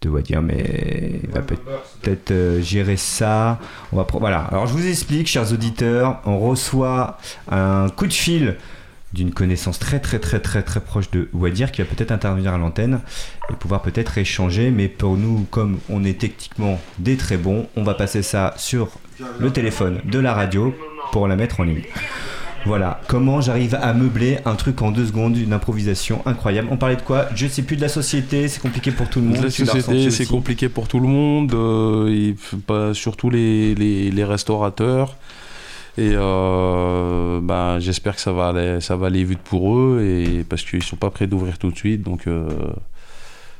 de 0.00 0.08
Wadir, 0.08 0.40
mais 0.40 1.20
il 1.22 1.30
va 1.30 1.40
peut- 1.42 1.56
peut-être 2.00 2.30
euh, 2.30 2.62
gérer 2.62 2.96
ça. 2.96 3.58
On 3.92 3.96
va. 3.96 4.06
Voilà. 4.18 4.38
Alors 4.50 4.66
je 4.66 4.72
vous 4.72 4.86
explique, 4.86 5.26
chers 5.28 5.52
auditeurs. 5.52 6.20
On 6.24 6.38
reçoit 6.38 7.18
un 7.50 7.88
coup 7.90 8.06
de 8.06 8.12
fil 8.14 8.56
d'une 9.12 9.30
connaissance 9.32 9.78
très 9.78 10.00
très 10.00 10.18
très 10.18 10.40
très 10.40 10.62
très 10.62 10.80
proche 10.80 11.10
de 11.12 11.28
Wadir 11.34 11.70
qui 11.70 11.82
va 11.82 11.86
peut-être 11.86 12.10
intervenir 12.10 12.52
à 12.54 12.58
l'antenne 12.58 13.00
et 13.50 13.52
pouvoir 13.54 13.82
peut-être 13.82 14.16
échanger. 14.18 14.70
Mais 14.70 14.88
pour 14.88 15.16
nous, 15.18 15.46
comme 15.50 15.78
on 15.90 16.02
est 16.02 16.18
techniquement 16.18 16.80
des 16.98 17.16
très 17.16 17.36
bons, 17.36 17.68
on 17.76 17.84
va 17.84 17.92
passer 17.94 18.22
ça 18.22 18.54
sur 18.56 18.88
le 19.38 19.50
téléphone 19.50 20.00
de 20.06 20.18
la 20.18 20.32
radio 20.34 20.74
pour 21.12 21.28
la 21.28 21.36
mettre 21.36 21.60
en 21.60 21.64
ligne. 21.64 21.82
Voilà, 22.66 22.98
comment 23.08 23.42
j'arrive 23.42 23.74
à 23.74 23.92
meubler 23.92 24.38
un 24.46 24.54
truc 24.54 24.80
en 24.80 24.90
deux 24.90 25.04
secondes, 25.06 25.36
une 25.36 25.52
improvisation 25.52 26.22
incroyable. 26.24 26.68
On 26.70 26.78
parlait 26.78 26.96
de 26.96 27.02
quoi? 27.02 27.26
Je 27.34 27.46
sais 27.46 27.62
plus 27.62 27.76
de 27.76 27.82
la 27.82 27.88
société, 27.88 28.48
c'est 28.48 28.60
compliqué 28.60 28.90
pour 28.90 29.10
tout 29.10 29.20
le 29.20 29.26
monde. 29.26 29.42
La 29.42 29.50
société, 29.50 30.10
c'est 30.10 30.24
compliqué 30.26 30.70
pour 30.70 30.88
tout 30.88 30.98
le 30.98 31.06
monde, 31.06 31.52
euh, 31.52 32.08
et 32.08 32.34
surtout 32.94 33.28
les, 33.28 33.74
les, 33.74 34.10
les 34.10 34.24
restaurateurs. 34.24 35.16
Et 35.98 36.12
euh, 36.14 37.38
bah, 37.40 37.78
j'espère 37.80 38.16
que 38.16 38.20
ça 38.20 38.32
va, 38.32 38.48
aller, 38.48 38.80
ça 38.80 38.96
va 38.96 39.06
aller 39.08 39.24
vite 39.24 39.40
pour 39.40 39.76
eux, 39.78 40.02
et, 40.02 40.42
parce 40.42 40.62
qu'ils 40.64 40.82
sont 40.82 40.96
pas 40.96 41.10
prêts 41.10 41.26
d'ouvrir 41.26 41.58
tout 41.58 41.70
de 41.70 41.76
suite. 41.76 42.02
Donc 42.02 42.26
euh, 42.26 42.48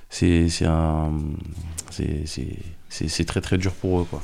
c'est 0.08 0.48
très 3.26 3.40
très 3.40 3.58
dur 3.58 3.72
pour 3.72 4.00
eux. 4.00 4.06
Quoi. 4.10 4.22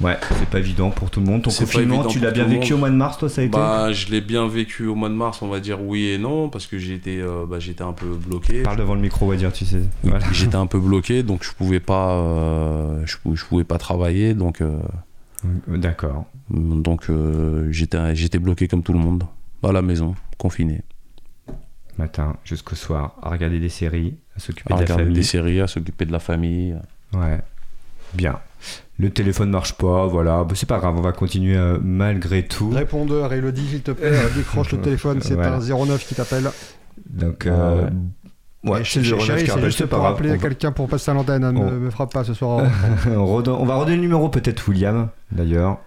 Ouais, 0.00 0.18
c'est 0.38 0.48
pas 0.48 0.58
évident 0.58 0.90
pour 0.90 1.08
tout 1.10 1.20
le 1.20 1.26
monde. 1.26 1.42
Ton 1.42 1.50
confinement, 1.50 1.94
évident 1.96 2.08
tu 2.08 2.18
l'as 2.18 2.32
bien 2.32 2.44
vécu 2.44 2.72
au 2.74 2.78
mois 2.78 2.90
de 2.90 2.96
mars, 2.96 3.16
toi, 3.16 3.28
ça 3.28 3.42
a 3.42 3.44
été 3.44 3.52
Bah, 3.56 3.92
je 3.92 4.08
l'ai 4.10 4.20
bien 4.20 4.48
vécu 4.48 4.86
au 4.86 4.94
mois 4.96 5.08
de 5.08 5.14
mars, 5.14 5.40
on 5.40 5.46
va 5.48 5.60
dire 5.60 5.80
oui 5.82 6.08
et 6.08 6.18
non, 6.18 6.48
parce 6.48 6.66
que 6.66 6.78
j'étais 6.78 7.18
euh, 7.20 7.46
bah, 7.48 7.60
j'étais 7.60 7.82
un 7.84 7.92
peu 7.92 8.06
bloqué. 8.06 8.62
Parle 8.62 8.78
devant 8.78 8.94
le 8.96 9.00
micro, 9.00 9.26
on 9.26 9.28
va 9.28 9.36
dire, 9.36 9.52
tu 9.52 9.64
sais. 9.64 9.82
Voilà. 10.02 10.26
J'étais 10.32 10.56
un 10.56 10.66
peu 10.66 10.80
bloqué, 10.80 11.22
donc 11.22 11.44
je 11.44 11.52
pouvais 11.52 11.78
pas, 11.80 12.14
euh, 12.16 13.02
je, 13.06 13.16
pou- 13.18 13.36
je 13.36 13.44
pouvais 13.44 13.62
pas 13.64 13.78
travailler, 13.78 14.34
donc 14.34 14.60
euh, 14.60 14.78
D'accord. 15.68 16.24
donc 16.50 17.08
j'étais 17.70 18.14
j'étais 18.16 18.38
bloqué 18.40 18.66
comme 18.66 18.82
tout 18.82 18.92
le 18.92 18.98
monde 18.98 19.24
à 19.62 19.70
la 19.72 19.80
maison, 19.82 20.14
confiné, 20.38 20.82
Matin 21.98 22.34
jusqu'au 22.44 22.74
soir, 22.74 23.14
à 23.22 23.30
regarder 23.30 23.60
des 23.60 23.68
séries, 23.68 24.16
à 24.36 24.40
s'occuper 24.40 24.72
à 24.74 24.76
de 24.76 24.80
la 24.80 24.84
regarder 24.86 25.04
famille. 25.04 25.14
des 25.16 25.22
séries, 25.22 25.60
à 25.60 25.68
s'occuper 25.68 26.04
de 26.04 26.12
la 26.12 26.18
famille. 26.18 26.74
Ouais. 27.12 27.40
Bien. 28.12 28.40
Le 28.98 29.10
téléphone 29.10 29.50
marche 29.50 29.72
pas, 29.74 30.06
voilà. 30.06 30.44
Bah, 30.44 30.54
c'est 30.54 30.68
pas 30.68 30.78
grave, 30.78 30.94
on 30.96 31.00
va 31.02 31.12
continuer 31.12 31.56
euh, 31.56 31.78
malgré 31.82 32.46
tout. 32.46 32.70
Répondeur, 32.70 33.32
Elodie, 33.32 33.66
s'il 33.68 33.82
te 33.82 33.90
plaît, 33.90 34.12
décroche 34.36 34.70
le 34.72 34.80
téléphone, 34.80 35.20
c'est 35.20 35.34
Voilà. 35.34 35.56
un 35.56 35.60
09 35.86 36.06
qui 36.06 36.14
t'appelle. 36.14 36.48
Donc, 37.10 37.46
euh, 37.46 37.88
ouais, 38.64 38.82
Et 38.82 38.84
c'est 38.84 39.02
chérie, 39.02 39.18
09 39.26 39.44
qui 39.44 39.50
rappelle, 39.50 39.72
c'est 39.72 39.86
pas 39.88 39.98
grave. 39.98 40.22
va- 40.22 40.38
quelqu'un 40.38 40.70
pour 40.70 40.88
passer 40.88 41.10
à 41.10 41.14
l'antenne, 41.14 41.42
ne 41.42 41.58
on- 41.58 41.70
me 41.72 41.90
frappe 41.90 42.12
pas 42.12 42.22
ce 42.22 42.34
soir. 42.34 42.64
on, 43.08 43.26
redonne- 43.26 43.56
on 43.58 43.64
va 43.66 43.74
redonner 43.76 43.96
le 43.96 44.02
numéro 44.02 44.28
peut-être 44.28 44.68
William, 44.68 45.08
d'ailleurs. 45.32 45.78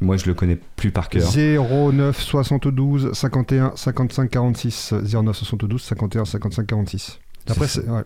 Moi, 0.00 0.18
je 0.18 0.26
le 0.26 0.34
connais 0.34 0.58
plus 0.76 0.90
par 0.90 1.08
cœur. 1.08 1.22
09 1.34 2.20
72 2.20 3.12
51 3.14 3.72
55 3.76 4.30
46 4.30 4.92
09 5.10 5.34
72 5.36 5.82
51 5.82 6.24
55 6.26 6.66
46. 6.66 7.18
Après, 7.48 7.66
C'est 7.66 7.80
c'est 7.82 7.88
ouais. 7.90 8.02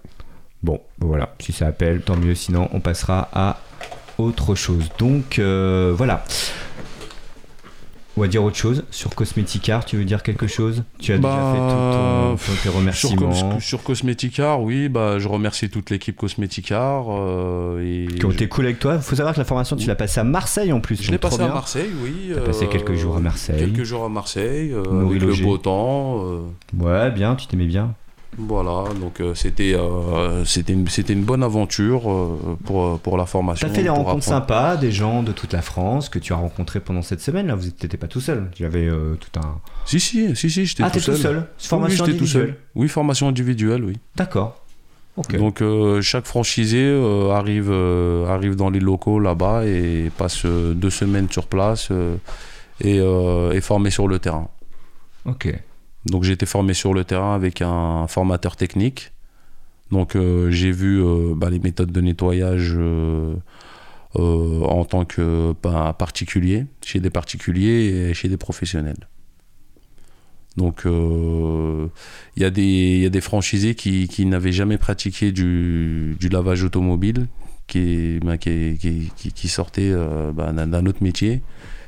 Bon, 0.62 0.80
voilà, 1.00 1.34
si 1.40 1.52
ça 1.52 1.66
appelle, 1.66 2.00
tant 2.02 2.16
mieux. 2.16 2.34
Sinon, 2.34 2.68
on 2.72 2.80
passera 2.80 3.28
à 3.32 3.59
autre 4.18 4.54
chose. 4.54 4.88
Donc, 4.98 5.38
euh, 5.38 5.92
voilà. 5.96 6.24
On 8.16 8.20
va 8.22 8.26
dire 8.26 8.42
autre 8.42 8.56
chose 8.56 8.82
sur 8.90 9.14
Cosmeticart. 9.14 9.84
Tu 9.84 9.96
veux 9.96 10.04
dire 10.04 10.24
quelque 10.24 10.48
chose? 10.48 10.82
Tu 10.98 11.12
as 11.12 11.18
Bah, 11.18 11.28
déjà 11.28 11.52
fait 11.52 11.59
tout 11.59 11.92
ton, 11.92 12.30
ton- 12.30 12.36
tes 12.56 12.62
Sur, 12.62 12.74
remerciements 12.74 13.61
sur 13.61 13.82
Cosmeticart, 13.84 14.61
oui, 14.61 14.88
bah, 14.88 15.20
je 15.20 15.28
remercie 15.28 15.70
toute 15.70 15.90
l'équipe 15.90 16.16
Cosmeticart. 16.16 17.04
euh, 17.11 17.80
et 17.80 18.12
qui 18.12 18.26
ont 18.26 18.32
été 18.32 18.48
cool 18.48 18.64
avec 18.64 18.80
toi. 18.80 18.96
Il 18.96 19.02
faut 19.02 19.14
savoir 19.14 19.34
que 19.34 19.38
la 19.38 19.44
formation, 19.44 19.76
tu 19.76 19.86
l'as 19.86 19.94
passée 19.94 20.18
à 20.18 20.24
Marseille 20.24 20.72
en 20.72 20.80
plus. 20.80 20.96
Je 21.00 21.12
l'ai 21.12 21.18
donc 21.18 21.30
trop 21.30 21.38
passé 21.38 21.48
à. 21.48 21.54
Marseille, 21.54 21.90
oui. 22.02 22.32
T'as 22.34 22.40
passé 22.40 22.66
quelques 22.66 22.94
jours 22.94 23.16
à 23.16 23.20
Marseille. 23.20 23.56
Quelques 23.61 23.84
jours 23.84 24.04
à 24.04 24.09
Marseille, 24.09 24.72
euh, 24.72 25.06
avec 25.06 25.22
le 25.22 25.44
beau 25.44 25.56
temps. 25.59 26.24
euh, 26.24 26.40
Ouais, 26.76 27.12
bien, 27.12 27.36
tu 27.36 27.46
t'aimais 27.46 27.66
bien. 27.66 27.94
Voilà, 28.36 28.84
donc 29.00 29.20
euh, 29.20 29.34
c'était 29.34 29.74
euh, 29.74 30.44
c'était 30.44 30.72
une, 30.74 30.86
c'était 30.86 31.14
une 31.14 31.24
bonne 31.24 31.42
aventure 31.42 32.10
euh, 32.10 32.56
pour, 32.64 32.98
pour 33.00 33.16
la 33.16 33.24
formation. 33.26 33.66
T'as 33.66 33.74
fait 33.74 33.82
des 33.82 33.88
rencontres 33.88 34.28
apprendre. 34.28 34.46
sympas, 34.46 34.76
des 34.76 34.92
gens 34.92 35.22
de 35.22 35.32
toute 35.32 35.52
la 35.54 35.62
France 35.62 36.08
que 36.08 36.18
tu 36.18 36.32
as 36.32 36.36
rencontrés 36.36 36.80
pendant 36.80 37.02
cette 37.02 37.20
semaine. 37.20 37.46
Là, 37.46 37.54
vous 37.54 37.64
n'étiez 37.64 37.88
pas 37.98 38.06
tout 38.06 38.20
seul. 38.20 38.50
Tu 38.54 38.64
avais 38.66 38.86
euh, 38.86 39.14
tout 39.18 39.40
un. 39.40 39.56
Si, 39.86 39.98
si, 39.98 40.36
si, 40.36 40.50
si 40.50 40.66
j'étais 40.66 40.82
Ah, 40.84 40.90
tout 40.90 41.00
tout 41.00 41.16
seul. 41.16 41.46
Formation 41.58 42.04
oui, 42.04 42.10
j'étais 42.12 42.18
tout 42.18 42.26
seul. 42.26 42.42
individuelle. 42.42 42.62
Oui, 42.74 42.88
formation 42.88 43.28
individuelle, 43.28 43.84
oui. 43.84 43.96
D'accord. 44.14 44.62
Donc 45.36 45.62
euh, 45.62 46.00
chaque 46.00 46.26
franchisé 46.26 46.78
euh, 46.80 47.30
arrive, 47.32 47.70
euh, 47.72 48.28
arrive 48.28 48.54
dans 48.54 48.70
les 48.70 48.78
locaux 48.78 49.18
là-bas 49.18 49.64
et 49.66 50.12
passe 50.16 50.44
euh, 50.44 50.74
deux 50.74 50.90
semaines 50.90 51.26
sur 51.28 51.48
place 51.48 51.88
euh, 51.90 52.14
et 52.80 53.00
euh, 53.00 53.50
est 53.50 53.60
formé 53.60 53.90
sur 53.90 54.06
le 54.06 54.20
terrain. 54.20 54.48
ok. 55.24 55.58
Donc 56.07 56.24
j'ai 56.24 56.32
été 56.32 56.46
formé 56.46 56.74
sur 56.74 56.94
le 56.94 57.05
terrain 57.05 57.34
avec 57.34 57.62
un 57.62 58.07
formateur 58.07 58.57
technique. 58.57 59.12
Donc 59.90 60.16
euh, 60.16 60.51
j'ai 60.51 60.70
vu 60.70 61.03
euh, 61.03 61.34
bah, 61.34 61.51
les 61.51 61.59
méthodes 61.59 61.92
de 61.92 62.01
nettoyage 62.01 62.74
euh, 62.76 63.34
en 64.14 64.84
tant 64.84 65.05
que 65.05 65.55
bah, 65.62 65.94
particulier, 65.99 66.66
chez 66.84 67.01
des 67.01 67.11
particuliers 67.11 68.09
et 68.11 68.14
chez 68.14 68.28
des 68.28 68.36
professionnels. 68.36 69.09
Donc 70.57 70.82
il 70.86 72.42
y, 72.42 72.44
a 72.44 72.51
des- 72.51 73.20
franchisés 73.20 73.76
qui, 73.76 74.26
n'avaient 74.26 74.51
jamais 74.51 74.76
pratiqué 74.76 75.30
du, 75.30 76.16
lavage 76.32 76.64
automobile, 76.64 77.28
qui, 77.68 78.18
bah, 78.24 78.34
sortaient 79.44 79.92
d'un 79.92 80.86
autre 80.86 81.03
métier 81.05 81.42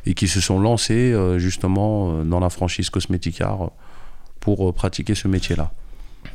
et 0.07 0.15
qui 0.15 0.29
se 0.29 0.41
sont 0.41 0.61
lancés 0.61 1.13
justement 1.39 2.23
dans 2.23 2.39
la 2.39 2.49
franchise 2.49 2.91
Cosmeticart 2.91 3.73
pour 4.41 4.69
euh, 4.69 4.73
pratiquer 4.73 5.15
ce 5.15 5.29
métier-là. 5.29 5.73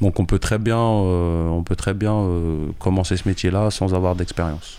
Donc 0.02 0.20
on 0.20 0.26
peut 0.26 0.40
très 0.40 0.58
bien, 0.58 0.80
euh, 0.80 1.48
on 1.50 1.64
peut 1.64 1.76
très 1.76 1.94
bien 1.94 2.14
euh, 2.14 2.68
commencer 2.80 3.18
ce 3.18 3.28
métier-là 3.28 3.72
sans 3.72 3.94
avoir 3.94 4.16
d'expérience. 4.16 4.78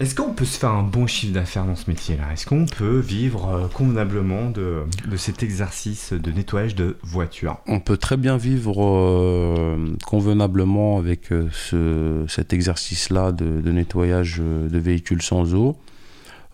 Est-ce 0.00 0.16
qu'on 0.16 0.32
peut 0.32 0.44
se 0.44 0.58
faire 0.58 0.70
un 0.70 0.82
bon 0.82 1.06
chiffre 1.06 1.32
d'affaires 1.32 1.64
dans 1.64 1.76
ce 1.76 1.88
métier-là? 1.88 2.32
Est-ce 2.32 2.44
qu'on 2.44 2.66
peut 2.66 2.98
vivre 2.98 3.70
convenablement 3.72 4.50
de, 4.50 4.82
de 5.08 5.16
cet 5.16 5.44
exercice 5.44 6.12
de 6.12 6.32
nettoyage 6.32 6.74
de 6.74 6.96
voiture? 7.04 7.58
On 7.68 7.78
peut 7.78 7.96
très 7.96 8.16
bien 8.16 8.36
vivre 8.36 8.84
euh, 8.84 9.94
convenablement 10.04 10.98
avec 10.98 11.28
ce- 11.52 12.24
cet 12.26 12.52
exercice-là 12.52 13.30
de, 13.30 13.60
de 13.60 13.70
nettoyage 13.70 14.38
de 14.40 14.78
véhicules 14.78 15.22
sans 15.22 15.54
eau. 15.54 15.76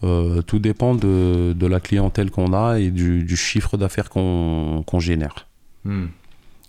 Tout 0.02 0.58
dépend 0.58 0.94
de, 0.94 1.54
de 1.54 1.66
la 1.66 1.80
clientèle 1.80 2.30
qu'on 2.30 2.52
a 2.52 2.78
et 2.78 2.90
du, 2.90 3.24
du 3.24 3.36
chiffre 3.36 3.76
d'affaires 3.76 4.10
qu'on 4.10 4.84
qu'on 4.86 5.00
génère. 5.00 5.47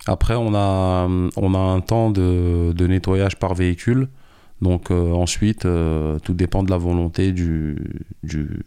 Après, 0.06 0.34
on 0.34 0.54
a, 0.54 1.06
on 1.36 1.54
a 1.54 1.58
un 1.58 1.80
temps 1.80 2.10
de, 2.10 2.72
de 2.72 2.86
nettoyage 2.86 3.36
par 3.36 3.54
véhicule. 3.54 4.08
Donc 4.62 4.90
euh, 4.90 5.12
ensuite, 5.12 5.64
euh, 5.64 6.18
tout 6.18 6.34
dépend 6.34 6.62
de 6.62 6.70
la 6.70 6.76
volonté 6.76 7.32
du, 7.32 7.76
du, 8.22 8.62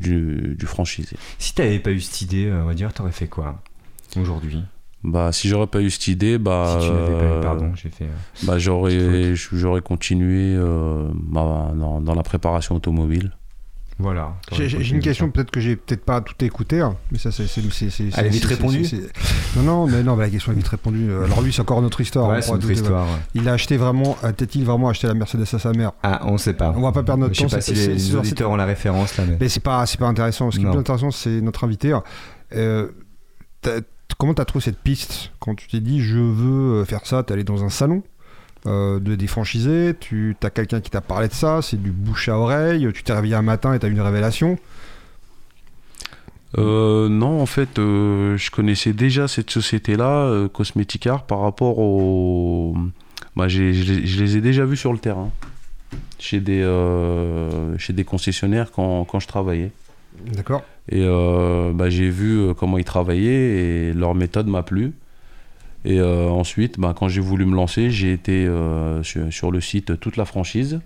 du, 0.00 0.56
du 0.58 0.66
franchisé. 0.66 1.16
Si 1.38 1.54
t'avais 1.54 1.78
pas 1.78 1.90
eu 1.90 2.00
cette 2.00 2.20
idée, 2.22 2.46
euh, 2.46 2.62
on 2.62 2.66
va 2.66 2.74
dire, 2.74 2.92
t'aurais 2.92 3.12
fait 3.12 3.28
quoi 3.28 3.62
aujourd'hui? 4.16 4.60
Bah, 5.04 5.32
si 5.32 5.48
j'aurais 5.48 5.66
pas 5.66 5.80
eu 5.80 5.90
cette 5.90 6.06
idée, 6.08 6.38
bah, 6.38 6.78
Si 6.80 6.86
tu 6.86 6.92
n'avais 6.92 7.18
pas 7.18 7.38
eu, 7.38 7.40
pardon, 7.42 7.72
j'ai 7.74 7.88
fait. 7.88 8.06
bah, 8.44 8.58
j'aurais, 8.58 9.80
continué 9.82 10.56
bah, 10.56 11.72
dans, 11.74 12.00
dans 12.00 12.14
la 12.14 12.22
préparation 12.22 12.76
automobile. 12.76 13.32
Voilà. 13.98 14.34
J'ai 14.52 14.88
une 14.90 15.00
question, 15.00 15.30
peut-être 15.30 15.50
que 15.50 15.60
j'ai 15.60 15.76
peut-être 15.76 16.04
pas 16.04 16.20
tout 16.20 16.34
écouté, 16.44 16.80
hein, 16.80 16.96
mais 17.10 17.18
ça 17.18 17.30
c'est. 17.30 17.44
Elle 17.44 18.26
est 18.26 18.28
vite 18.30 18.42
c'est- 18.42 18.48
répondue 18.48 18.84
Non, 19.56 19.62
non, 19.62 19.86
mais 19.86 20.02
non, 20.02 20.16
la 20.16 20.28
question 20.30 20.50
est 20.52 20.56
vite 20.56 20.66
répondue. 20.68 21.10
Alors 21.12 21.40
lui, 21.42 21.52
c'est 21.52 21.60
encore 21.60 21.82
notre 21.82 22.00
histoire. 22.00 22.28
Ouais, 22.30 22.40
une 22.46 22.58
douter, 22.58 22.72
histoire. 22.74 23.04
ouais. 23.06 23.18
Il 23.34 23.48
a 23.48 23.52
acheté 23.52 23.76
vraiment, 23.76 24.16
a-t-il 24.22 24.64
vraiment 24.64 24.88
acheté 24.88 25.06
la 25.06 25.14
Mercedes 25.14 25.42
à 25.52 25.58
sa 25.58 25.72
mère? 25.72 25.92
Ah, 26.02 26.22
on 26.24 26.38
sait 26.38 26.54
pas. 26.54 26.72
On 26.76 26.80
va 26.80 26.92
pas 26.92 27.02
perdre 27.02 27.20
notre 27.22 27.34
Je 27.34 27.40
sais 27.40 27.46
temps. 27.46 27.56
pas 27.56 27.60
si 27.60 27.74
les, 27.74 27.80
c'est- 27.80 27.92
les 27.92 27.98
c'est- 27.98 28.14
auditeurs 28.14 28.50
ont 28.50 28.56
la 28.56 28.64
référence 28.64 29.16
là, 29.16 29.24
mais. 29.28 29.36
Mais 29.40 29.48
c'est 29.48 29.60
pas, 29.60 29.84
c'est 29.86 29.98
pas 30.00 30.06
intéressant. 30.06 30.50
Ce 30.50 30.58
qui 30.58 30.64
est 30.66 30.68
plus 30.70 30.78
intéressant, 30.78 31.10
c'est 31.10 31.40
notre 31.40 31.64
invité. 31.64 31.96
Euh, 32.54 32.88
t'as- 33.60 33.80
comment 34.18 34.34
t'as 34.34 34.44
trouvé 34.44 34.64
cette 34.64 34.78
piste? 34.78 35.30
Quand 35.38 35.54
tu 35.54 35.68
t'es 35.68 35.80
dit 35.80 36.00
je 36.02 36.18
veux 36.18 36.84
faire 36.84 37.06
ça 37.06 37.22
T'es 37.22 37.32
allé 37.34 37.44
dans 37.44 37.62
un 37.64 37.68
salon? 37.70 38.02
Euh, 38.66 39.00
de 39.00 39.14
des 39.16 39.26
franchisés, 39.26 39.94
tu 39.98 40.36
as 40.42 40.50
quelqu'un 40.50 40.80
qui 40.80 40.90
t'a 40.90 41.00
parlé 41.00 41.28
de 41.28 41.32
ça, 41.32 41.60
c'est 41.62 41.80
du 41.82 41.90
bouche 41.90 42.28
à 42.28 42.38
oreille, 42.38 42.88
tu 42.94 43.02
t'es 43.02 43.12
réveillé 43.12 43.34
un 43.34 43.42
matin 43.42 43.74
et 43.74 43.78
t'as 43.78 43.88
eu 43.88 43.92
une 43.92 44.00
révélation. 44.00 44.58
Euh, 46.58 47.08
non, 47.08 47.40
en 47.40 47.46
fait, 47.46 47.78
euh, 47.78 48.36
je 48.36 48.50
connaissais 48.50 48.92
déjà 48.92 49.26
cette 49.26 49.50
société-là, 49.50 50.48
Cosmeticart, 50.52 51.24
par 51.26 51.40
rapport 51.40 51.78
au. 51.78 52.76
Bah, 53.36 53.48
je 53.48 53.62
les- 53.62 53.72
je 54.06 54.22
les 54.22 54.36
ai 54.36 54.40
déjà 54.42 54.66
vus 54.66 54.76
sur 54.76 54.92
le 54.92 54.98
terrain, 54.98 55.30
chez 56.18 56.40
des, 56.40 56.62
chez 57.78 57.92
des 57.94 58.04
concessionnaires 58.04 58.70
quand, 58.70 59.04
quand 59.04 59.18
je 59.20 59.26
travaillais. 59.28 59.70
D'accord 60.26 60.62
Et 60.90 61.02
bah, 61.74 61.88
j'ai 61.88 62.10
vu 62.10 62.54
comment 62.54 62.76
ils 62.76 62.84
travaillaient 62.84 63.88
et 63.88 63.92
leur 63.94 64.14
méthode 64.14 64.46
m'a 64.46 64.62
plu. 64.62 64.92
Et 65.84 65.98
euh, 65.98 66.28
ensuite, 66.28 66.78
bah, 66.78 66.94
quand 66.96 67.08
j'ai 67.08 67.20
voulu 67.20 67.44
me 67.44 67.56
lancer, 67.56 67.90
j'ai 67.90 68.12
été 68.12 68.46
euh, 68.46 69.02
sur, 69.02 69.50
le 69.50 69.60
site 69.60 69.98
toute 69.98 70.16
la 70.16 70.24
franchise 70.24 70.80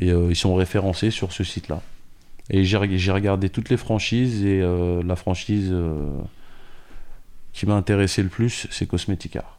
et 0.00 0.10
euh, 0.10 0.28
ils 0.30 0.36
sont 0.36 0.54
référencés 0.54 1.10
sur 1.10 1.32
ce 1.32 1.44
site-là. 1.44 1.82
Et 2.50 2.64
j'ai 2.64 2.76
reg- 2.78 2.96
j'ai 2.96 3.12
regardé 3.12 3.48
toutes 3.48 3.68
les 3.68 3.76
franchises 3.76 4.44
et 4.44 4.60
euh, 4.60 5.02
la 5.04 5.16
franchise 5.16 5.68
euh, 5.70 6.08
qui 7.52 7.66
m'a 7.66 7.74
intéressé 7.74 8.22
le 8.22 8.28
plus, 8.28 8.66
c'est 8.70 8.86
Cosmeticart. 8.86 9.57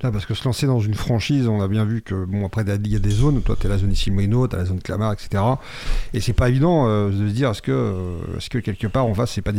Parce 0.00 0.26
que 0.26 0.34
se 0.34 0.44
lancer 0.44 0.66
dans 0.66 0.80
une 0.80 0.94
franchise, 0.94 1.48
on 1.48 1.62
a 1.62 1.68
bien 1.68 1.84
vu 1.84 2.02
que, 2.02 2.24
bon, 2.26 2.44
après, 2.44 2.62
il 2.62 2.88
y 2.88 2.96
a 2.96 2.98
des 2.98 3.10
zones. 3.10 3.40
Toi, 3.42 3.56
tu 3.58 3.68
la 3.68 3.78
zone 3.78 3.92
ici 3.92 4.10
Moino, 4.10 4.46
tu 4.48 4.54
as 4.54 4.58
la 4.58 4.64
zone 4.66 4.80
Clamart, 4.80 5.14
etc. 5.14 5.42
Et 6.12 6.20
c'est 6.20 6.32
pas 6.32 6.48
évident 6.48 6.86
euh, 6.88 7.10
de 7.10 7.28
se 7.28 7.32
dire, 7.32 7.50
est-ce 7.50 7.62
que, 7.62 8.18
que 8.50 8.58
quelque 8.58 8.86
part, 8.86 9.06
en 9.06 9.14
face, 9.14 9.32
c'est 9.32 9.42
pas, 9.42 9.52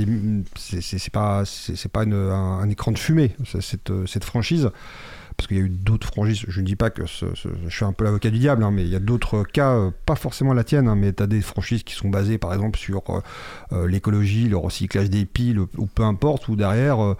c'est, 1.46 1.92
pas, 1.92 2.04
un, 2.04 2.70
écran 2.70 2.92
de 2.92 3.00
fumée, 3.00 3.36
cette, 3.60 3.90
euh, 3.90 4.06
cette 4.06 4.24
franchise 4.24 4.70
parce 5.38 5.48
qu'il 5.48 5.58
y 5.58 5.60
a 5.60 5.64
eu 5.64 5.70
d'autres 5.70 6.08
franchises. 6.08 6.46
Je 6.48 6.62
ne 6.62 6.66
dis 6.66 6.76
pas 6.76 6.90
que 6.90 7.06
je 7.06 7.70
suis 7.70 7.86
un 7.86 7.94
peu 7.94 8.04
l'avocat 8.04 8.30
du 8.30 8.40
diable, 8.40 8.64
hein, 8.64 8.72
mais 8.72 8.84
il 8.84 8.90
y 8.90 8.96
a 8.96 9.00
d'autres 9.00 9.44
cas, 9.44 9.72
euh, 9.72 9.92
pas 10.06 10.16
forcément 10.16 10.54
la 10.54 10.64
tienne, 10.64 10.88
hein, 10.88 10.96
mais 10.96 11.14
tu 11.14 11.24
as 11.24 11.28
des 11.28 11.42
franchises 11.42 11.84
qui 11.84 11.94
sont 11.94 12.10
basées 12.10 12.38
par 12.38 12.54
exemple 12.54 12.80
sur 12.80 13.04
euh, 13.10 13.22
euh, 13.74 13.88
l'écologie, 13.88 14.48
le 14.48 14.58
recyclage 14.58 15.10
des 15.10 15.26
piles, 15.26 15.60
ou 15.60 15.86
peu 15.88 16.04
importe, 16.04 16.48
où 16.48 16.56
derrière, 16.56 17.16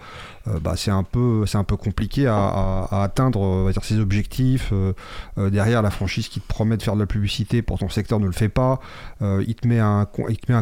bah, 0.60 0.74
c'est 0.76 0.90
un, 0.90 1.02
peu- 1.02 1.44
compliqué 1.78 2.26
à, 2.26 2.86
atteindre 2.90 3.70
ses 3.82 3.98
objectifs. 3.98 4.72
Derrière, 5.36 5.82
la 5.82 5.90
franchise 5.90 6.28
qui 6.28 6.40
te 6.40 6.46
promet 6.46 6.76
de 6.76 6.82
faire 6.82 6.94
de 6.94 7.00
la 7.00 7.06
publicité 7.06 7.62
pour 7.62 7.78
ton 7.78 7.88
secteur 7.88 8.20
ne 8.20 8.26
le 8.26 8.32
fait 8.32 8.48
pas. 8.48 8.80
Il, 9.20 9.54
te 9.54 9.68
met 9.68 9.78
un, 9.80 10.06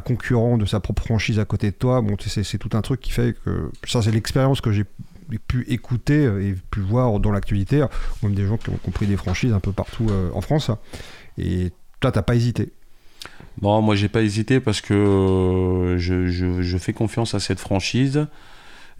concurrent 0.01 0.59
de 0.59 0.67
sa 0.67 0.81
propre 0.81 1.03
franchise 1.03 1.39
à 1.39 1.45
côté 1.45 1.71
de 1.71 1.77
toi. 1.77 2.03
C'est 2.27 2.59
tout 2.59 2.77
un 2.77 2.83
truc 2.83 3.01
qui 3.01 3.11
fait 3.11 3.37
que 3.45 3.71
ça, 3.87 4.03
c'est 4.03 4.11
l'expérience 4.11 4.61
que 4.61 4.73
j'ai 4.73 4.85
pu 5.47 5.65
écouter 5.69 6.25
et 6.25 6.55
pu 6.71 6.81
voir 6.81 7.19
dans 7.21 7.33
l'actualité, 7.33 7.83
ou 7.83 8.27
même 8.27 8.35
des 8.35 8.47
gens 8.47 8.57
qui 8.57 8.71
ont 8.71 8.79
compris 8.83 9.07
des 9.07 9.17
franchises 9.17 9.53
un 9.53 9.61
peu 9.61 9.73
partout 9.73 10.07
euh, 10.11 10.31
en 10.35 10.41
France. 10.41 10.71
Et 11.39 11.73
toi, 12.01 12.13
t'as 12.13 12.23
pas 12.23 12.35
hésité? 12.35 12.73
Non, 13.63 13.81
moi 13.83 13.95
j'ai 13.95 14.09
pas 14.09 14.23
hésité 14.23 14.61
parce 14.61 14.81
que 14.81 14.95
euh, 14.95 15.99
je, 15.99 16.79
fais 16.79 16.93
confiance 16.93 17.35
à 17.35 17.41
cette 17.41 17.61
franchise 17.61 18.27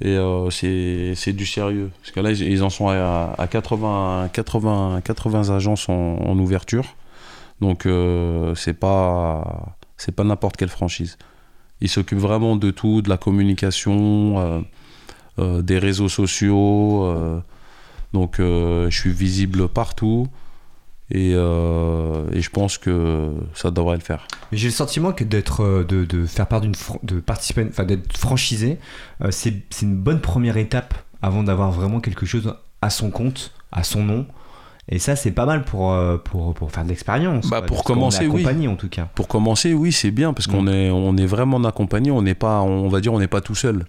et 0.01 0.17
euh, 0.17 0.51
c'est 0.51 1.33
du 1.33 1.47
sérieux. 1.47 1.91
Parce 2.01 2.13
que 2.13 2.21
là, 2.21 2.31
ils, 2.31 2.63
en 2.63 2.71
sont 2.71 2.89
à, 2.89 3.35
à 3.37 3.47
80, 3.47 4.31
80, 4.33 5.01
80 5.05 5.51
agences 5.51 5.89
en, 5.89 5.93
en 5.93 6.39
ouverture. 6.39 6.97
Donc 7.61 7.87
euh, 7.87 8.55
c'est 8.55 8.75
pas 8.75 9.77
pas 10.17 10.25
n'importe 10.25 10.57
quelle 10.57 10.69
franchise. 10.69 11.17
Ils 11.81 11.89
s'occupent 11.89 12.19
vraiment 12.19 12.57
de 12.57 12.71
tout, 12.71 13.03
de 13.03 13.09
la 13.09 13.17
communication, 13.17 14.39
euh, 14.39 14.43
euh, 14.43 14.61
des 15.39 15.79
réseaux 15.79 16.09
sociaux. 16.09 17.05
euh, 17.05 17.41
donc 18.13 18.39
euh, 18.39 18.89
je 18.91 18.97
suis 18.99 19.13
visible 19.13 19.69
partout. 19.69 20.29
Et, 21.11 21.33
euh, 21.35 22.25
et 22.33 22.41
je 22.41 22.49
pense 22.49 22.79
que 22.79 23.31
ça 23.55 23.71
devrait 23.71 23.97
le 23.97 24.03
faire. 24.03 24.27
J'ai 24.53 24.69
le 24.69 24.73
sentiment 24.73 25.13
que 25.13 25.23
d'être, 25.23 25.63
euh, 25.63 25.85
de, 25.85 26.07
de 26.07 26.25
faire 26.25 26.47
part 26.47 26.63
d'une, 26.63 26.75
de 27.03 27.21
participer, 27.21 27.67
enfin 27.69 27.85
d'être 27.85 28.17
franchisé, 28.17 28.79
euh, 29.23 29.29
c'est, 29.31 29.55
c'est 29.69 29.85
une 29.85 29.97
bonne 29.97 30.21
première 30.23 30.57
étape 30.57 30.95
avant 31.21 31.43
d'avoir 31.43 31.71
vraiment 31.73 32.01
quelque 32.01 32.25
chose 32.25 32.55
à 32.81 32.89
son 32.89 33.11
compte, 33.11 33.53
à 33.71 33.85
son 33.85 34.03
nom. 34.03 34.27
Et 34.89 34.99
ça, 34.99 35.15
c'est 35.15 35.31
pas 35.31 35.45
mal 35.45 35.65
pour, 35.65 35.93
euh, 35.93 36.17
pour, 36.17 36.55
pour 36.55 36.71
faire 36.73 36.85
de 36.85 36.89
l'expérience. 36.89 37.49
Bah, 37.51 37.61
pour 37.63 37.85
qu'on 37.85 37.95
commencer, 37.95 38.27
oui. 38.27 38.67
en 38.67 38.77
tout 38.77 38.89
cas. 38.89 39.09
Pour 39.15 39.29
commencer, 39.29 39.75
oui, 39.75 39.93
c'est 39.93 40.11
bien 40.11 40.33
parce 40.33 40.47
qu'on 40.47 40.63
Mm. 40.63 40.69
est, 40.69 40.91
on 40.91 41.17
est 41.19 41.27
vraiment 41.27 41.63
accompagné. 41.65 42.11
On 42.13 42.23
n'est 42.23 42.35
pas, 42.35 42.61
on 42.63 42.89
va 42.89 43.01
dire, 43.01 43.13
on 43.13 43.19
n'est 43.19 43.29
pas 43.29 43.41
tout 43.43 43.55
seul. 43.55 43.85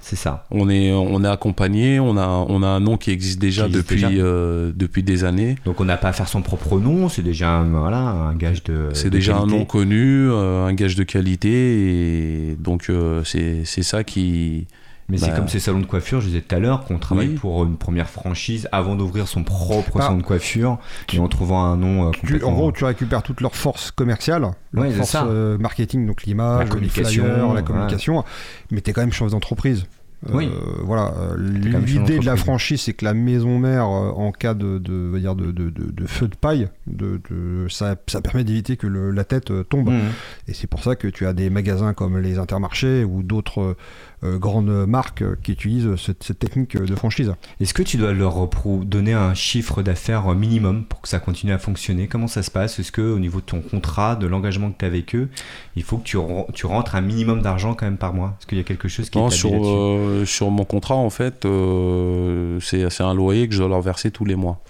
C'est 0.00 0.16
ça. 0.16 0.44
On 0.50 0.68
est, 0.68 0.92
on 0.92 1.22
est 1.24 1.28
accompagné. 1.28 1.98
On 2.00 2.16
a, 2.16 2.26
on 2.26 2.62
a 2.62 2.66
un 2.66 2.80
nom 2.80 2.96
qui 2.96 3.10
existe 3.10 3.40
déjà 3.40 3.62
Qui 3.62 3.70
existe 3.70 3.88
depuis, 3.90 3.96
déjà. 4.02 4.08
euh, 4.24 4.72
depuis 4.74 5.02
des 5.02 5.24
années. 5.24 5.56
Donc 5.64 5.80
on 5.80 5.84
n'a 5.84 5.96
pas 5.96 6.08
à 6.08 6.12
faire 6.12 6.28
son 6.28 6.42
propre 6.42 6.78
nom, 6.78 7.08
c'est 7.08 7.22
déjà 7.22 7.50
un, 7.50 7.64
voilà, 7.68 7.98
un 7.98 8.34
gage 8.34 8.62
de. 8.64 8.90
C'est 8.94 9.10
déjà 9.10 9.36
un 9.36 9.46
nom 9.46 9.64
connu, 9.64 10.28
euh, 10.30 10.66
un 10.66 10.74
gage 10.74 10.94
de 10.96 11.02
qualité, 11.04 12.50
et 12.50 12.56
donc 12.58 12.86
euh, 12.88 13.22
c'est, 13.24 13.64
c'est 13.64 13.82
ça 13.82 14.04
qui. 14.04 14.66
Mais 15.08 15.18
c'est 15.18 15.28
Bah. 15.30 15.36
comme 15.36 15.46
ces 15.48 15.60
salons 15.60 15.78
de 15.80 15.86
coiffure, 15.86 16.20
je 16.20 16.26
disais 16.26 16.40
tout 16.40 16.54
à 16.54 16.58
l'heure, 16.58 16.84
qu'on 16.84 16.98
travaille 16.98 17.28
Oui. 17.28 17.34
pour 17.34 17.62
une 17.64 17.76
première 17.76 18.08
franchise 18.10 18.68
avant 18.72 18.96
d'ouvrir 18.96 19.28
son 19.28 19.44
propre 19.44 19.98
Bah, 19.98 20.04
salon 20.06 20.16
de 20.18 20.22
coiffure 20.24 20.78
et 21.12 21.18
en 21.20 21.28
trouvant 21.28 21.62
un 21.64 21.76
nom 21.76 22.08
euh, 22.08 22.10
Tu- 22.26 22.42
en 22.42 22.52
gros, 22.52 22.72
tu 22.72 22.84
récupères 22.84 23.22
toute 23.22 23.40
leur 23.40 23.54
force 23.54 23.92
commerciale, 23.92 24.50
leur 24.72 24.84
Ouais, 24.84 24.90
force 24.90 25.16
euh, 25.24 25.58
marketing, 25.58 26.06
donc 26.06 26.24
l'image, 26.24 26.58
La 26.58 26.64
les 26.64 26.70
communication, 26.70 27.22
flyers, 27.24 27.46
la 27.48 27.54
ouais. 27.54 27.62
communication, 27.62 28.24
mais 28.72 28.80
tu 28.80 28.90
es 28.90 28.92
quand 28.92 29.02
même 29.02 29.12
chef 29.12 29.30
d'entreprise. 29.30 29.86
Euh, 30.28 30.30
Oui. 30.32 30.50
voilà, 30.82 31.12
euh, 31.18 31.36
l'idée 31.38 32.18
de 32.18 32.24
la 32.24 32.36
franchise, 32.36 32.80
c'est 32.80 32.94
que 32.94 33.04
la 33.04 33.12
maison 33.12 33.58
mère, 33.58 33.86
en 33.86 34.32
cas 34.32 34.54
de, 34.54 34.78
de, 34.78 35.12
de, 35.18 35.50
de, 35.52 35.70
de- 35.70 36.06
feu 36.06 36.26
de 36.26 36.34
paille, 36.34 36.68
de, 36.86 37.20
ça, 37.68 37.96
ça 38.06 38.22
permet 38.22 38.42
d'éviter 38.42 38.76
que 38.78 38.86
le- 38.86 39.10
la 39.10 39.24
tête 39.24 39.52
tombe. 39.68 39.90
Mhm. 39.90 40.00
Et 40.48 40.54
c'est 40.54 40.66
pour 40.66 40.82
ça 40.82 40.96
que 40.96 41.06
tu 41.06 41.26
as 41.26 41.34
des 41.34 41.50
magasins 41.50 41.92
comme 41.92 42.18
les 42.18 42.38
Intermarchés 42.38 43.04
ou 43.04 43.22
d'autres 43.22 43.76
grandes 44.22 44.86
marques 44.86 45.22
euh, 45.22 45.36
qui 45.42 45.52
utilisent 45.52 45.96
cette, 45.96 46.22
cette 46.24 46.38
technique 46.38 46.76
euh, 46.76 46.86
de 46.86 46.94
franchise. 46.94 47.34
Est-ce 47.60 47.74
que 47.74 47.82
tu 47.82 47.96
dois 47.96 48.12
leur 48.12 48.48
donner 48.84 49.12
un 49.12 49.34
chiffre 49.34 49.82
d'affaires 49.82 50.26
minimum 50.34 50.84
pour 50.84 51.00
que 51.00 51.08
ça 51.08 51.18
continue 51.18 51.52
à 51.52 51.58
fonctionner? 51.58 52.06
Comment 52.08 52.26
ça 52.28 52.42
se 52.42 52.50
passe? 52.50 52.78
Est-ce 52.78 52.92
que 52.92 53.02
au 53.02 53.18
niveau 53.18 53.40
de 53.40 53.46
ton 53.46 53.60
contrat, 53.60 54.16
de 54.16 54.26
l'engagement 54.26 54.70
que 54.70 54.78
tu 54.78 54.84
as 54.84 54.88
avec 54.88 55.14
eux, 55.14 55.28
il 55.76 55.82
faut 55.82 55.98
que 55.98 56.04
tu, 56.04 56.16
ren- 56.16 56.46
tu 56.54 56.66
rentres 56.66 56.94
un 56.94 57.02
minimum 57.02 57.42
d'argent 57.42 57.74
quand 57.74 57.86
même 57.86 57.98
par 57.98 58.14
mois? 58.14 58.36
Est-ce 58.38 58.46
qu'il 58.46 58.58
y 58.58 58.60
a 58.60 58.64
quelque 58.64 58.88
chose 58.88 59.10
qui 59.10 59.18
Non, 59.18 59.28
est 59.28 59.30
sur, 59.30 59.50
euh, 59.52 60.24
sur 60.24 60.50
mon 60.50 60.64
contrat, 60.64 60.94
en 60.96 61.10
fait, 61.10 61.44
euh, 61.44 62.58
c'est, 62.60 63.00
un 63.02 63.14
loyer 63.14 63.48
que 63.48 63.54
je 63.54 63.58
dois 63.60 63.68
leur 63.68 63.82
verser 63.82 64.10
tous 64.10 64.24
les 64.24 64.36
mois. 64.36 64.62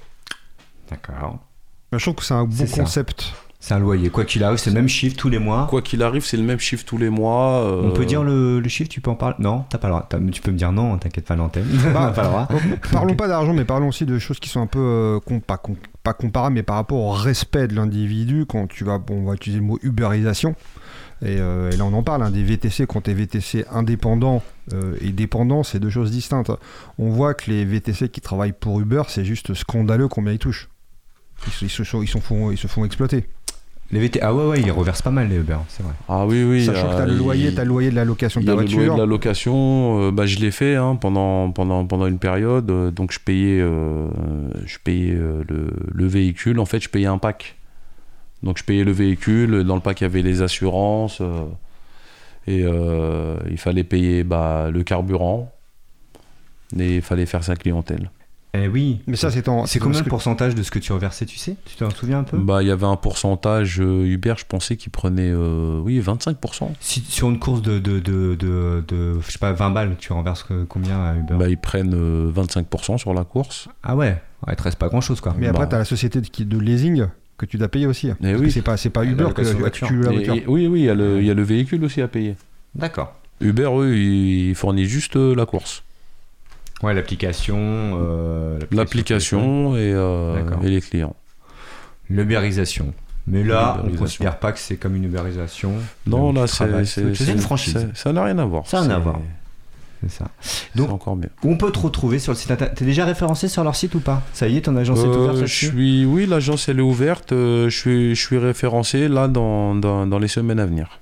D'accord. 0.90 1.38
Je 1.92 1.98
trouve 1.98 2.14
que 2.16 2.24
c'est 2.24 2.34
un 2.34 2.44
bon 2.44 2.66
ça. 2.66 3.04
C'est 3.66 3.74
un 3.74 3.80
loyer. 3.80 4.10
Quoi 4.10 4.24
qu'il 4.24 4.44
arrive, 4.44 4.58
c'est 4.58 4.70
le 4.70 4.76
même 4.76 4.86
chiffre 4.88 5.16
tous 5.16 5.28
les 5.28 5.40
mois. 5.40 5.66
Quoi 5.68 5.82
qu'il 5.82 6.00
arrive, 6.04 6.24
c'est 6.24 6.36
le 6.36 6.44
même 6.44 6.60
chiffre 6.60 6.84
tous 6.84 6.98
les 6.98 7.10
mois. 7.10 7.62
euh, 7.64 7.82
On 7.82 7.90
peut 7.90 8.04
dire 8.04 8.22
le, 8.22 8.60
le 8.60 8.68
chiffre, 8.68 8.88
tu 8.88 9.00
peux 9.00 9.10
en 9.10 9.16
parler? 9.16 9.34
Non, 9.40 9.64
t'as 9.68 9.78
pas 9.78 9.88
le 9.88 9.94
droit. 9.94 10.08
Tu 10.30 10.40
peux 10.40 10.52
me 10.52 10.56
dire 10.56 10.70
non, 10.70 10.96
t'inquiète 10.98 11.24
pas 11.26 11.34
l'antenne. 11.34 11.66
Bah, 11.92 12.12
pas 12.14 12.22
le 12.22 12.28
droit. 12.28 12.48
Parlons 12.92 13.16
pas 13.16 13.26
d'argent, 13.26 13.52
mais 13.54 13.64
parlons 13.64 13.88
aussi 13.88 14.06
de 14.06 14.20
choses 14.20 14.38
qui 14.38 14.48
sont 14.48 14.60
un 14.60 14.68
peu 14.68 14.78
euh, 14.78 15.18
com- 15.18 15.40
pas, 15.40 15.56
com- 15.56 15.74
pas 16.04 16.12
comparables, 16.12 16.54
mais 16.54 16.62
par 16.62 16.76
rapport 16.76 16.98
au 17.00 17.10
respect 17.10 17.66
de 17.66 17.74
l'individu. 17.74 18.46
Quand 18.48 18.68
tu 18.68 18.84
vas, 18.84 18.98
bon, 18.98 19.22
on 19.22 19.24
va 19.24 19.34
utiliser 19.34 19.58
le 19.58 19.66
mot 19.66 19.80
uberisation. 19.82 20.54
Et, 21.22 21.38
euh, 21.40 21.72
et 21.72 21.76
là, 21.76 21.86
on 21.86 21.92
en 21.92 22.04
parle, 22.04 22.22
hein, 22.22 22.30
des 22.30 22.44
VTC. 22.44 22.86
Quand 22.86 23.00
tu 23.00 23.10
es 23.10 23.14
VTC 23.14 23.64
indépendant 23.72 24.44
euh, 24.74 24.94
et 25.00 25.10
dépendant, 25.10 25.64
c'est 25.64 25.80
deux 25.80 25.90
choses 25.90 26.12
distinctes. 26.12 26.52
On 26.98 27.08
voit 27.10 27.34
que 27.34 27.50
les 27.50 27.64
VTC 27.64 28.10
qui 28.10 28.20
travaillent 28.20 28.52
pour 28.52 28.78
Uber, 28.78 29.02
c'est 29.08 29.24
juste 29.24 29.54
scandaleux 29.54 30.06
combien 30.06 30.32
ils 30.34 30.38
touchent. 30.38 30.68
Ils, 31.48 31.52
se- 31.52 31.64
ils 31.64 31.68
se, 31.68 31.82
sont- 31.82 32.02
ils, 32.02 32.06
sont 32.08 32.20
font, 32.20 32.52
ils 32.52 32.58
se 32.58 32.68
font 32.68 32.84
exploiter. 32.84 33.26
Les 33.92 34.00
VT... 34.00 34.18
Ah 34.20 34.34
ouais, 34.34 34.44
ouais, 34.46 34.60
ils 34.60 34.70
reversent 34.72 35.02
pas 35.02 35.10
mal 35.12 35.28
les 35.28 35.36
Uber, 35.36 35.58
c'est 35.68 35.82
vrai. 35.84 35.92
Ah 36.08 36.26
oui, 36.26 36.42
oui. 36.42 36.64
Sachant 36.64 36.88
que 36.90 36.96
tu 36.96 37.02
as 37.02 37.06
le 37.06 37.12
euh, 37.12 37.16
loyer, 37.18 37.48
il- 37.48 37.54
t'as 37.54 37.62
le 37.62 37.68
loyer 37.68 37.90
de 37.90 37.94
la 37.94 38.04
location 38.04 38.40
de 38.40 38.44
Il 38.44 38.48
y 38.48 38.48
ta 38.48 38.52
a 38.52 38.56
le 38.56 38.60
voiture. 38.62 38.78
loyer 38.78 38.92
de 38.92 38.98
la 38.98 39.06
location, 39.06 40.00
euh, 40.02 40.10
bah, 40.10 40.26
je 40.26 40.38
l'ai 40.38 40.50
fait 40.50 40.74
hein, 40.74 40.96
pendant, 41.00 41.50
pendant, 41.52 41.86
pendant 41.86 42.06
une 42.06 42.18
période. 42.18 42.68
euh, 42.70 42.90
donc 42.90 43.12
je 43.12 43.20
payais, 43.20 43.60
euh, 43.60 44.08
je 44.64 44.78
payais 44.82 45.14
euh, 45.14 45.44
le, 45.48 45.70
le 45.92 46.06
véhicule. 46.06 46.58
En 46.58 46.64
fait, 46.66 46.80
je 46.80 46.88
payais 46.88 47.06
un 47.06 47.18
pack. 47.18 47.54
Donc 48.42 48.58
je 48.58 48.64
payais 48.64 48.82
le 48.84 48.92
véhicule. 48.92 49.62
Dans 49.62 49.76
le 49.76 49.80
pack, 49.80 50.00
il 50.00 50.04
y 50.04 50.06
avait 50.06 50.22
les 50.22 50.42
assurances. 50.42 51.20
euh, 51.20 51.44
et 52.48 52.62
euh, 52.64 53.36
il 53.50 53.58
fallait 53.58 53.84
payer 53.84 54.24
bah, 54.24 54.68
le 54.72 54.82
carburant. 54.82 55.52
Et 56.78 56.96
il 56.96 57.02
fallait 57.02 57.26
faire 57.26 57.44
sa 57.44 57.54
clientèle. 57.54 58.10
Eh 58.64 58.68
oui. 58.68 59.00
Mais 59.06 59.16
ça, 59.16 59.30
c'est 59.30 59.48
en. 59.48 59.66
C'est 59.66 59.78
combien 59.78 59.98
le 60.00 60.04
que- 60.04 60.08
pourcentage 60.10 60.54
de 60.54 60.62
ce 60.62 60.70
que 60.70 60.78
tu 60.78 60.92
reversais, 60.92 61.26
tu 61.26 61.36
sais? 61.38 61.56
Tu 61.66 61.76
t'en 61.76 61.90
souviens 61.90 62.20
un 62.20 62.24
peu? 62.24 62.36
Bah, 62.38 62.62
il 62.62 62.68
y 62.68 62.70
avait 62.70 62.86
un 62.86 62.96
pourcentage, 62.96 63.80
euh, 63.80 64.04
Uber, 64.06 64.34
je 64.38 64.44
pensais 64.46 64.76
qu'il 64.76 64.90
prenait, 64.92 65.30
euh, 65.30 65.80
oui, 65.80 66.00
25%. 66.00 66.72
Si, 66.80 67.00
Sur 67.08 67.28
une 67.30 67.38
course 67.38 67.62
de, 67.62 67.78
de, 67.78 67.98
de, 68.00 68.34
de, 68.34 68.84
de, 68.88 69.20
je 69.20 69.30
sais 69.30 69.38
pas, 69.38 69.52
20 69.52 69.70
balles, 69.70 69.96
tu 69.98 70.12
renverses 70.12 70.46
combien 70.68 70.98
à 71.04 71.14
Uber 71.16 71.34
Bah, 71.38 71.48
ils 71.48 71.58
prennent 71.58 71.94
euh, 71.94 72.30
25% 72.32 72.98
sur 72.98 73.12
la 73.14 73.24
course. 73.24 73.68
Ah 73.82 73.96
ouais, 73.96 74.20
ouais, 74.46 74.52
il 74.52 74.56
te 74.56 74.62
reste 74.62 74.78
pas 74.78 74.88
grand 74.88 75.00
chose 75.00 75.20
quoi. 75.20 75.34
Mais 75.38 75.48
après, 75.48 75.64
Bah. 75.64 75.68
t'as 75.72 75.78
la 75.78 75.84
société 75.84 76.20
de, 76.20 76.44
de 76.44 76.58
leasing 76.58 77.06
que 77.38 77.44
tu 77.46 77.58
dois 77.58 77.68
payer 77.68 77.86
aussi. 77.86 78.08
Eh 78.08 78.14
Parce 78.14 78.32
que 78.34 78.38
oui. 78.38 78.50
C'est 78.52 78.62
pas, 78.62 78.76
c'est 78.76 78.90
pas 78.90 79.04
Uber 79.04 79.26
que, 79.34 79.42
tu 79.42 79.44
la 79.44 79.50
Et- 79.50 79.54
voiture. 79.54 79.88
et- 80.10 80.44
oui, 80.46 80.66
oui, 80.66 80.80
il 80.80 80.84
y, 80.86 80.90
a 80.90 80.94
le- 80.94 81.20
il 81.20 81.26
y 81.26 81.30
a 81.30 81.34
le 81.34 81.42
véhicule 81.42 81.84
aussi 81.84 82.00
à 82.00 82.08
payer. 82.08 82.34
D'accord. 82.74 83.12
Uber, 83.40 83.68
eux, 83.76 83.96
ils 83.96 84.54
fournissent 84.54 84.88
juste 84.88 85.16
euh, 85.16 85.34
la 85.34 85.44
course. 85.44 85.82
Ouais, 86.82 86.92
l'application. 86.94 87.56
euh, 87.58 88.58
L'application 88.70 89.76
et, 89.76 89.92
euh, 89.94 90.38
et 90.62 90.68
les 90.68 90.80
clients. 90.80 91.16
L'ubérisation. 92.10 92.92
Mais 93.26 93.42
là, 93.42 93.72
on 93.72 93.76
L'ubérisation. 93.86 93.98
considère 94.04 94.38
pas 94.38 94.52
que 94.52 94.58
c'est 94.58 94.76
comme 94.76 94.94
une 94.94 95.04
ubérisation. 95.04 95.72
Non, 96.06 96.32
Là 96.32 96.46
c'est 96.46 96.64
une 97.28 97.38
franchise. 97.38 97.88
Ça 97.94 98.12
n'a 98.12 98.22
rien 98.24 98.38
à 98.38 98.44
voir. 98.44 98.66
Ça 98.66 98.78
n'a 98.80 98.86
rien 98.86 98.96
à 98.96 98.98
voir. 98.98 99.20
C'est 100.06 100.10
ça. 100.18 100.26
Donc- 100.76 100.90
encore 100.90 101.16
mieux. 101.16 101.30
Où 101.42 101.50
on 101.50 101.56
peut 101.56 101.72
te 101.72 101.78
retrouver 101.78 102.18
sur 102.18 102.30
le 102.32 102.36
site 102.36 102.50
internet 102.50 102.76
T'es 102.76 102.84
déjà 102.84 103.06
référencé 103.06 103.48
sur 103.48 103.64
leur 103.64 103.74
site 103.74 103.94
ou 103.94 104.00
pas? 104.00 104.22
Ça 104.34 104.46
y 104.46 104.58
est, 104.58 104.60
ton 104.60 104.76
agence 104.76 105.00
est 105.00 105.06
Euh, 105.06 105.16
ouverte 105.16 105.36
je 105.38 105.46
suis, 105.46 106.04
oui, 106.04 106.26
l'agence 106.26 106.68
elle 106.68 106.78
est 106.78 106.82
ouverte. 106.82 107.32
euh, 107.32 107.70
je 107.70 107.76
suis, 107.76 108.14
je 108.14 108.20
suis 108.20 108.36
référencé 108.38 109.08
là 109.08 109.26
dans, 109.26 109.74
dans, 109.74 110.06
dans 110.06 110.18
les 110.18 110.28
semaines 110.28 110.60
à 110.60 110.66
venir. 110.66 111.00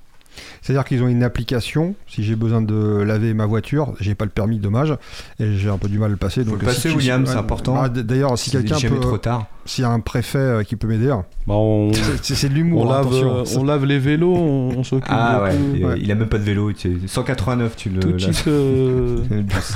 C'est-à-dire 0.65 0.83
qu'ils 0.83 1.03
ont 1.03 1.07
une 1.07 1.21
application. 1.21 1.93
Si 2.07 2.23
j'ai 2.23 2.35
besoin 2.35 2.59
de 2.59 3.03
laver 3.05 3.35
ma 3.35 3.45
voiture, 3.45 3.93
j'ai 3.99 4.15
pas 4.15 4.25
le 4.25 4.31
permis, 4.31 4.57
dommage, 4.57 4.95
et 5.39 5.55
j'ai 5.57 5.69
un 5.69 5.77
peu 5.77 5.87
du 5.87 5.99
mal 5.99 6.07
à 6.07 6.09
le 6.09 6.17
passer. 6.17 6.43
Faut 6.43 6.49
donc 6.49 6.61
le 6.61 6.65
passer, 6.65 6.89
William, 6.89 7.23
c'est 7.27 7.35
important. 7.35 7.75
bah, 7.75 7.87
d- 7.89 8.01
D'ailleurs, 8.01 8.35
si 8.35 8.49
quelqu'un 8.49 8.79
peut, 8.79 8.99
trop 8.99 9.19
tard. 9.19 9.45
s'il 9.65 9.83
y 9.83 9.85
a 9.85 9.91
un 9.91 9.99
préfet 9.99 10.39
euh, 10.39 10.63
qui 10.63 10.75
peut 10.75 10.87
m'aider, 10.87 11.09
Bah, 11.45 11.53
on, 11.53 11.91
c'est- 12.23 12.49
de 12.49 12.53
l'humour. 12.55 12.87
on, 12.87 12.91
hein, 12.91 12.97
lave, 13.03 13.13
euh, 13.13 13.43
on 13.57 13.63
lave 13.63 13.85
les 13.85 13.99
vélos, 13.99 14.33
on, 14.35 14.69
on 14.79 14.83
s'occupe 14.83 15.05
Ah 15.13 15.43
ouais, 15.43 15.51
il- 15.75 15.85
ouais. 15.85 15.99
il 16.01 16.11
a 16.11 16.15
même 16.15 16.29
pas 16.29 16.39
de 16.39 16.43
vélo. 16.43 16.73
tu 16.73 16.99
sais, 16.99 17.07
189, 17.07 17.75
tu 17.75 17.89
le. 17.91 17.99
Tout 17.99 18.07
de 18.13 18.17
laves. 18.17 18.33
suite. 18.33 18.47
euh, 18.47 19.19
Le 19.29 19.41
bus. 19.43 19.73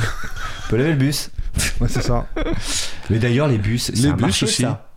On 0.66 0.70
peut 0.72 0.78
laver 0.78 0.92
le 0.94 0.98
bus. 0.98 1.30
Ouais, 1.82 1.88
c'est 1.88 2.02
ça. 2.02 2.26
Mais 3.12 3.20
d'ailleurs, 3.20 3.48
les 3.48 3.60
bus, 3.60 3.84
c'est 3.94 3.96
Les 3.96 4.08
un 4.08 4.14
bus 4.14 4.22
marché, 4.22 4.46
aussi. 4.48 4.62
ça. 4.64 4.89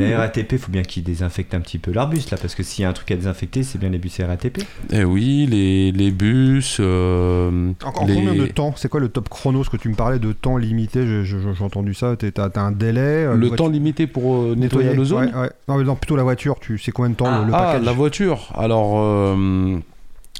La 0.00 0.18
RATP, 0.18 0.56
faut 0.58 0.70
bien 0.72 0.82
qu'ils 0.82 1.02
désinfectent 1.04 1.54
un 1.54 1.60
petit 1.60 1.78
peu 1.78 1.92
leur 1.92 2.08
bus 2.08 2.30
là, 2.30 2.36
parce 2.40 2.54
que 2.54 2.62
s'il 2.62 2.82
y 2.82 2.84
a 2.86 2.88
un 2.88 2.92
truc 2.92 3.10
à 3.10 3.16
désinfecter, 3.16 3.62
c'est 3.62 3.78
bien 3.78 3.88
les 3.90 3.98
bus 3.98 4.20
RATP. 4.20 4.62
Eh 4.92 5.04
oui, 5.04 5.46
les, 5.50 5.92
les 5.92 6.10
bus. 6.10 6.78
euh, 6.80 7.72
En, 7.84 7.88
en 8.02 8.06
les- 8.06 8.14
combien 8.14 8.34
de 8.34 8.46
temps? 8.46 8.74
C'est 8.76 8.88
quoi 8.88 9.00
le 9.00 9.08
top 9.08 9.28
chrono? 9.28 9.62
Ce 9.64 9.70
que 9.70 9.76
tu 9.76 9.88
me 9.88 9.94
parlais 9.94 10.18
de 10.18 10.32
temps 10.32 10.56
limité, 10.56 11.06
je- 11.06 11.24
je- 11.24 11.36
j'ai 11.56 11.64
entendu 11.64 11.94
ça. 11.94 12.16
T'as 12.16 12.48
t'as 12.50 12.60
un 12.60 12.72
délai 12.72 13.00
euh, 13.00 13.34
Le 13.34 13.46
voiture- 13.48 13.66
temps 13.66 13.70
limité 13.70 14.06
pour 14.06 14.34
euh, 14.42 14.54
nettoyer 14.56 14.94
l'ozone 14.94 15.26
ouais, 15.34 15.40
ouais. 15.42 15.50
Non, 15.68 15.76
mais 15.78 15.84
non, 15.84 15.96
plutôt 15.96 16.16
la 16.16 16.22
voiture. 16.22 16.56
Tu 16.60 16.78
sais 16.78 16.92
combien 16.92 17.10
de 17.10 17.16
temps 17.16 17.26
Ah, 17.28 17.40
le, 17.40 17.46
le 17.46 17.54
Ah, 17.54 17.58
package? 17.66 17.84
la 17.84 17.92
voiture. 17.92 18.48
Alors, 18.54 18.94
euh, 18.96 19.78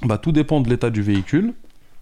bah, 0.05 0.19
tout 0.19 0.33
dépend 0.33 0.61
de 0.61 0.69
l'état 0.71 0.91
du 0.91 1.03
véhicule. 1.03 1.53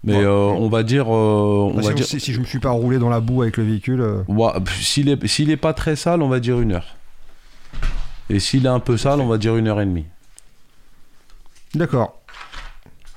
Mais 0.05 0.17
Ouais. 0.17 0.23
euh, 0.25 0.31
on 0.57 0.67
va 0.67 0.83
dire. 0.83 1.05
euh, 1.07 1.69
on 1.71 1.75
Bah, 1.75 1.81
va 1.81 1.89
si, 1.89 1.95
dire 1.95 2.05
si- 2.05 2.19
si 2.19 2.33
je 2.33 2.39
me 2.41 2.45
suis 2.45 2.59
pas 2.59 2.71
roulé 2.71 2.99
dans 2.99 3.09
la 3.09 3.21
boue 3.21 3.41
avec 3.41 3.55
le 3.55 3.63
véhicule, 3.63 4.01
euh, 4.01 4.23
Ouais, 4.27 4.49
s'il 4.81 5.07
est, 5.07 5.25
s'il 5.27 5.49
est 5.49 5.55
pas 5.57 5.71
très 5.73 5.95
sale, 5.95 6.21
on 6.21 6.27
va 6.27 6.41
dire 6.41 6.59
une 6.59 6.73
heure. 6.73 6.97
Et 8.33 8.39
s'il 8.39 8.65
est 8.65 8.69
un 8.69 8.79
peu 8.79 8.97
sale, 8.97 9.21
on 9.21 9.27
va 9.27 9.37
dire 9.37 9.55
une 9.57 9.67
heure 9.67 9.79
et 9.79 9.85
demie. 9.85 10.07
d'accord. 11.75 12.22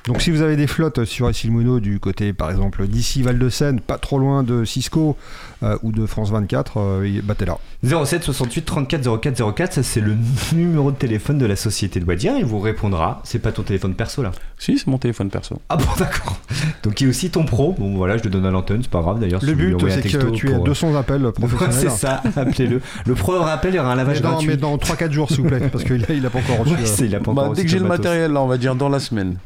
Donc 0.07 0.23
si 0.23 0.31
vous 0.31 0.41
avez 0.41 0.55
des 0.55 0.69
flottes 0.69 1.05
sur 1.05 1.29
Essilmono 1.29 1.81
du 1.81 1.99
côté, 1.99 2.33
par 2.33 2.49
exemple, 2.51 2.87
d'ici 2.87 3.23
Val-de-Seine, 3.23 3.81
pas 3.81 3.99
trop 3.99 4.21
loin 4.21 4.45
de 4.45 4.65
Cisco 4.65 5.17
euh, 5.65 5.77
ou 5.83 5.91
de 5.91 6.07
France 6.07 6.31
24, 6.31 6.77
euh, 6.79 7.09
y- 7.09 7.21
battez 7.21 7.45
là. 7.45 7.59
07 7.83 8.23
68 8.23 8.63
34 8.65 9.21
04 9.21 9.53
04, 9.55 9.73
ça 9.73 9.83
c'est 9.83 10.01
le 10.01 10.15
numéro 10.55 10.93
de 10.93 10.97
téléphone 10.97 11.39
de 11.39 11.47
la 11.47 11.57
société 11.57 11.99
de 11.99 12.05
Wadier. 12.05 12.33
Il 12.39 12.45
vous 12.45 12.61
répondra. 12.61 13.21
C'est 13.25 13.41
pas 13.41 13.51
ton 13.51 13.63
téléphone 13.63 13.95
perso 13.95 14.23
là? 14.23 14.31
Si, 14.59 14.79
c'est 14.79 14.87
mon 14.87 14.99
téléphone 14.99 15.29
perso. 15.29 15.61
Ah 15.69 15.77
bon, 15.77 15.85
d'accord. 15.99 16.39
Donc 16.85 17.01
il 17.01 17.09
est 17.09 17.11
aussi 17.11 17.31
ton 17.31 17.45
pro. 17.45 17.75
Bon 17.77 17.97
voilà, 17.97 18.17
je 18.17 18.23
le 18.23 18.31
donne 18.31 18.47
à 18.47 18.51
l'antenne, 18.53 18.83
c'est 18.83 18.91
pas 18.91 19.03
grave 19.03 19.19
d'ailleurs. 19.19 19.41
Le 19.45 19.55
but, 19.55 19.75
c'est 19.91 20.03
que 20.03 20.31
tu 20.31 20.49
aies 20.51 20.55
pour- 20.55 20.65
200 20.65 20.95
appels 20.95 21.23
Ouais, 21.27 21.33
professionnels. 21.33 21.91
c'est 21.91 21.97
ça, 22.07 22.23
appelez-le. 22.37 22.81
Le 23.05 23.15
pro 23.17 23.33
rappel, 23.41 23.73
il 23.75 23.77
y 23.77 23.81
aura 23.81 23.89
un 23.89 23.97
mais, 23.97 24.03
lavage 24.03 24.23
dans, 24.23 24.31
gratuit. 24.31 24.49
mais 24.51 24.57
dans 24.57 24.77
3-4 24.77 25.11
jours, 25.11 25.29
s'il 25.31 25.41
vous 25.41 25.49
plaît, 25.49 25.69
parce 25.71 25.83
qu'il 25.83 26.05
a, 26.05 26.13
il 26.13 26.25
a 26.25 26.31
pas 26.31 26.39
encore 26.39 26.59
reçu. 26.61 26.75
Ouais, 26.75 26.79
euh, 26.81 27.07
il 27.07 27.15
a 27.17 27.19
pas 27.19 27.25
Bah, 27.33 27.43
encore 27.43 27.45
dès 27.55 27.63
reçu 27.63 27.63
que 27.65 27.69
j'ai 27.71 27.79
le 27.81 27.87
matériel, 27.89 28.31
là, 28.33 28.41
on 28.41 28.47
va 28.47 28.57
dire 28.57 28.77
dans 28.77 28.89
la 28.89 29.01
semaine. 29.01 29.37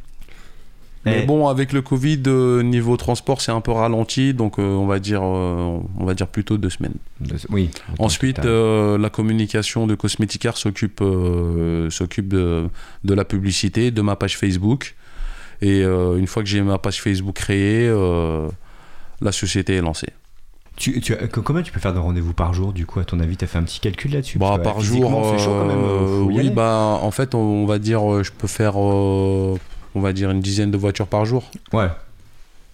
Mais 1.07 1.23
bon, 1.25 1.49
avec 1.49 1.73
le 1.73 1.81
Covid, 1.81 2.23
euh, 2.27 2.63
niveau 2.63 2.97
transport, 2.99 3.41
c'est 3.41 3.53
un 3.53 3.63
peu 3.63 3.73
ralenti, 3.73 4.35
donc 4.35 4.59
euh, 4.59 4.63
on 4.63 4.87
va 4.87 4.99
dire, 4.99 5.23
euh, 5.25 5.79
on 5.99 6.05
va 6.05 6.13
dire 6.15 6.27
plutôt 6.27 6.59
deux 6.59 6.69
semaines. 6.69 6.93
Oui. 7.49 7.71
Ensuite, 7.99 8.39
la 8.45 9.09
communication 9.11 9.87
de 9.87 9.95
Cosmeticart 9.95 10.57
s'occupe 10.59 11.03
s'occupe 11.91 12.29
de, 12.29 12.69
de 13.05 13.15
la 13.15 13.25
publicité, 13.25 13.91
de 13.91 14.03
ma 14.03 14.17
page 14.17 14.37
Facebook. 14.37 14.95
Et 15.63 15.81
une 15.83 16.27
fois 16.27 16.43
que 16.43 16.49
j'ai 16.49 16.61
ma 16.63 16.79
page 16.79 17.01
Facebook 17.01 17.35
créée, 17.37 17.89
la 19.23 19.33
société 19.33 19.77
est 19.77 19.83
lancée. 19.83 20.09
Tu, 20.77 20.99
tu, 21.03 21.15
que- 21.15 21.41
combien 21.41 21.63
tu 21.63 21.73
peux 21.73 21.81
faire 21.81 21.93
de 21.93 21.99
rendez-vous 21.99 22.33
par 22.33 22.55
jour 22.55 22.73
du 22.73 22.87
coup 22.87 23.01
à 23.01 23.05
ton 23.05 23.21
avis 23.21 23.37
T'as 23.37 23.47
fait 23.47 23.59
un 23.59 23.65
petit 23.65 23.81
calcul 23.81 24.13
là-dessus? 24.13 24.39
Bah, 24.39 24.59
par 24.63 24.81
jour, 24.81 25.27
c'est 25.31 25.45
chaud 25.45 25.51
quand 25.51 25.67
même. 25.67 26.23
oui, 26.27 26.49
bah 26.51 26.99
en 27.03 27.11
fait, 27.11 27.35
on, 27.35 27.39
on 27.39 27.67
va 27.67 27.79
dire, 27.79 28.23
je 28.25 28.31
peux 28.33 28.47
faire, 28.49 28.75
on 29.95 30.01
va 30.01 30.13
dire 30.13 30.31
une 30.31 30.41
dizaine 30.41 30.71
de 30.71 30.77
voitures 30.77 31.07
par 31.07 31.25
jour. 31.25 31.51
Ouais. 31.73 31.89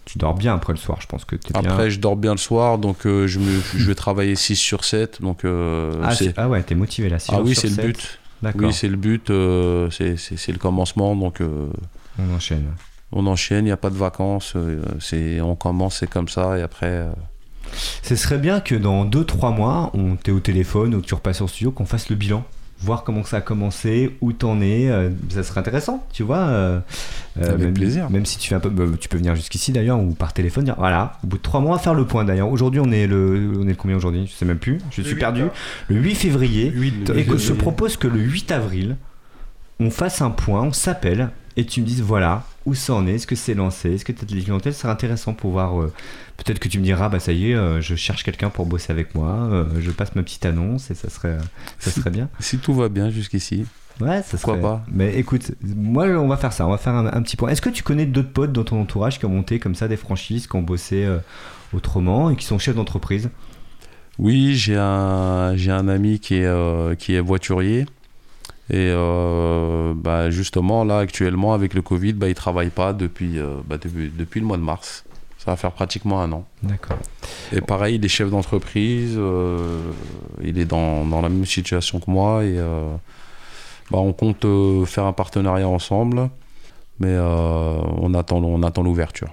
Tu 0.05 0.17
dors 0.17 0.35
bien 0.35 0.55
après 0.55 0.71
le 0.73 0.77
soir, 0.79 0.99
je 1.01 1.07
pense 1.07 1.25
que 1.25 1.35
t'es 1.35 1.51
bien. 1.59 1.69
Après, 1.69 1.89
je 1.89 1.99
dors 1.99 2.15
bien 2.15 2.31
le 2.31 2.37
soir, 2.37 2.77
donc 2.77 3.05
euh, 3.05 3.27
je, 3.27 3.39
me, 3.39 3.59
je 3.75 3.85
vais 3.87 3.95
travailler 3.95 4.35
6 4.35 4.55
sur 4.55 4.85
7. 4.85 5.21
Donc, 5.21 5.43
euh, 5.43 6.01
ah, 6.03 6.15
c'est- 6.15 6.33
ah 6.37 6.47
ouais, 6.47 6.63
t'es 6.63 6.75
motivé 6.75 7.09
là. 7.09 7.19
six 7.19 7.29
ah 7.33 7.37
jours 7.37 7.45
oui, 7.45 7.55
sur 7.55 7.69
c'est 7.69 7.81
le 7.81 7.87
but. 7.89 8.19
D'accord. 8.41 8.61
Oui, 8.67 8.73
c'est 8.73 8.87
le 8.87 8.95
but. 8.95 9.29
euh, 9.29 9.89
c'est- 9.89 10.15
c'est 10.15 10.37
c'est 10.37 10.51
le 10.53 10.59
commencement, 10.59 11.13
donc 11.15 11.41
On 11.41 12.33
enchaîne. 12.35 12.67
on 13.11 13.25
enchaîne. 13.27 13.65
Il 13.65 13.69
n'y 13.69 13.71
a 13.71 13.77
pas 13.77 13.89
de 13.89 13.97
vacances. 13.97 14.53
c'est 15.01 15.41
on 15.41 15.55
commence, 15.55 15.97
c'est 15.97 16.09
comme 16.09 16.29
ça, 16.29 16.57
et 16.57 16.61
après. 16.61 17.05
Ce 18.01 18.15
serait 18.15 18.37
bien 18.37 18.61
que 18.61 18.75
dans 18.75 19.03
2-3 19.03 19.51
mois, 19.53 19.91
on 19.93 20.15
t'es 20.15 20.31
au 20.31 20.39
téléphone 20.39 20.95
ou 20.95 21.01
que 21.01 21.05
tu 21.07 21.15
repasses 21.15 21.41
au 21.41 21.47
studio, 21.49 21.71
qu'on 21.71 21.85
fasse 21.85 22.09
le 22.09 22.15
bilan. 22.15 22.45
Voir 22.79 23.03
comment 23.03 23.23
ça 23.23 23.37
a 23.37 23.41
commencé, 23.41 24.15
où 24.21 24.33
t'en 24.33 24.61
es. 24.61 24.87
euh, 24.89 25.09
ça 25.29 25.41
serait 25.41 25.59
intéressant, 25.59 26.05
tu 26.13 26.21
vois. 26.23 26.37
euh, 26.37 26.79
euh, 27.41 27.49
Avec 27.49 27.59
même, 27.59 27.73
plaisir. 27.73 28.09
Même 28.11 28.25
si 28.25 28.37
tu 28.37 28.49
fais 28.49 28.55
un 28.55 28.59
peu. 28.59 28.69
bah, 28.69 28.83
tu 28.99 29.09
peux 29.09 29.17
venir 29.17 29.35
jusqu'ici 29.35 29.71
d'ailleurs 29.71 29.99
ou 29.99 30.11
par 30.13 30.31
téléphone 30.33 30.65
dire 30.65 30.75
voilà, 30.77 31.13
au 31.23 31.27
bout 31.27 31.37
de 31.37 31.41
3 31.41 31.59
mois, 31.59 31.79
faire 31.79 31.95
le 31.95 32.05
point 32.05 32.23
d'ailleurs. 32.23 32.51
Aujourd'hui, 32.51 32.79
on 32.79 32.91
est 32.91 33.07
le. 33.07 33.53
On 33.59 33.63
est 33.63 33.69
le 33.71 33.75
combien 33.75 33.97
aujourd'hui? 33.97 34.27
Je 34.27 34.33
sais 34.37 34.45
même 34.45 34.59
plus. 34.59 34.77
Je 34.91 35.01
suis 35.01 35.15
perdu. 35.15 35.43
Le 35.87 35.95
8 35.95 36.15
février. 36.15 36.71
et 37.15 37.25
que 37.25 37.37
se 37.37 37.53
propose 37.53 37.97
que 37.97 38.07
le 38.07 38.19
8 38.19 38.51
avril, 38.51 38.95
on 39.79 39.89
fasse 39.89 40.21
un 40.21 40.29
point, 40.29 40.61
on 40.61 40.71
s'appelle 40.73 41.29
et 41.57 41.65
tu 41.65 41.81
me 41.81 41.85
dises 41.85 42.01
voilà 42.01 42.43
où 42.65 42.73
ça 42.73 42.93
en 42.93 43.05
est, 43.07 43.15
est-ce 43.15 43.27
que 43.27 43.35
c'est 43.35 43.53
lancé, 43.53 43.93
est-ce 43.95 44.05
que 44.05 44.11
tu 44.13 44.21
as 44.23 44.25
de 44.27 44.35
la 44.35 44.41
clientèle, 44.41 44.73
ce 44.73 44.81
serait 44.81 44.91
intéressant 44.91 45.33
pour 45.33 45.51
voir. 45.51 45.81
euh, 45.81 45.91
Peut-être 46.37 46.59
que 46.59 46.67
tu 46.69 46.77
me 46.79 46.83
diras 46.83 47.09
bah 47.09 47.19
ça 47.19 47.31
y 47.33 47.51
est, 47.51 47.55
euh, 47.55 47.81
je 47.81 47.95
cherche 47.95 48.23
quelqu'un 48.23 48.49
pour 48.49 48.65
bosser 48.65 48.91
avec 48.93 49.15
moi, 49.15 49.31
euh, 49.51 49.65
je 49.79 49.89
passe 49.91 50.15
ma 50.15 50.23
petite 50.23 50.45
annonce 50.45 50.91
et 50.91 50.95
ça 50.95 51.09
serait, 51.09 51.37
ça 51.79 51.89
serait 51.91 52.11
bien. 52.11 52.29
Si 52.39 52.57
tout 52.59 52.73
va 52.73 52.87
bien 52.89 53.09
jusqu'ici. 53.09 53.65
Ouais, 53.99 54.21
ça 54.21 54.37
Pourquoi 54.37 54.53
serait- 54.53 54.61
pas 54.61 54.85
Mais 54.91 55.15
écoute, 55.17 55.51
moi 55.63 56.05
on 56.05 56.27
va 56.27 56.37
faire 56.37 56.53
ça, 56.53 56.67
on 56.67 56.69
va 56.71 56.77
faire 56.77 56.93
un, 56.93 57.07
un 57.07 57.21
petit 57.23 57.35
point. 57.37 57.49
Est-ce 57.49 57.61
que 57.63 57.69
tu 57.69 57.81
connais 57.81 58.05
d'autres 58.05 58.31
potes 58.31 58.51
dans 58.53 58.63
ton 58.63 58.79
entourage 58.79 59.17
qui 59.17 59.25
ont 59.25 59.29
monté 59.29 59.57
comme 59.57 59.73
ça 59.73 59.87
des 59.87 59.97
franchises, 59.97 60.45
qui 60.45 60.55
ont 60.55 60.61
bossé 60.61 61.07
autrement 61.73 62.29
et 62.29 62.35
qui 62.35 62.45
sont 62.45 62.59
chefs 62.59 62.75
d'entreprise? 62.75 63.29
Oui, 64.19 64.55
j'ai 64.55 64.75
un, 64.77 65.55
j'ai 65.55 65.71
un 65.71 65.87
ami 65.87 66.19
qui 66.19 66.35
est, 66.35 66.97
qui 66.99 67.13
est 67.15 67.19
voiturier. 67.19 67.85
Et 68.69 68.91
euh, 68.91 69.93
bah, 69.95 70.29
justement, 70.29 70.83
là, 70.83 70.99
actuellement, 70.99 71.53
avec 71.53 71.73
le 71.73 71.81
Covid, 71.81 72.13
bah, 72.13 72.27
il 72.27 72.35
travaille 72.35 72.69
pas 72.69 72.93
depuis, 72.93 73.39
euh, 73.39 73.55
bah, 73.65 73.77
depuis, 73.77 74.11
depuis 74.15 74.39
le 74.39 74.45
mois 74.45 74.57
de 74.57 74.63
mars. 74.63 75.05
Ça 75.37 75.51
va 75.51 75.57
faire 75.57 75.71
pratiquement 75.71 76.21
un 76.21 76.31
an. 76.33 76.45
D'accord. 76.63 76.97
Et 77.53 77.61
pareil, 77.61 77.95
il 77.95 78.03
est 78.03 78.09
chef 78.09 78.29
d'entreprise. 78.29 79.15
euh, 79.17 79.79
il 80.43 80.59
est 80.59 80.65
dans, 80.65 81.05
dans 81.05 81.21
la 81.21 81.29
même 81.29 81.45
situation 81.45 81.99
que 81.99 82.11
moi. 82.11 82.43
Et 82.43 82.57
bah, 83.89 83.99
on 83.99 84.11
compte 84.11 84.45
faire 84.85 85.05
un 85.05 85.13
partenariat 85.13 85.69
ensemble. 85.69 86.29
Mais 86.99 87.17
on 87.17 88.13
attend, 88.15 88.37
on 88.37 88.63
attend 88.63 88.83
l'ouverture. 88.83 89.29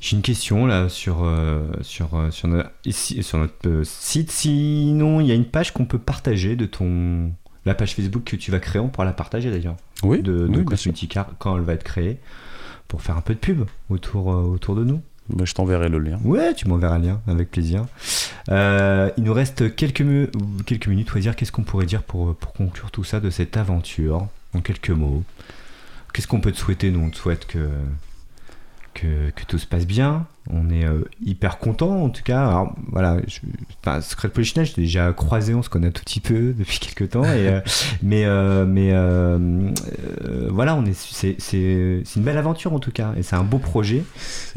J'ai 0.00 0.16
une 0.16 0.22
question 0.22 0.66
là 0.66 0.88
sur, 0.88 1.24
euh, 1.24 1.64
sur, 1.80 2.08
sur, 2.30 2.48
notre, 2.48 2.70
ici, 2.84 3.22
sur 3.22 3.38
notre 3.38 3.54
euh, 3.66 3.84
site. 3.84 4.30
Sinon, 4.30 5.20
il 5.20 5.26
y 5.26 5.32
a 5.32 5.34
une 5.34 5.46
page 5.46 5.72
qu'on 5.72 5.86
peut 5.86 5.98
partager 5.98 6.54
de 6.54 6.66
ton. 6.66 7.32
La 7.66 7.74
page 7.74 7.94
Facebook 7.94 8.24
que 8.24 8.36
tu 8.36 8.50
vas 8.50 8.60
créer, 8.60 8.80
on 8.80 8.88
pourra 8.88 9.04
la 9.04 9.12
partager 9.12 9.50
d'ailleurs. 9.50 9.76
Oui, 10.02 10.22
De, 10.22 10.46
de 10.46 10.58
oui. 10.58 10.64
Cosmetica 10.64 11.28
quand 11.38 11.56
elle 11.56 11.64
va 11.64 11.74
être 11.74 11.84
créée. 11.84 12.18
Pour 12.88 13.02
faire 13.02 13.16
un 13.16 13.20
peu 13.20 13.34
de 13.34 13.40
pub 13.40 13.64
autour, 13.90 14.32
euh, 14.32 14.36
autour 14.42 14.76
de 14.76 14.84
nous. 14.84 15.02
Bah, 15.28 15.44
je 15.44 15.52
t'enverrai 15.54 15.88
le 15.88 15.98
lien. 15.98 16.20
Ouais, 16.24 16.54
tu 16.54 16.68
m'enverras 16.68 16.98
le 16.98 17.06
lien, 17.08 17.20
avec 17.26 17.50
plaisir. 17.50 17.84
Euh, 18.50 19.10
il 19.16 19.24
nous 19.24 19.32
reste 19.32 19.74
quelques, 19.74 20.02
mu- 20.02 20.28
quelques 20.66 20.86
minutes. 20.86 21.08
On 21.10 21.14
va 21.14 21.20
dire 21.20 21.34
qu'est-ce 21.34 21.50
qu'on 21.50 21.64
pourrait 21.64 21.86
dire 21.86 22.04
pour, 22.04 22.36
pour 22.36 22.52
conclure 22.52 22.92
tout 22.92 23.02
ça 23.02 23.18
de 23.18 23.28
cette 23.30 23.56
aventure 23.56 24.28
en 24.54 24.60
quelques 24.60 24.90
mots? 24.90 25.24
Qu'est-ce 26.14 26.28
qu'on 26.28 26.40
peut 26.40 26.52
te 26.52 26.56
souhaiter? 26.58 26.92
Nous, 26.92 27.00
on 27.00 27.10
te 27.10 27.16
souhaite 27.16 27.46
que, 27.48 27.58
que, 28.96 29.30
que 29.30 29.44
tout 29.44 29.58
se 29.58 29.66
passe 29.66 29.86
bien. 29.86 30.26
On 30.50 30.70
est 30.70 30.84
euh, 30.84 31.04
hyper 31.24 31.58
content 31.58 32.04
en 32.04 32.08
tout 32.08 32.22
cas. 32.22 32.46
Alors, 32.46 32.74
voilà, 32.90 33.18
je, 33.26 33.40
enfin, 33.80 34.00
Secret 34.00 34.28
Polichinelle, 34.28 34.66
je 34.66 34.76
l'ai 34.76 34.84
déjà 34.84 35.12
croisé, 35.12 35.54
on 35.54 35.62
se 35.62 35.68
connaît 35.68 35.88
un 35.88 35.92
tout 35.92 36.02
petit 36.02 36.20
peu 36.20 36.52
depuis 36.58 36.78
quelques 36.78 37.10
temps. 37.10 37.24
Et, 37.24 37.48
euh, 37.48 37.60
mais 38.02 38.24
euh, 38.24 38.64
mais 38.66 40.48
voilà, 40.50 40.74
on 40.74 40.84
est, 40.86 40.94
c'est, 40.94 41.36
c'est, 41.38 42.02
c'est 42.04 42.16
une 42.16 42.24
belle 42.24 42.38
aventure 42.38 42.72
en 42.72 42.78
tout 42.78 42.92
cas. 42.92 43.12
Et 43.16 43.22
c'est 43.22 43.36
un 43.36 43.44
beau 43.44 43.58
projet. 43.58 44.02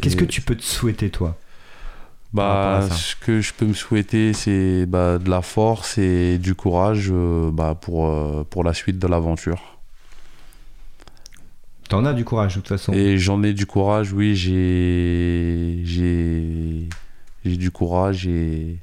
Qu'est-ce 0.01 0.15
que 0.15 0.25
tu 0.25 0.41
peux 0.41 0.55
te 0.55 0.63
souhaiter 0.63 1.09
toi? 1.09 1.37
Bah, 2.31 2.87
ce 2.91 3.15
que 3.15 3.41
je 3.41 3.53
peux 3.53 3.65
me 3.65 3.73
souhaiter, 3.73 4.33
c'est 4.33 4.85
bah, 4.85 5.17
de 5.17 5.29
la 5.29 5.41
force 5.41 5.97
et 5.97 6.37
du 6.37 6.53
courage 6.53 7.11
bah, 7.11 7.75
pour, 7.79 8.45
pour 8.45 8.63
la 8.63 8.73
suite 8.73 8.99
de 8.99 9.07
l'aventure. 9.07 9.78
T'en 11.89 12.05
as 12.05 12.13
du 12.13 12.23
courage 12.23 12.55
de 12.55 12.59
toute 12.61 12.69
façon. 12.69 12.93
Et 12.93 13.17
j'en 13.17 13.43
ai 13.43 13.53
du 13.53 13.65
courage, 13.65 14.13
oui, 14.13 14.35
j'ai 14.35 15.81
j'ai 15.83 16.87
j'ai 17.45 17.57
du 17.57 17.71
courage 17.71 18.27
et, 18.27 18.77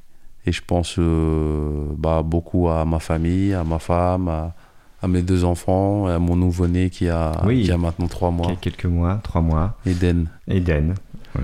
et 0.44 0.52
je 0.52 0.60
pense 0.66 0.96
euh, 0.98 1.84
bah, 1.96 2.22
beaucoup 2.24 2.68
à 2.68 2.84
ma 2.84 2.98
famille, 2.98 3.54
à 3.54 3.64
ma 3.64 3.78
femme, 3.78 4.28
à, 4.28 4.54
à 5.02 5.08
mes 5.08 5.22
deux 5.22 5.44
enfants, 5.44 6.06
à 6.08 6.18
mon 6.18 6.34
nouveau-né 6.36 6.90
qui 6.90 7.08
a, 7.08 7.32
Oui. 7.46 7.62
qui 7.64 7.70
a 7.72 7.78
maintenant 7.78 8.08
trois 8.08 8.30
Il 8.30 8.38
y 8.38 8.42
a 8.42 8.48
mois, 8.48 8.56
quelques 8.60 8.86
mois, 8.86 9.20
trois 9.22 9.40
mois. 9.40 9.76
Eden. 9.86 10.28
Eden. 10.48 10.94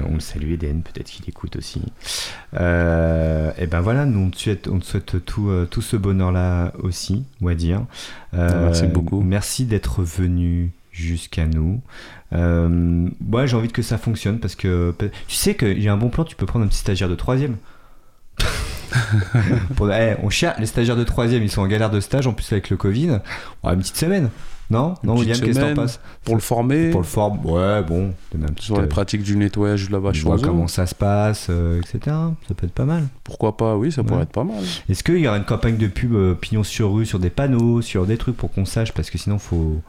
On 0.08 0.14
le 0.14 0.20
salue, 0.20 0.52
Eden, 0.54 0.80
peut-être 0.82 1.10
qu'il 1.10 1.28
écoute 1.28 1.54
aussi. 1.56 1.82
Euh, 2.58 3.52
et 3.58 3.66
ben 3.66 3.80
voilà, 3.82 4.06
nous 4.06 4.20
on 4.20 4.30
te 4.30 4.38
souhaite, 4.38 4.66
on 4.68 4.78
te 4.78 4.86
souhaite 4.86 5.22
tout, 5.26 5.48
euh, 5.50 5.66
tout 5.70 5.82
ce 5.82 5.96
bonheur-là 5.96 6.72
aussi, 6.82 7.24
on 7.42 7.46
va 7.46 7.54
dire. 7.54 7.82
Euh, 8.34 8.64
Merci 8.66 8.86
beaucoup. 8.86 9.20
Merci 9.20 9.66
d'être 9.66 10.02
venu 10.02 10.72
jusqu'à 10.93 11.47
nous. 11.47 11.80
Euh, 12.32 13.09
moi 13.20 13.47
j'ai 13.47 13.57
envie 13.57 13.68
que 13.68 13.82
ça 13.82 13.99
fonctionne 13.99 14.38
parce 14.38 14.55
que 14.55 14.95
tu 15.26 15.34
sais 15.34 15.55
que 15.55 15.74
j'ai 15.78 15.88
un 15.88 15.97
bon 15.97 16.09
plan, 16.09 16.24
tu 16.24 16.36
peux 16.36 16.47
prendre 16.47 16.64
un 16.64 16.68
petit 16.68 16.78
stagiaire 16.78 17.09
de 17.09 17.14
troisième. 17.14 17.57
Pour, 19.76 19.90
eh, 19.90 20.16
on 20.22 20.30
cherche 20.30 20.59
les 20.59 20.66
stagiaires 20.66 20.97
de 20.97 21.05
troisième, 21.05 21.43
ils 21.43 21.51
sont 21.51 21.62
en 21.62 21.66
galère 21.66 21.90
de 21.90 22.01
stage 22.01 22.26
en 22.26 22.32
plus 22.32 22.51
avec 22.53 22.70
le 22.70 22.76
Covid. 22.76 23.20
On 23.62 23.68
a 23.68 23.74
une 23.74 23.80
petite 23.80 23.97
semaine. 23.97 24.30
Non, 24.70 24.95
non, 25.03 25.18
William, 25.18 25.38
qu'est-ce 25.38 25.59
que 25.59 25.74
t'en 25.74 25.74
passes 25.74 26.01
Pour 26.24 26.34
le 26.34 26.40
former, 26.40 26.90
Pour 26.90 27.01
le 27.03 27.07
form, 27.07 27.45
ouais, 27.45 27.82
bon, 27.82 28.14
un 28.34 28.53
petit 28.53 28.66
sur 28.66 28.76
les 28.78 28.84
euh, 28.84 28.88
pratiques 28.88 29.22
du 29.22 29.36
nettoyage 29.36 29.88
de 29.88 29.93
la 29.93 29.99
vache 29.99 30.16
je 30.16 30.22
vois 30.22 30.36
aux 30.36 30.38
os, 30.38 30.47
comment 30.47 30.66
ça 30.66 30.86
se 30.86 30.95
passe, 30.95 31.49
euh, 31.51 31.78
etc. 31.78 31.99
Ça 32.49 32.55
peut 32.57 32.66
être 32.66 32.72
pas 32.72 32.86
mal. 32.86 33.05
pourquoi 33.22 33.59
pas, 33.59 33.76
oui, 33.76 33.93
ça 33.93 34.03
pourrait 34.03 34.18
Ouais. 34.18 34.22
être 34.22 34.32
pas 34.32 34.45
mal. 34.45 34.62
Est-ce 34.88 35.05
qu'il 35.05 35.18
y 35.18 35.28
aura 35.28 35.36
une 35.36 35.45
campagne 35.45 35.76
de 35.76 35.88
pub 35.88 36.14
euh, 36.14 36.34
pignon 36.34 36.64
sur 36.64 36.95
rue, 36.95 37.05
sur 37.05 37.18
des 37.18 37.28
panneaux, 37.28 37.82
sur 37.82 38.07
des 38.07 38.16
trucs 38.16 38.36
pour 38.36 38.51
qu'on 38.51 38.64
sache? 38.64 38.93
Parce 38.93 39.11
que 39.11 39.18
sinon, 39.18 39.38
faut, 39.38 39.82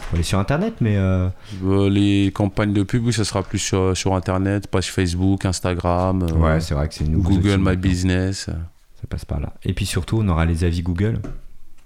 faut 0.00 0.16
aller 0.16 0.22
sur 0.24 0.38
internet, 0.38 0.74
mais 0.80 0.96
euh, 0.96 1.28
Euh, 1.64 1.88
les 1.90 2.30
campagnes 2.34 2.72
de 2.72 2.82
pub, 2.82 3.04
oui, 3.06 3.12
ça 3.12 3.24
sera 3.24 3.42
plus 3.42 3.58
sur, 3.58 3.96
sur 3.96 4.14
Internet, 4.14 4.66
page 4.68 4.90
Facebook, 4.90 5.44
Instagram, 5.44 6.22
euh, 6.22 6.32
ouais, 6.34 6.60
c'est 6.60 6.74
vrai 6.74 6.88
que 6.88 6.94
c'est 6.94 7.04
une 7.04 7.18
Google 7.18 7.58
My 7.58 7.76
Business. 7.76 8.44
Ça 8.46 9.06
passe 9.08 9.24
par 9.24 9.40
là. 9.40 9.52
Et 9.64 9.72
puis 9.74 9.86
surtout, 9.86 10.18
on 10.22 10.28
aura 10.28 10.44
les 10.44 10.64
avis 10.64 10.82
Google. 10.82 11.20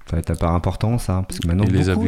Ça 0.06 0.16
va 0.16 0.18
être 0.20 0.30
à 0.30 0.34
part 0.34 0.54
important, 0.54 0.98
ça. 0.98 1.24
Parce 1.28 1.38
que 1.40 1.46
maintenant, 1.46 1.64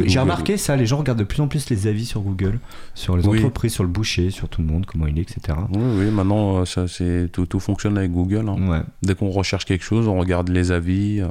j'ai 0.07 0.19
remarqué 0.19 0.57
ça, 0.57 0.75
les 0.77 0.85
gens 0.85 0.97
regardent 0.99 1.21
de 1.21 1.25
plus 1.25 1.41
en 1.41 1.47
plus 1.47 1.71
les 1.71 1.87
avis 1.87 2.05
sur 2.05 2.21
Google, 2.23 2.59
sur 2.95 3.17
les 3.17 3.27
Oui. 3.27 3.39
entreprises, 3.39 3.73
sur 3.73 3.85
le 3.85 3.89
boucher, 3.89 4.31
sur 4.31 4.49
tout 4.49 4.63
le 4.63 4.67
monde, 4.67 4.85
comment 4.85 5.07
il 5.07 5.17
est, 5.19 5.23
etc. 5.23 5.57
Oui, 5.73 5.81
oui, 5.99 6.11
maintenant, 6.11 6.65
ça, 6.65 6.87
tout, 7.33 7.47
tout 7.47 7.61
fonctionne 7.61 7.97
avec 7.97 8.11
Google. 8.13 8.49
hein. 8.49 8.57
Ouais. 8.69 8.81
Dès 9.03 9.15
qu'on 9.15 9.31
recherche 9.31 9.65
quelque 9.65 9.85
chose, 9.85 10.09
on 10.09 10.19
regarde 10.19 10.49
les 10.49 10.73
avis. 10.73 11.21
euh, 11.21 11.29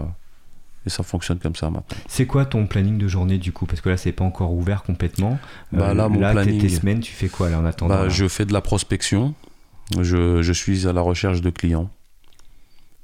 et 0.86 0.90
ça 0.90 1.04
fonctionne 1.04 1.40
comme 1.40 1.56
ça 1.56 1.70
maintenant. 1.70 1.98
C'est 2.08 2.26
quoi 2.26 2.46
ton 2.46 2.68
planning 2.68 2.98
de 2.98 3.08
journée 3.08 3.38
du 3.38 3.52
coup? 3.52 3.66
Parce 3.66 3.82
que 3.82 3.90
là, 3.90 3.98
c'est 3.98 4.12
pas 4.12 4.24
encore 4.26 4.54
ouvert 4.54 4.84
complètement. 4.84 5.40
Euh, 5.74 5.78
Bah, 5.78 5.94
là, 5.94 6.10
mon 6.10 6.20
tes- 6.20 6.32
planning- 6.32 6.62
tes 6.62 6.70
semaines, 6.70 7.00
tu 7.00 7.14
fais 7.14 7.30
quoi 7.30 7.50
là 7.50 7.60
en 7.60 7.66
attendant 7.66 7.94
Bah, 7.96 8.04
là? 8.04 8.10
je 8.10 8.28
fais 8.28 8.46
de 8.46 8.54
la 8.54 8.62
prospection. 8.62 9.34
Je, 10.02 10.42
je 10.42 10.54
suis 10.54 10.88
à 10.88 10.94
la 10.94 11.02
recherche 11.02 11.42
de 11.42 11.50
clients. 11.50 11.90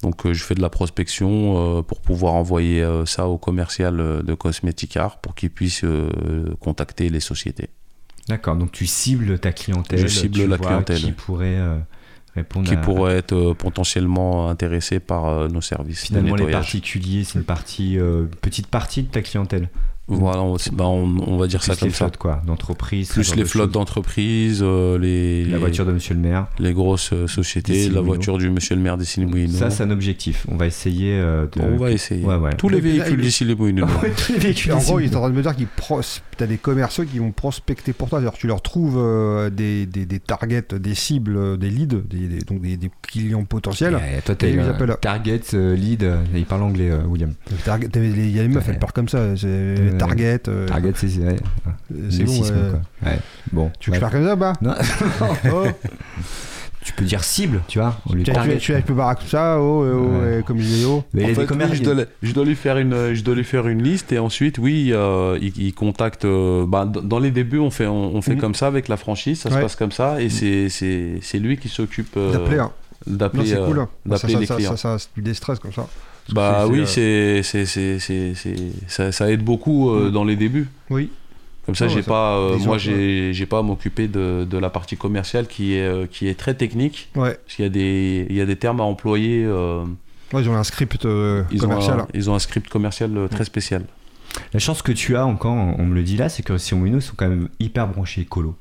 Donc, 0.02 0.26
euh, 0.26 0.34
je 0.34 0.44
fais 0.44 0.56
de 0.56 0.62
la 0.62 0.70
prospection 0.70 1.80
euh, 1.80 1.82
pour 1.82 2.00
pouvoir 2.00 2.34
envoyer 2.34 2.86
ça 3.06 3.28
au 3.28 3.38
commercial 3.38 3.98
de 4.24 4.34
Cosmeticart 4.34 5.20
pour 5.20 5.36
qu'il 5.36 5.50
puisse 5.50 5.84
contacter 6.60 7.10
les 7.10 7.20
sociétés. 7.20 7.70
D'accord, 8.28 8.56
donc 8.56 8.72
tu 8.72 8.86
cibles 8.86 9.40
ta 9.40 9.52
clientèle. 9.52 10.00
Je 10.00 10.08
cible 10.08 10.36
tu 10.36 10.48
la 10.48 10.56
vois 10.58 10.68
clientèle. 10.68 11.00
Qui 11.02 11.12
pourrait 11.12 11.58
répondre 12.36 12.68
qui 12.68 12.76
à. 12.76 12.78
pourraient 12.78 13.18
être 13.18 13.34
euh, 13.34 13.54
potentiellement 13.54 14.50
intéressés 14.50 15.00
par 15.00 15.26
euh, 15.26 15.48
nos 15.48 15.62
services 15.62 16.02
Finalement, 16.02 16.36
de 16.36 16.46
les 16.46 16.52
particuliers, 16.52 17.24
c'est 17.24 17.40
une 17.40 17.46
partie, 17.46 17.98
euh, 17.98 18.26
petite 18.42 18.68
partie 18.68 19.04
de 19.04 19.08
ta 19.10 19.22
clientèle. 19.22 19.70
Voilà, 20.10 20.42
on, 20.42 20.56
bah, 20.74 20.86
on- 20.88 21.18
on 21.28 21.38
va 21.38 21.48
dire 21.48 21.62
ça 21.64 21.74
Plus 21.74 21.80
comme 21.80 21.88
les 21.90 21.94
ça. 21.94 22.06
flottes, 22.06 22.18
quoi, 22.18 22.42
d'entreprises. 22.46 23.10
Plus 23.12 23.36
les 23.36 23.44
de 23.44 23.48
flottes 23.48 23.72
d'entreprises, 23.72 24.62
euh, 24.64 24.98
les, 24.98 25.46
La 25.46 25.58
voiture 25.60 25.86
de 25.86 25.92
monsieur 25.92 26.14
le 26.16 26.20
maire. 26.20 26.48
les 26.60 26.74
grosses 26.74 27.12
euh, 27.14 27.28
sociétés, 27.28 27.90
la 27.90 28.02
voiture 28.02 28.38
du 28.38 28.50
monsieur 28.50 28.76
le 28.76 28.82
maire 28.82 28.98
des 28.98 29.06
Moulineaux. 29.26 29.58
Ça, 29.58 29.70
c'est 29.70 29.84
un 29.84 29.92
objectif. 29.92 30.46
On 30.50 30.56
va 30.56 30.66
essayer 30.68 31.14
euh, 31.20 31.46
de. 31.56 31.62
On 31.62 31.78
va 31.78 31.92
essayer. 31.92 32.24
Ouais, 32.26 32.36
ouais. 32.36 32.54
Tous 32.56 32.70
les 32.70 32.78
là, 32.78 32.84
véhicules 32.84 33.20
il- 33.20 33.26
tous 34.18 34.34
les 34.34 34.68
Et 34.68 34.72
en 34.72 34.78
gros, 34.80 35.00
il 35.00 35.06
est 35.12 35.16
en 35.16 35.20
train 35.22 35.30
de 35.30 35.36
me 35.36 35.42
dire 35.42 35.56
qu'il 35.56 35.68
pros... 35.68 36.02
t'as 36.38 36.48
des 36.48 36.58
commerciaux 36.58 37.04
qui 37.06 37.20
vont 37.20 37.32
prospecter 37.32 37.94
pour 37.94 38.10
toi. 38.10 38.22
Tu 38.38 38.48
leur 38.48 38.62
trouves 38.62 38.98
euh, 38.98 39.50
des, 39.50 39.86
des, 39.86 40.06
des 40.06 40.20
targets, 40.20 40.64
des 40.80 40.96
cibles, 40.96 41.58
des 41.58 41.70
leads, 41.70 42.02
des, 42.10 42.28
des- 42.28 42.40
donc 42.42 42.62
des, 42.62 42.78
des 42.78 42.90
clients 43.02 43.44
potentiels. 43.44 44.00
Toi, 44.26 44.36
Et 44.44 44.52
ils 44.54 44.60
un 44.60 44.70
appellent- 44.70 44.98
Target, 45.02 45.42
lead. 45.54 46.08
il 46.36 46.46
parle 46.46 46.64
anglais, 46.64 46.90
euh, 46.92 47.04
William. 47.08 47.34
Il 47.52 48.32
y 48.36 48.40
a 48.40 48.44
les 48.44 48.48
meufs, 48.48 48.68
elles 48.70 48.80
parlent 48.80 48.94
comme 48.94 49.10
ça. 49.10 49.36
Target. 50.00 50.42
euh, 50.48 50.68
Target, 50.68 50.92
c'est 50.96 51.08
ouais, 51.20 51.36
c'est 52.10 52.24
bon. 52.24 52.32
lécisme, 52.32 52.54
euh, 52.56 52.72
quoi. 52.72 53.12
Ouais. 53.12 53.20
Bon, 53.52 53.72
Tu 53.80 53.90
veux 53.90 53.94
ouais. 53.96 54.00
faire 54.00 54.12
comme 54.12 54.26
ça, 54.26 54.36
bah 54.36 54.54
Non. 54.62 54.74
Oh. 55.54 55.66
tu 56.84 56.94
peux 56.94 57.04
dire 57.06 57.24
cible, 57.24 57.62
tu 57.68 57.78
vois. 57.80 57.98
au 58.10 58.14
lieu 58.14 58.20
de 58.20 58.26
Tu, 58.26 58.32
target. 58.32 58.54
tu, 58.58 58.74
tu, 58.74 58.76
tu 58.76 58.82
peux 58.84 58.94
voir 58.94 59.16
comme 59.18 59.28
ça, 59.28 59.58
oh, 59.60 59.84
oh, 59.84 59.84
Ouais. 59.84 60.18
euh, 60.24 60.42
comme 60.42 60.60
je 60.60 60.86
oh. 60.86 61.04
Mais 61.14 61.24
En 61.26 61.28
fait, 61.28 61.42
oui, 61.52 61.66
je, 61.74 61.84
dois, 61.84 62.06
je 62.24 62.40
lui 62.42 62.56
faire 62.56 62.78
une, 62.78 63.14
je 63.14 63.22
dois 63.22 63.36
lui 63.36 63.44
faire 63.44 63.68
une 63.68 63.84
liste 63.84 64.12
et 64.12 64.20
ensuite, 64.20 64.58
oui, 64.58 64.92
euh, 64.94 65.38
il, 65.42 65.56
il 65.62 65.74
contacte. 65.74 66.26
euh, 66.26 66.66
bah, 66.66 66.86
dans 66.86 67.20
les 67.20 67.32
débuts, 67.32 67.60
on 67.60 67.70
fait, 67.70 67.86
on, 67.88 68.16
on 68.16 68.22
fait 68.22 68.36
Mhm. 68.36 68.42
comme 68.42 68.56
ça 68.56 68.68
avec 68.68 68.88
la 68.88 68.98
franchise, 68.98 69.40
ça 69.42 69.50
se 69.50 69.56
passe 69.56 69.76
comme 69.76 69.92
ça 69.92 70.22
et 70.22 70.30
c'est, 70.30 70.70
c'est, 70.70 71.20
c'est 71.22 71.40
lui 71.40 71.58
qui 71.58 71.68
s'occupe 71.70 72.16
euh, 72.18 72.32
D'appeler. 72.34 72.60
hein. 72.60 72.72
D'appeler, 73.08 73.46
c'est 73.46 73.56
euh, 73.58 73.66
cool. 73.66 73.80
hein. 73.80 73.90
Ça, 74.06 74.10
d'appeler 74.12 74.34
ça, 74.34 74.40
les 74.40 74.46
ça, 74.46 74.56
clients. 74.56 74.76
ça, 74.78 74.98
ça, 74.98 75.56
comme 75.62 75.74
ça. 75.74 75.88
Bah 76.34 76.64
c'est- 76.66 76.72
oui, 76.72 76.84
c'est, 76.86 77.44
c'est, 77.44 77.66
c'est, 77.66 78.00
c'est, 78.00 78.34
c'est, 78.36 78.56
c'est- 78.56 78.72
ça, 78.88 79.12
ça 79.12 79.32
aide 79.32 79.44
beaucoup 79.44 79.90
euh, 79.92 80.06
Mhm. 80.08 80.12
dans 80.12 80.24
les 80.24 80.36
débuts. 80.36 80.68
euh, 80.92 80.94
Oui. 80.96 81.10
Comme 81.66 81.76
ça, 81.76 81.86
Ouais, 81.86 81.92
j'ai 81.94 82.02
ça- 82.02 82.08
pas, 82.08 82.36
euh, 82.38 82.58
moi, 82.60 82.78
j'ai, 82.80 83.32
j'ai 83.34 83.46
pas 83.46 83.60
à 83.60 83.62
m'occuper 83.62 84.08
de, 84.08 84.48
de 84.50 84.58
la 84.58 84.70
partie 84.72 84.98
commerciale 84.98 85.46
qui 85.48 85.76
est, 85.76 85.82
euh, 85.88 86.08
qui 86.10 86.28
est 86.28 86.34
très 86.34 86.56
technique. 86.56 87.10
Ouais. 87.16 87.38
Parce 87.46 87.56
qu'il 87.56 87.64
y 87.64 87.68
a 87.68 87.70
des, 87.70 88.26
il 88.30 88.36
y 88.36 88.42
a 88.42 88.46
des 88.48 88.56
termes 88.56 88.80
à 88.80 88.84
employer. 88.84 89.44
euh, 89.46 89.84
Ouais, 90.34 90.42
ils 90.42 90.50
ont 90.50 90.56
un 90.56 90.64
script 90.64 91.06
euh, 91.06 91.44
ils, 91.52 91.64
ont 91.66 91.70
commercial. 91.70 92.00
un, 92.02 92.08
ils 92.14 92.30
ont 92.30 92.36
un 92.36 92.40
script 92.40 92.70
commercial 92.70 93.16
euh, 93.18 93.28
très 93.28 93.46
spécial. 93.46 93.84
La 94.54 94.60
chance 94.60 94.82
que 94.82 94.92
tu 94.92 95.16
as 95.16 95.26
encore, 95.26 95.54
on 95.54 95.86
me 95.86 95.94
le 95.96 96.04
dit 96.04 96.18
là, 96.18 96.30
c'est 96.30 96.44
que 96.44 96.58
Sion 96.58 96.78
Moulineaux 96.78 97.02
sont 97.02 97.14
quand 97.18 97.28
même 97.30 97.50
hyper 97.60 97.88
branchés 97.88 98.22
écolo. 98.22 98.56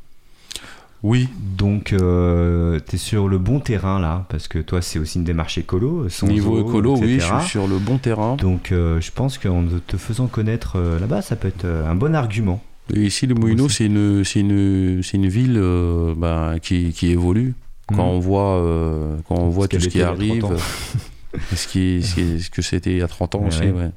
Oui, 1.05 1.29
Donc, 1.57 1.93
euh, 1.93 2.81
tu 2.89 2.97
es 2.97 2.99
sur 2.99 3.29
le 3.29 3.39
bon 3.39 3.61
terrain 3.61 4.01
là, 4.01 4.25
parce 4.29 4.49
que 4.49 4.59
toi, 4.59 4.83
c'est 4.83 4.99
aussi 4.99 5.19
une 5.19 5.25
démarche 5.25 5.57
écolo. 5.59 6.09
sans 6.09 6.27
niveau 6.27 6.59
eau, 6.59 6.69
écolo, 6.69 6.97
oui, 6.99 7.21
je 7.21 7.25
suis 7.25 7.49
sur 7.51 7.69
le 7.69 7.79
bon 7.79 7.99
terrain. 7.99 8.35
Donc, 8.37 8.73
euh, 8.73 9.01
je 9.01 9.11
pense 9.13 9.39
qu'en 9.39 9.63
te 9.87 9.97
faisant 9.97 10.27
connaître 10.27 10.73
euh, 10.77 10.99
là-bas, 10.99 11.23
ça 11.23 11.37
peut 11.37 11.49
être 11.49 11.65
euh, 11.65 11.89
un 11.89 11.95
bon 11.95 12.15
argument. 12.17 12.61
Et 12.93 13.05
ici, 13.07 13.27
les 13.29 13.35
Moulineaux, 13.35 13.67
Aussi. 13.67 13.77
c'est 13.77 13.85
une, 13.87 14.25
une, 14.35 15.03
une 15.13 15.29
ville 15.29 15.63
ben, 16.17 16.57
qui, 16.61 16.93
qui 16.93 17.09
évolue. 17.11 17.55
Quand 17.87 17.95
Mhm. 17.95 18.01
on 18.17 18.19
voit, 18.19 19.23
quand 19.29 19.37
on 19.37 19.49
voit 19.51 19.69
tout 19.69 19.79
ce 19.81 19.89
qui 19.89 20.03
arrive, 20.03 20.41
30 20.41 20.53
ans. 20.53 20.57
ce, 21.55 21.69
qui, 21.69 22.03
ce, 22.03 22.15
qui- 22.17 22.41
ce 22.43 22.51
que 22.51 22.61
c'était 22.63 22.91
il 22.93 22.99
y 22.99 23.03
a 23.03 23.09
30 23.09 23.35
ans 23.37 23.41
Ouais, 23.41 23.47
aussi, 23.49 23.61
ouais. 23.61 23.71
ouais. 23.73 23.91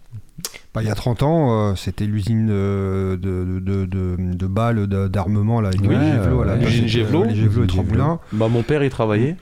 Bah, 0.74 0.82
il 0.82 0.88
y 0.88 0.92
a 0.92 0.96
30 0.96 1.24
ans, 1.24 1.72
euh, 1.72 1.76
c'était 1.76 2.06
l'usine 2.06 2.48
euh, 2.50 3.18
de, 3.18 3.60
de, 3.60 3.86
de, 3.86 4.16
de 4.18 4.48
balles 4.48 4.88
d'armement 4.88 5.60
là, 5.62 5.70
avec 5.70 5.82
Oui, 5.82 5.90
les 5.90 5.96
ouais. 5.96 6.56
L'usine 6.58 6.70
c'était, 6.72 6.84
euh, 6.86 6.88
Gévelo. 6.88 7.24
Les 7.26 7.36
Gévelo 7.36 7.64
et 7.64 7.68
Tremblin. 7.68 8.20
Bah, 8.32 8.48
mon 8.48 8.64
père, 8.64 8.84
il 8.84 8.90
travaillait 8.90 9.36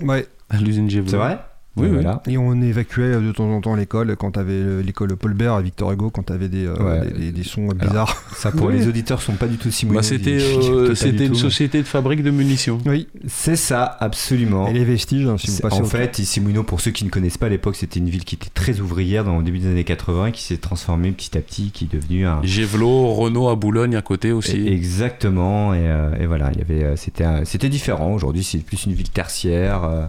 Ouais. 0.00 0.26
à 0.50 0.56
l'usine 0.60 0.90
Gévelo. 0.90 1.10
C'est 1.10 1.16
vrai? 1.16 1.38
Oui. 1.76 1.88
Voilà. 1.88 2.22
Et 2.26 2.38
on 2.38 2.60
évacuait 2.62 3.20
de 3.20 3.32
temps 3.32 3.50
en 3.50 3.60
temps 3.60 3.74
l'école 3.74 4.16
quand 4.16 4.32
t'avais 4.32 4.82
l'école 4.82 5.14
Paul 5.16 5.34
Bert 5.34 5.52
à 5.54 5.60
Victor 5.62 5.92
Hugo 5.92 6.10
quand 6.10 6.22
t'avais 6.24 6.48
des, 6.48 6.66
euh, 6.66 6.74
Ouais. 6.76 7.06
des, 7.12 7.18
des- 7.26 7.32
des 7.32 7.42
sons 7.42 7.68
bizarres. 7.68 8.22
Ça, 8.34 8.50
pour 8.50 8.68
Oui. 8.68 8.74
les 8.78 8.88
auditeurs, 8.88 9.20
sont 9.20 9.34
pas 9.34 9.46
du 9.46 9.56
tout 9.58 9.70
si 9.70 9.84
Bah, 9.86 10.02
c'était 10.02 10.38
euh, 10.40 10.94
c'était 10.94 11.26
une 11.26 11.34
société 11.34 11.78
de 11.78 11.86
fabrique 11.86 12.22
de 12.22 12.30
munitions. 12.30 12.78
Oui. 12.86 13.08
C'est 13.26 13.56
ça, 13.56 13.96
absolument. 14.00 14.68
Et 14.68 14.72
les 14.72 14.84
vestiges, 14.84 15.26
hein, 15.26 15.36
si 15.38 15.50
vous 15.50 15.58
passez 15.60 15.80
en 15.80 15.84
fait, 15.84 16.18
ici 16.18 16.40
Moulineaux, 16.40 16.62
pour 16.62 16.80
ceux 16.80 16.90
qui 16.92 17.04
ne 17.04 17.10
connaissent 17.10 17.38
pas, 17.38 17.46
à 17.46 17.50
l'époque, 17.50 17.76
c'était 17.76 17.98
une 18.00 18.08
ville 18.08 18.24
qui 18.24 18.36
était 18.36 18.48
très 18.54 18.80
ouvrière 18.80 19.24
dans 19.24 19.38
le 19.38 19.44
début 19.44 19.58
des 19.58 19.68
années 19.68 19.84
80 19.84 20.26
et 20.28 20.32
qui 20.32 20.42
s'est 20.42 20.56
transformée 20.56 21.12
petit 21.12 21.36
à 21.36 21.40
petit, 21.40 21.70
qui 21.72 21.84
est 21.84 21.92
devenue 21.94 22.26
un. 22.26 22.40
Gévelo, 22.42 23.12
Renault 23.14 23.48
à 23.48 23.54
Boulogne 23.56 23.96
à 23.96 24.02
côté 24.02 24.32
aussi. 24.32 24.56
Et- 24.56 24.72
Exactement, 24.72 25.74
et, 25.74 25.78
euh, 25.82 26.14
et 26.20 26.26
voilà, 26.26 26.50
il 26.52 26.58
y 26.58 26.62
avait, 26.62 26.84
euh, 26.84 26.96
c'était, 26.96 27.24
c'était 27.44 27.68
différent. 27.68 28.12
Aujourd'hui, 28.14 28.42
c'est 28.44 28.58
plus 28.58 28.84
une 28.86 28.92
ville 28.92 29.10
tertiaire, 29.10 29.84
euh, 29.84 30.06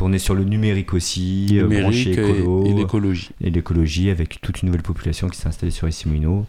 tourner 0.00 0.18
sur 0.18 0.34
le 0.34 0.44
numérique 0.44 0.94
aussi, 0.94 1.58
euh, 1.58 1.66
branché 1.68 2.08
Numérique 2.10 2.18
et, 2.18 2.40
écolo, 2.40 2.64
et 2.66 2.72
l'écologie. 2.72 3.30
et 3.42 3.50
l'écologie 3.50 4.08
avec 4.08 4.40
toute 4.40 4.62
une 4.62 4.68
nouvelle 4.68 4.82
population 4.82 5.28
qui 5.28 5.38
s'est 5.38 5.46
installée 5.46 5.70
sur 5.70 5.86
Essimino 5.86 6.46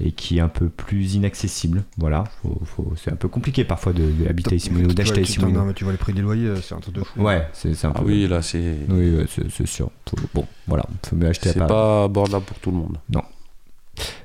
et 0.00 0.12
qui 0.12 0.38
est 0.38 0.40
un 0.40 0.48
peu 0.48 0.70
plus 0.70 1.12
inaccessible. 1.14 1.84
Voilà, 1.98 2.24
Faut- 2.42 2.62
faut- 2.64 2.92
c'est 2.96 3.12
un 3.12 3.16
peu 3.16 3.28
compliqué 3.28 3.62
parfois 3.64 3.92
de, 3.92 4.04
de 4.10 4.26
habiter 4.26 4.54
à 4.54 4.56
Essimino, 4.56 4.88
d'acheter 4.88 5.20
Essimino. 5.20 5.50
non, 5.60 5.66
mais 5.66 5.74
tu 5.74 5.84
vois 5.84 5.92
les 5.92 5.98
prix 5.98 6.14
des 6.14 6.22
loyers, 6.22 6.46
euh, 6.46 6.56
c'est 6.62 6.74
un 6.74 6.80
truc 6.80 6.94
de 6.94 7.02
fou. 7.04 7.20
Ouais, 7.20 7.46
c'est 7.52 7.74
c'est 7.74 7.86
un 7.86 7.92
Ah 7.94 7.98
peu. 8.00 8.06
oui, 8.06 8.26
là, 8.26 8.40
c'est 8.40 8.74
Oui, 8.88 9.16
ouais, 9.16 9.26
c'est 9.28 9.50
c'est 9.50 9.66
sûr. 9.66 9.90
Faut- 10.08 10.16
bon, 10.32 10.46
voilà, 10.66 10.86
faut 11.06 11.14
mieux 11.14 11.28
acheter 11.28 11.50
à 11.50 11.52
c'est 11.52 11.58
Paris. 11.58 11.68
pas 11.68 12.04
abordable 12.04 12.46
pour 12.46 12.58
tout 12.58 12.70
le 12.70 12.78
monde. 12.78 12.96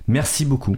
Merci 0.07 0.45
beaucoup. 0.45 0.75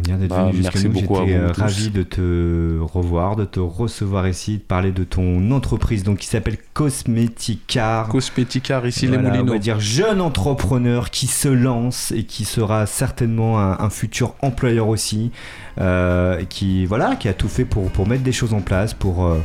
D'être 0.00 0.28
Bah, 0.28 0.42
venu 0.44 0.56
jusqu'à 0.56 0.70
merci 0.80 0.88
nous. 0.88 0.92
beaucoup 1.00 1.16
à 1.18 1.26
J'étais 1.26 1.38
vous 1.38 1.44
euh, 1.44 1.52
tous. 1.52 1.60
ravi 1.60 1.90
de 1.90 2.02
te 2.02 2.78
revoir, 2.80 3.36
de 3.36 3.44
te 3.44 3.60
recevoir 3.60 4.26
ici, 4.28 4.58
de 4.58 4.62
parler 4.62 4.92
de 4.92 5.04
ton 5.04 5.50
entreprise 5.50 6.02
donc 6.04 6.18
qui 6.18 6.26
s'appelle 6.26 6.56
Cosmeticar. 6.74 8.08
Cosmeticar 8.08 8.86
ici 8.86 9.06
Voilà, 9.06 9.22
les 9.22 9.28
on 9.28 9.30
Moulineaux. 9.32 9.52
va 9.52 9.58
dire 9.58 9.80
jeune 9.80 10.20
entrepreneur 10.20 11.10
qui 11.10 11.26
se 11.26 11.48
lance 11.48 12.12
et 12.12 12.24
qui 12.24 12.44
sera 12.44 12.86
certainement 12.86 13.58
un, 13.60 13.78
un 13.78 13.90
futur 13.90 14.34
employeur 14.40 14.88
aussi, 14.88 15.30
euh, 15.78 16.42
qui 16.48 16.86
voilà, 16.86 17.16
qui 17.16 17.28
a 17.28 17.34
tout 17.34 17.48
fait 17.48 17.64
pour, 17.64 17.90
pour 17.90 18.06
mettre 18.06 18.22
des 18.22 18.32
choses 18.32 18.54
en 18.54 18.60
place, 18.60 18.94
pour 18.94 19.26
euh, 19.26 19.38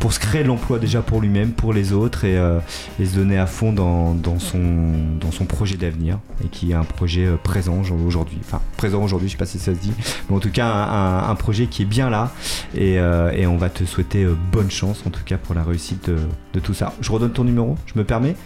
pour 0.00 0.14
se 0.14 0.18
créer 0.18 0.42
de 0.42 0.48
l'emploi 0.48 0.78
déjà 0.78 1.02
pour 1.02 1.20
lui-même, 1.20 1.52
pour 1.52 1.72
les 1.72 1.92
autres 1.92 2.24
et, 2.24 2.36
euh, 2.36 2.58
se 2.98 3.14
donner 3.14 3.38
à 3.38 3.46
fond 3.46 3.72
dans, 3.72 4.16
son 4.38 5.44
projet 5.46 5.76
d'avenir 5.76 6.18
et 6.44 6.48
qui 6.48 6.72
est 6.72 6.74
un 6.74 6.84
projet 6.84 7.26
euh, 7.26 7.36
présent 7.36 7.80
aujourd'hui, 7.80 8.38
enfin 8.40 8.60
présent 8.76 9.02
aujourd'hui, 9.02 9.28
je 9.28 9.32
sais 9.32 9.38
pas 9.38 9.46
si 9.46 9.58
ça 9.58 9.74
se 9.74 9.78
dit, 9.78 9.92
mais 10.28 10.36
en 10.36 10.40
tout 10.40 10.50
cas 10.50 10.66
un, 10.66 11.34
projet 11.34 11.66
qui 11.66 11.82
est 11.82 11.86
bien 11.86 12.10
là 12.10 12.32
et, 12.74 12.98
euh, 12.98 13.46
on 13.46 13.56
va 13.56 13.68
te 13.68 13.84
souhaiter 13.84 14.26
bonne 14.52 14.70
chance 14.70 15.02
en 15.06 15.10
tout 15.10 15.22
cas 15.24 15.36
pour 15.36 15.54
la 15.54 15.62
réussite 15.62 16.08
de, 16.08 16.16
de 16.54 16.60
tout 16.60 16.74
ça. 16.74 16.94
Je 17.00 17.12
redonne 17.12 17.32
ton 17.32 17.44
numéro, 17.44 17.76
je 17.86 17.98
me 17.98 18.04
permets? 18.04 18.36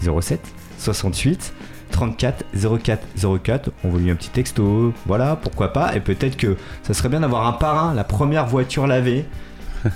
07 0.00 0.40
68 0.78 1.52
34 1.90 2.44
04 2.82 3.06
04. 3.42 3.70
On 3.84 3.88
vous 3.88 3.98
lui 3.98 4.10
un 4.10 4.16
petit 4.16 4.30
texto, 4.30 4.92
voilà, 5.06 5.36
pourquoi 5.36 5.72
pas. 5.72 5.94
Et 5.94 6.00
peut-être 6.00 6.36
que 6.36 6.56
ça 6.82 6.94
serait 6.94 7.08
bien 7.08 7.20
d'avoir 7.20 7.46
un 7.46 7.52
parrain, 7.52 7.94
la 7.94 8.04
première 8.04 8.46
voiture 8.46 8.86
lavée. 8.86 9.24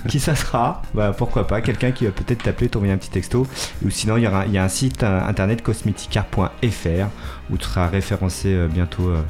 Qui 0.07 0.19
ça 0.19 0.35
sera 0.35 0.81
Bah 0.93 1.13
pourquoi 1.17 1.47
pas, 1.47 1.61
quelqu'un 1.61 1.91
qui 1.91 2.05
va 2.05 2.11
peut-être 2.11 2.43
t'appeler, 2.43 2.69
t'envoyer 2.69 2.93
un 2.93 2.97
petit 2.97 3.09
texto. 3.09 3.47
Ou 3.85 3.89
sinon, 3.89 4.17
il 4.17 4.23
y, 4.23 4.27
aura- 4.27 4.45
il 4.45 4.53
y 4.53 4.57
a 4.57 4.63
un 4.63 4.69
site 4.69 5.03
euh, 5.03 5.21
internet 5.27 5.61
cosmeticar.fr 5.63 7.07
où 7.51 7.57
tu 7.57 7.65
seras 7.65 7.87
référencé 7.87 8.49
euh, 8.53 8.67
bientôt 8.67 9.09
euh, 9.09 9.21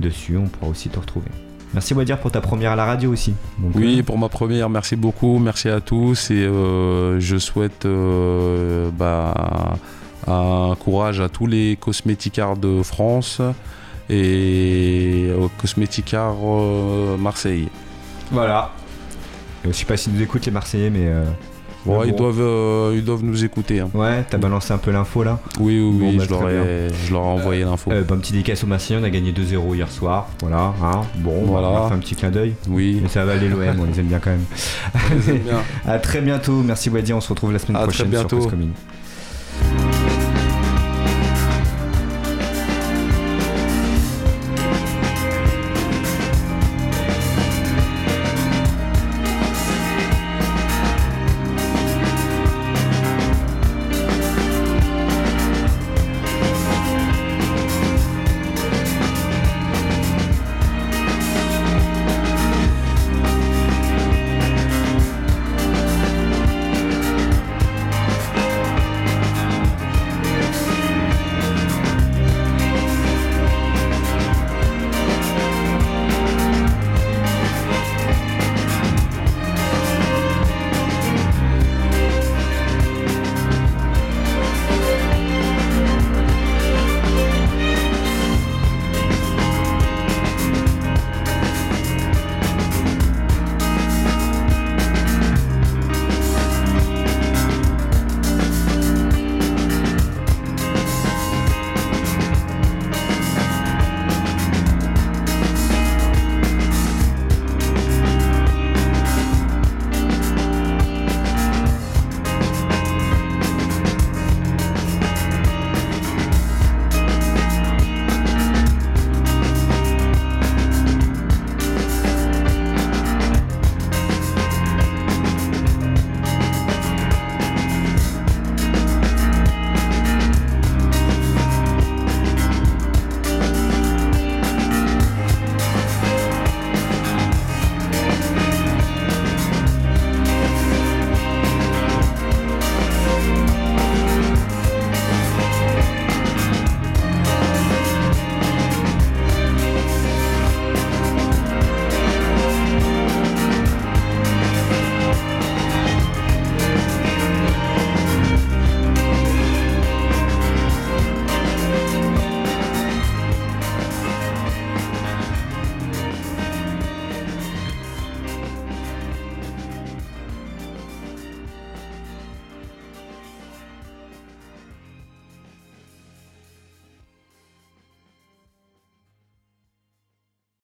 dessus. 0.00 0.36
On 0.36 0.46
pourra 0.48 0.70
aussi 0.70 0.88
te 0.88 0.98
retrouver. 0.98 1.28
Merci 1.74 1.92
Wadir 1.94 2.18
pour 2.18 2.30
ta 2.32 2.40
première 2.40 2.72
à 2.72 2.76
la 2.76 2.86
radio 2.86 3.12
aussi. 3.12 3.34
Donc, 3.58 3.72
Oui, 3.74 3.98
euh, 4.00 4.02
pour 4.02 4.16
ma 4.18 4.28
première, 4.30 4.70
merci 4.70 4.96
beaucoup, 4.96 5.38
merci 5.38 5.68
à 5.68 5.80
tous 5.80 6.30
et 6.30 6.34
euh, 6.44 7.20
je 7.20 7.36
souhaite 7.36 7.84
euh, 7.84 8.90
bah, 8.90 9.76
un 10.26 10.74
courage 10.80 11.20
à 11.20 11.28
tous 11.28 11.46
les 11.46 11.76
cosméticards 11.78 12.56
de 12.56 12.82
France 12.82 13.42
et 14.08 15.30
au 15.38 15.48
cosméticard 15.60 16.36
euh, 16.42 17.16
Marseille. 17.18 17.68
voilà. 18.32 18.70
Euh, 19.68 19.72
Je 19.72 19.76
sais 19.78 19.84
pas 19.84 19.96
s'ils 19.96 20.12
nous 20.14 20.22
écoutent 20.22 20.46
les 20.46 20.52
Marseillais, 20.52 20.90
mais 20.90 21.06
euh, 21.06 21.24
ils, 22.06 22.14
doivent, 22.14 22.40
euh, 22.40 22.92
ils 22.94 23.04
doivent 23.04 23.22
nous 23.24 23.44
écouter. 23.44 23.80
hein. 23.80 23.88
ouais, 23.94 24.24
t'as 24.28 24.36
balancé 24.38 24.72
un 24.72 24.78
peu 24.78 24.90
l'info 24.90 25.22
là. 25.22 25.38
Oui, 25.60 25.80
oui, 25.80 25.98
Bon, 25.98 26.16
bah, 26.16 26.24
je, 26.24 26.30
leur 26.30 26.48
ai, 26.50 26.88
je 27.06 27.12
leur 27.12 27.22
ai 27.22 27.26
envoyé 27.26 27.64
l'info. 27.64 27.90
Euh, 27.92 28.02
bon, 28.04 28.18
petit 28.18 28.32
dédicace 28.32 28.64
aux 28.64 28.66
Marseillais, 28.66 28.98
on 29.00 29.04
a 29.04 29.10
gagné 29.10 29.32
2-0 29.32 29.74
hier 29.74 29.90
soir. 29.90 30.28
Voilà, 30.40 30.74
hein. 30.82 31.02
bon, 31.16 31.44
Voilà. 31.46 31.68
on 31.68 31.72
leur 31.74 31.88
fait 31.88 31.94
un 31.94 31.98
petit 31.98 32.16
clin 32.16 32.30
d'œil. 32.30 32.54
oui, 32.68 32.98
Mais 33.02 33.08
ça 33.08 33.24
va 33.24 33.32
aller 33.32 33.48
l'OM, 33.48 33.60
on 33.80 33.84
les 33.84 34.00
aime 34.00 34.06
bien 34.06 34.18
quand 34.18 34.30
même. 34.30 34.44
je 35.10 35.14
les 35.30 35.36
aime 35.36 35.42
bien. 35.42 35.62
À 35.86 35.98
très 35.98 36.20
bientôt, 36.20 36.62
merci 36.62 36.90
Wadir, 36.90 37.16
on 37.16 37.20
se 37.20 37.28
retrouve 37.28 37.52
la 37.52 37.58
semaine 37.58 37.76
À 37.76 37.80
très 37.80 37.88
prochaine 37.88 38.08
bientôt. 38.08 38.28
sur 38.28 38.38
Cause 38.40 38.50
Commune. 38.50 38.72